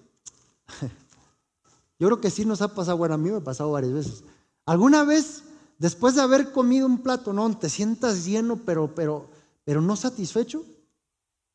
yo 1.99 2.07
creo 2.07 2.21
que 2.21 2.29
sí 2.29 2.45
nos 2.45 2.61
ha 2.61 2.75
pasado, 2.75 2.95
bueno, 2.97 3.15
a 3.15 3.17
mí 3.17 3.31
me 3.31 3.37
ha 3.37 3.43
pasado 3.43 3.71
varias 3.71 3.91
veces, 3.91 4.23
¿alguna 4.67 5.03
vez 5.03 5.41
después 5.79 6.13
de 6.13 6.21
haber 6.21 6.51
comido 6.51 6.85
un 6.85 6.99
plato, 6.99 7.33
no, 7.33 7.57
te 7.57 7.69
sientas 7.69 8.23
lleno, 8.23 8.57
pero, 8.57 8.93
pero, 8.93 9.31
pero 9.63 9.81
no 9.81 9.95
satisfecho, 9.95 10.63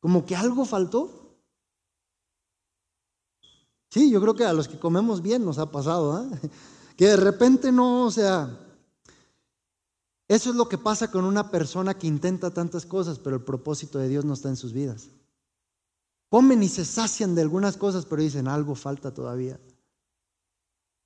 como 0.01 0.25
que 0.25 0.35
algo 0.35 0.65
faltó. 0.65 1.37
Sí, 3.89 4.11
yo 4.11 4.19
creo 4.19 4.35
que 4.35 4.43
a 4.43 4.51
los 4.51 4.67
que 4.67 4.77
comemos 4.77 5.21
bien 5.21 5.45
nos 5.45 5.59
ha 5.59 5.71
pasado, 5.71 6.25
¿eh? 6.25 6.49
que 6.97 7.07
de 7.07 7.15
repente 7.15 7.71
no, 7.71 8.03
o 8.03 8.11
sea, 8.11 8.49
eso 10.29 10.51
es 10.51 10.55
lo 10.55 10.69
que 10.69 10.77
pasa 10.77 11.09
con 11.09 11.25
una 11.25 11.49
persona 11.49 11.95
que 11.95 12.05
intenta 12.05 12.51
tantas 12.51 12.85
cosas, 12.85 13.17
pero 13.17 13.35
el 13.35 13.41
propósito 13.41 13.97
de 13.97 14.07
Dios 14.07 14.25
no 14.25 14.35
está 14.35 14.47
en 14.47 14.57
sus 14.57 14.73
vidas. 14.73 15.09
Comen 16.29 16.61
y 16.61 16.69
se 16.69 16.85
sacian 16.85 17.33
de 17.33 17.41
algunas 17.41 17.77
cosas, 17.77 18.05
pero 18.05 18.21
dicen, 18.21 18.47
algo 18.47 18.75
falta 18.75 19.11
todavía. 19.11 19.59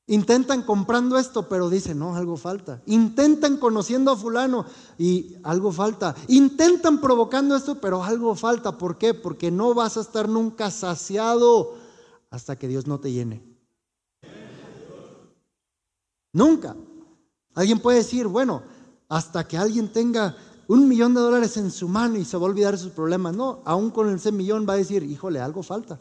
Intentan 0.07 0.63
comprando 0.63 1.17
esto, 1.17 1.47
pero 1.47 1.69
dicen, 1.69 1.99
no, 1.99 2.17
algo 2.17 2.35
falta. 2.35 2.81
Intentan 2.85 3.55
conociendo 3.55 4.11
a 4.11 4.17
fulano 4.17 4.65
y 4.97 5.37
algo 5.43 5.71
falta. 5.71 6.13
Intentan 6.27 6.99
provocando 6.99 7.55
esto, 7.55 7.79
pero 7.79 8.03
algo 8.03 8.35
falta. 8.35 8.77
¿Por 8.77 8.97
qué? 8.97 9.13
Porque 9.13 9.51
no 9.51 9.73
vas 9.73 9.95
a 9.95 10.01
estar 10.01 10.27
nunca 10.27 10.69
saciado 10.69 11.75
hasta 12.29 12.57
que 12.57 12.67
Dios 12.67 12.87
no 12.87 12.99
te 12.99 13.13
llene. 13.13 13.41
Nunca. 16.33 16.75
Alguien 17.55 17.79
puede 17.79 17.99
decir, 17.99 18.27
bueno, 18.27 18.63
hasta 19.13 19.47
que 19.47 19.57
alguien 19.57 19.89
tenga 19.89 20.35
un 20.67 20.87
millón 20.87 21.13
de 21.13 21.21
dólares 21.21 21.55
en 21.57 21.69
su 21.69 21.87
mano 21.87 22.17
y 22.17 22.25
se 22.25 22.35
va 22.35 22.47
a 22.47 22.49
olvidar 22.49 22.73
de 22.73 22.79
sus 22.79 22.91
problemas. 22.91 23.35
No, 23.35 23.61
aún 23.63 23.91
con 23.91 24.11
ese 24.11 24.31
millón 24.31 24.65
va 24.67 24.73
a 24.73 24.77
decir, 24.77 25.03
híjole, 25.03 25.39
algo 25.39 25.61
falta. 25.61 25.99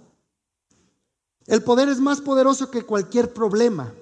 El 1.45 1.63
poder 1.63 1.91
es 1.91 2.01
más 2.01 2.23
poderoso 2.23 2.71
que 2.71 2.85
cualquier 2.85 3.35
problema. 3.35 3.93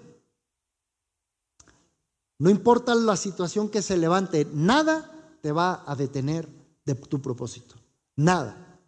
No 2.38 2.50
importa 2.50 2.94
la 2.94 3.16
situación 3.16 3.68
que 3.68 3.82
se 3.82 3.96
levante, 3.96 4.46
nada 4.54 5.10
te 5.42 5.50
va 5.50 5.82
a 5.84 5.96
detener 5.96 6.48
de 6.84 6.94
tu 6.94 7.20
propósito. 7.20 7.74
Nada. 8.14 8.78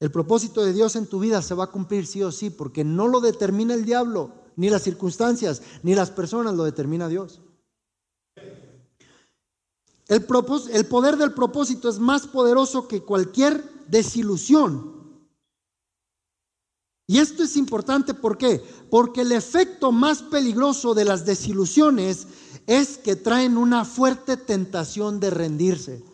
El 0.00 0.10
propósito 0.10 0.64
de 0.64 0.72
Dios 0.72 0.96
en 0.96 1.06
tu 1.06 1.20
vida 1.20 1.42
se 1.42 1.54
va 1.54 1.64
a 1.64 1.70
cumplir 1.70 2.06
sí 2.06 2.22
o 2.22 2.32
sí, 2.32 2.48
porque 2.48 2.82
no 2.82 3.08
lo 3.08 3.20
determina 3.20 3.74
el 3.74 3.84
diablo, 3.84 4.32
ni 4.56 4.70
las 4.70 4.84
circunstancias, 4.84 5.60
ni 5.82 5.94
las 5.94 6.10
personas, 6.10 6.54
lo 6.54 6.64
determina 6.64 7.08
Dios. 7.08 7.42
El, 10.08 10.24
poder 10.24 11.16
del 11.16 11.34
propósito 11.34 11.88
es 11.88 11.98
más 11.98 12.26
poderoso 12.26 12.86
que 12.86 13.02
cualquier 13.02 13.62
desilusión. 13.88 14.94
Y 17.08 17.18
esto 17.18 17.42
es 17.42 17.56
importante, 17.56 18.14
¿por 18.14 18.36
qué? 18.36 18.62
Porque 18.90 19.22
el 19.22 19.32
efecto 19.32 19.92
más 19.92 20.22
peligroso 20.22 20.94
de 20.94 21.04
las 21.04 21.24
desilusiones 21.24 22.26
es 22.66 22.98
que 22.98 23.14
traen 23.14 23.56
una 23.56 23.84
fuerte 23.84 24.36
tentación 24.36 25.20
de 25.20 25.30
rendirse. 25.30 26.04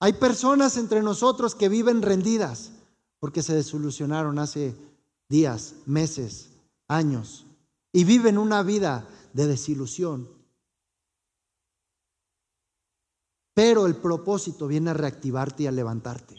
Hay 0.00 0.14
personas 0.14 0.76
entre 0.76 1.02
nosotros 1.02 1.54
que 1.54 1.70
viven 1.70 2.02
rendidas 2.02 2.72
porque 3.18 3.42
se 3.42 3.54
desilusionaron 3.54 4.38
hace 4.38 4.76
días, 5.30 5.76
meses, 5.86 6.50
años 6.88 7.46
y 7.92 8.04
viven 8.04 8.36
una 8.36 8.62
vida 8.62 9.08
de 9.32 9.46
desilusión. 9.46 10.43
Pero 13.54 13.86
el 13.86 13.96
propósito 13.96 14.66
viene 14.66 14.90
a 14.90 14.94
reactivarte 14.94 15.62
y 15.62 15.66
a 15.66 15.72
levantarte. 15.72 16.36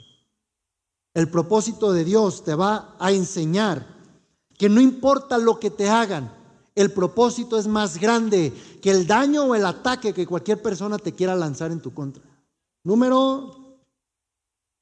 El 1.14 1.30
propósito 1.30 1.94
de 1.94 2.04
Dios 2.04 2.44
te 2.44 2.56
va 2.56 2.96
a 3.00 3.12
enseñar 3.12 3.88
que 4.58 4.70
no 4.70 4.82
importa 4.82 5.38
lo 5.38 5.60
que 5.60 5.72
te 5.72 5.90
hagan, 5.90 6.30
el 6.76 6.92
propósito 6.92 7.58
es 7.58 7.68
más 7.68 8.00
grande 8.00 8.52
que 8.82 8.92
el 8.92 9.08
daño 9.08 9.46
o 9.46 9.56
el 9.56 9.66
ataque 9.66 10.14
que 10.14 10.28
cualquier 10.28 10.62
persona 10.62 10.98
te 10.98 11.14
quiera 11.14 11.34
lanzar 11.34 11.72
en 11.72 11.80
tu 11.80 11.94
contra. 11.94 12.22
Número 12.84 13.80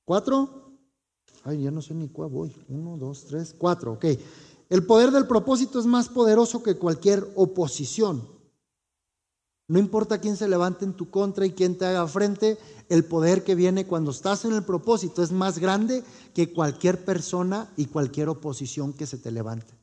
cuatro. 0.04 0.72
Ay, 1.44 1.62
ya 1.64 1.72
no 1.72 1.84
sé 1.84 1.94
ni 1.94 2.10
cuál 2.10 2.30
voy. 2.30 2.56
Uno, 2.68 2.98
dos, 2.98 3.26
tres, 3.26 3.54
cuatro. 3.56 3.94
Ok. 3.94 4.06
El 4.70 4.88
poder 4.88 5.12
del 5.12 5.28
propósito 5.28 5.80
es 5.80 5.86
más 5.86 6.10
poderoso 6.10 6.64
que 6.64 6.78
cualquier 6.78 7.32
oposición. 7.36 8.28
No 9.74 9.80
importa 9.80 10.22
quién 10.22 10.38
se 10.38 10.48
levante 10.48 10.86
en 10.86 10.94
tu 10.94 11.10
contra 11.10 11.48
y 11.48 11.54
quién 11.54 11.76
te 11.76 11.88
haga 11.88 12.08
frente, 12.08 12.60
el 12.90 13.06
poder 13.06 13.44
que 13.44 13.56
viene 13.56 13.88
cuando 13.88 14.12
estás 14.12 14.46
en 14.46 14.54
el 14.54 14.62
propósito 14.62 15.24
es 15.24 15.32
más 15.32 15.58
grande 15.58 16.04
que 16.36 16.54
cualquier 16.54 17.04
persona 17.04 17.74
y 17.76 17.88
cualquier 17.88 18.30
oposición 18.30 18.94
que 18.94 19.08
se 19.08 19.18
te 19.18 19.32
levante. 19.32 19.74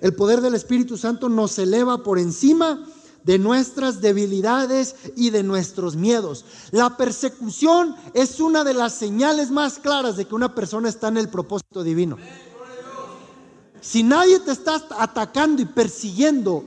El 0.00 0.12
poder 0.12 0.40
del 0.40 0.56
Espíritu 0.56 0.96
Santo 0.96 1.28
nos 1.28 1.56
eleva 1.60 2.02
por 2.02 2.18
encima 2.18 2.84
de 3.22 3.38
nuestras 3.38 4.00
debilidades 4.00 4.96
y 5.14 5.30
de 5.30 5.44
nuestros 5.44 5.94
miedos. 5.94 6.44
La 6.72 6.96
persecución 6.96 7.94
es 8.12 8.40
una 8.40 8.64
de 8.64 8.74
las 8.74 8.92
señales 8.92 9.52
más 9.52 9.78
claras 9.78 10.16
de 10.16 10.24
que 10.24 10.34
una 10.34 10.56
persona 10.56 10.88
está 10.88 11.06
en 11.06 11.18
el 11.18 11.28
propósito 11.28 11.84
divino. 11.84 12.16
Si 13.80 14.02
nadie 14.02 14.40
te 14.40 14.50
está 14.50 14.84
atacando 14.98 15.62
y 15.62 15.66
persiguiendo, 15.66 16.64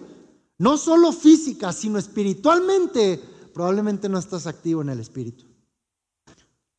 no 0.61 0.77
solo 0.77 1.11
física, 1.11 1.73
sino 1.73 1.97
espiritualmente, 1.97 3.19
probablemente 3.51 4.07
no 4.07 4.19
estás 4.19 4.45
activo 4.45 4.83
en 4.83 4.89
el 4.89 4.99
espíritu. 4.99 5.45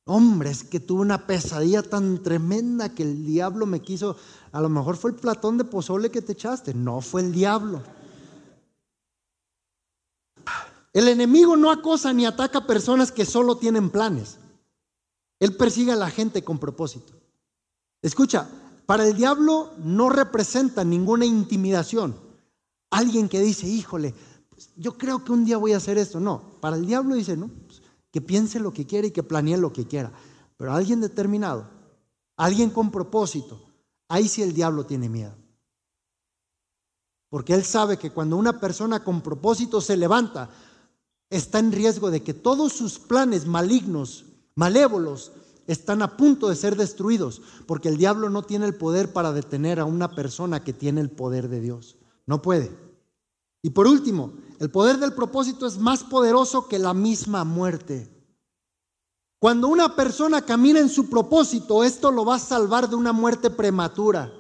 Hombre, 0.05 0.51
es 0.51 0.63
que 0.63 0.79
tuve 0.79 1.01
una 1.01 1.27
pesadilla 1.27 1.83
tan 1.83 2.23
tremenda 2.23 2.95
que 2.95 3.03
el 3.03 3.27
diablo 3.27 3.67
me 3.67 3.83
quiso. 3.83 4.17
A 4.53 4.61
lo 4.61 4.69
mejor 4.69 4.97
fue 4.97 5.11
el 5.11 5.17
platón 5.17 5.59
de 5.59 5.65
pozole 5.65 6.13
que 6.13 6.23
te 6.23 6.35
echaste. 6.35 6.75
No 6.75 7.01
fue 7.01 7.23
el 7.23 7.33
diablo. 7.33 7.83
El 10.93 11.09
enemigo 11.09 11.57
no 11.57 11.73
acosa 11.73 12.13
ni 12.13 12.25
ataca 12.25 12.61
a 12.61 12.67
personas 12.69 13.11
que 13.11 13.25
solo 13.25 13.57
tienen 13.57 13.91
planes. 13.91 14.39
Él 15.41 15.57
persigue 15.57 15.91
a 15.91 15.97
la 15.97 16.09
gente 16.09 16.45
con 16.45 16.61
propósito. 16.61 17.15
Escucha, 18.01 18.49
para 18.87 19.05
el 19.09 19.17
diablo 19.17 19.73
no 19.79 20.09
representa 20.09 20.85
ninguna 20.85 21.27
intimidación. 21.27 22.32
Alguien 22.93 23.27
que 23.27 23.41
dice, 23.41 23.67
híjole, 23.67 24.15
pues, 24.51 24.69
yo 24.77 24.99
creo 24.99 25.25
que 25.25 25.33
un 25.33 25.47
día 25.47 25.57
voy 25.57 25.73
a 25.73 25.79
hacer 25.79 25.97
esto. 25.97 26.21
No, 26.21 26.59
para 26.61 26.77
el 26.77 26.85
diablo 26.85 27.15
dice, 27.15 27.39
no, 27.39 27.49
pues, 27.49 27.81
que 28.11 28.21
piense 28.21 28.61
lo 28.61 28.71
que 28.71 28.87
quiera 28.87 29.07
y 29.07 29.13
que 29.13 29.23
planee 29.23 29.57
lo 29.57 29.73
que 29.73 29.87
quiera. 29.87 30.13
Pero 30.59 30.75
alguien 30.75 31.01
determinado, 31.01 31.71
alguien 32.37 32.69
con 32.69 32.91
propósito, 32.91 33.63
ahí 34.09 34.29
sí 34.29 34.43
el 34.43 34.53
diablo 34.53 34.85
tiene 34.85 35.09
miedo. 35.09 35.35
Porque 37.31 37.55
él 37.55 37.65
sabe 37.65 37.97
que 37.97 38.11
cuando 38.11 38.37
una 38.37 38.61
persona 38.61 39.03
con 39.03 39.23
propósito 39.23 39.81
se 39.81 39.97
levanta, 39.97 40.51
está 41.31 41.61
en 41.61 41.73
riesgo 41.73 42.11
de 42.11 42.23
que 42.23 42.35
todos 42.35 42.75
sus 42.75 42.99
planes 42.99 43.47
malignos, 43.47 44.27
malévolos, 44.55 45.33
están 45.67 46.03
a 46.03 46.19
punto 46.19 46.51
de 46.51 46.57
ser 46.57 46.77
destruidos, 46.77 47.41
porque 47.67 47.89
el 47.89 47.97
diablo 47.97 48.29
no 48.29 48.43
tiene 48.43 48.67
el 48.67 48.75
poder 48.75 49.15
para 49.15 49.33
detener 49.33 49.81
a 49.81 49.87
una 49.87 50.15
persona 50.15 50.63
que 50.63 50.75
tiene 50.75 51.01
el 51.01 51.09
poder 51.09 51.49
de 51.49 51.61
Dios. 51.61 51.97
No 52.27 52.43
puede. 52.43 52.71
Y 53.63 53.71
por 53.71 53.87
último, 53.87 54.33
el 54.59 54.71
poder 54.71 54.99
del 54.99 55.15
propósito 55.15 55.67
es 55.67 55.79
más 55.79 56.05
poderoso 56.05 56.69
que 56.69 56.79
la 56.79 56.95
misma 56.95 57.45
muerte. 57.45 58.09
Cuando 59.39 59.69
una 59.69 59.97
persona 59.97 60.43
camina 60.43 60.79
en 60.79 60.89
su 60.89 61.11
propósito, 61.11 61.83
esto 61.83 62.13
lo 62.13 62.25
va 62.25 62.37
a 62.37 62.41
salvar 62.41 62.89
de 62.89 62.97
una 62.97 63.13
muerte 63.13 63.51
prematura. 63.51 64.33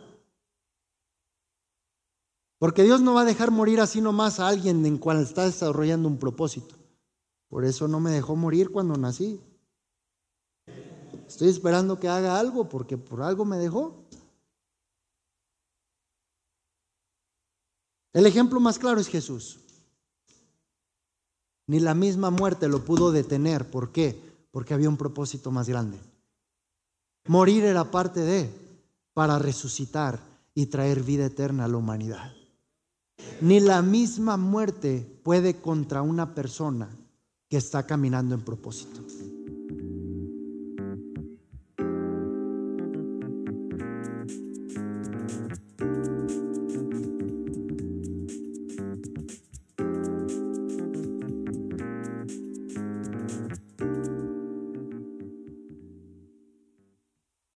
Porque 2.58 2.84
Dios 2.84 3.00
no 3.00 3.14
va 3.14 3.22
a 3.22 3.24
dejar 3.24 3.50
morir 3.50 3.80
así 3.80 4.00
nomás 4.00 4.38
a 4.38 4.46
alguien 4.46 4.86
en 4.86 4.98
cual 4.98 5.20
está 5.20 5.44
desarrollando 5.44 6.08
un 6.08 6.18
propósito. 6.18 6.76
Por 7.48 7.64
eso 7.64 7.88
no 7.88 7.98
me 7.98 8.12
dejó 8.12 8.36
morir 8.36 8.70
cuando 8.70 8.96
nací. 8.96 9.40
Estoy 11.26 11.48
esperando 11.48 11.98
que 11.98 12.08
haga 12.08 12.38
algo 12.38 12.68
porque 12.68 12.96
por 12.96 13.22
algo 13.22 13.44
me 13.44 13.58
dejó. 13.58 14.01
El 18.12 18.26
ejemplo 18.26 18.60
más 18.60 18.78
claro 18.78 19.00
es 19.00 19.08
Jesús. 19.08 19.58
Ni 21.66 21.80
la 21.80 21.94
misma 21.94 22.30
muerte 22.30 22.68
lo 22.68 22.84
pudo 22.84 23.12
detener. 23.12 23.70
¿Por 23.70 23.92
qué? 23.92 24.20
Porque 24.50 24.74
había 24.74 24.88
un 24.88 24.96
propósito 24.96 25.50
más 25.50 25.68
grande. 25.68 25.98
Morir 27.26 27.64
era 27.64 27.90
parte 27.90 28.20
de, 28.20 28.50
para 29.14 29.38
resucitar 29.38 30.20
y 30.54 30.66
traer 30.66 31.02
vida 31.02 31.26
eterna 31.26 31.64
a 31.64 31.68
la 31.68 31.76
humanidad. 31.76 32.32
Ni 33.40 33.60
la 33.60 33.80
misma 33.80 34.36
muerte 34.36 35.20
puede 35.22 35.60
contra 35.60 36.02
una 36.02 36.34
persona 36.34 36.88
que 37.48 37.56
está 37.56 37.86
caminando 37.86 38.34
en 38.34 38.42
propósito. 38.42 39.00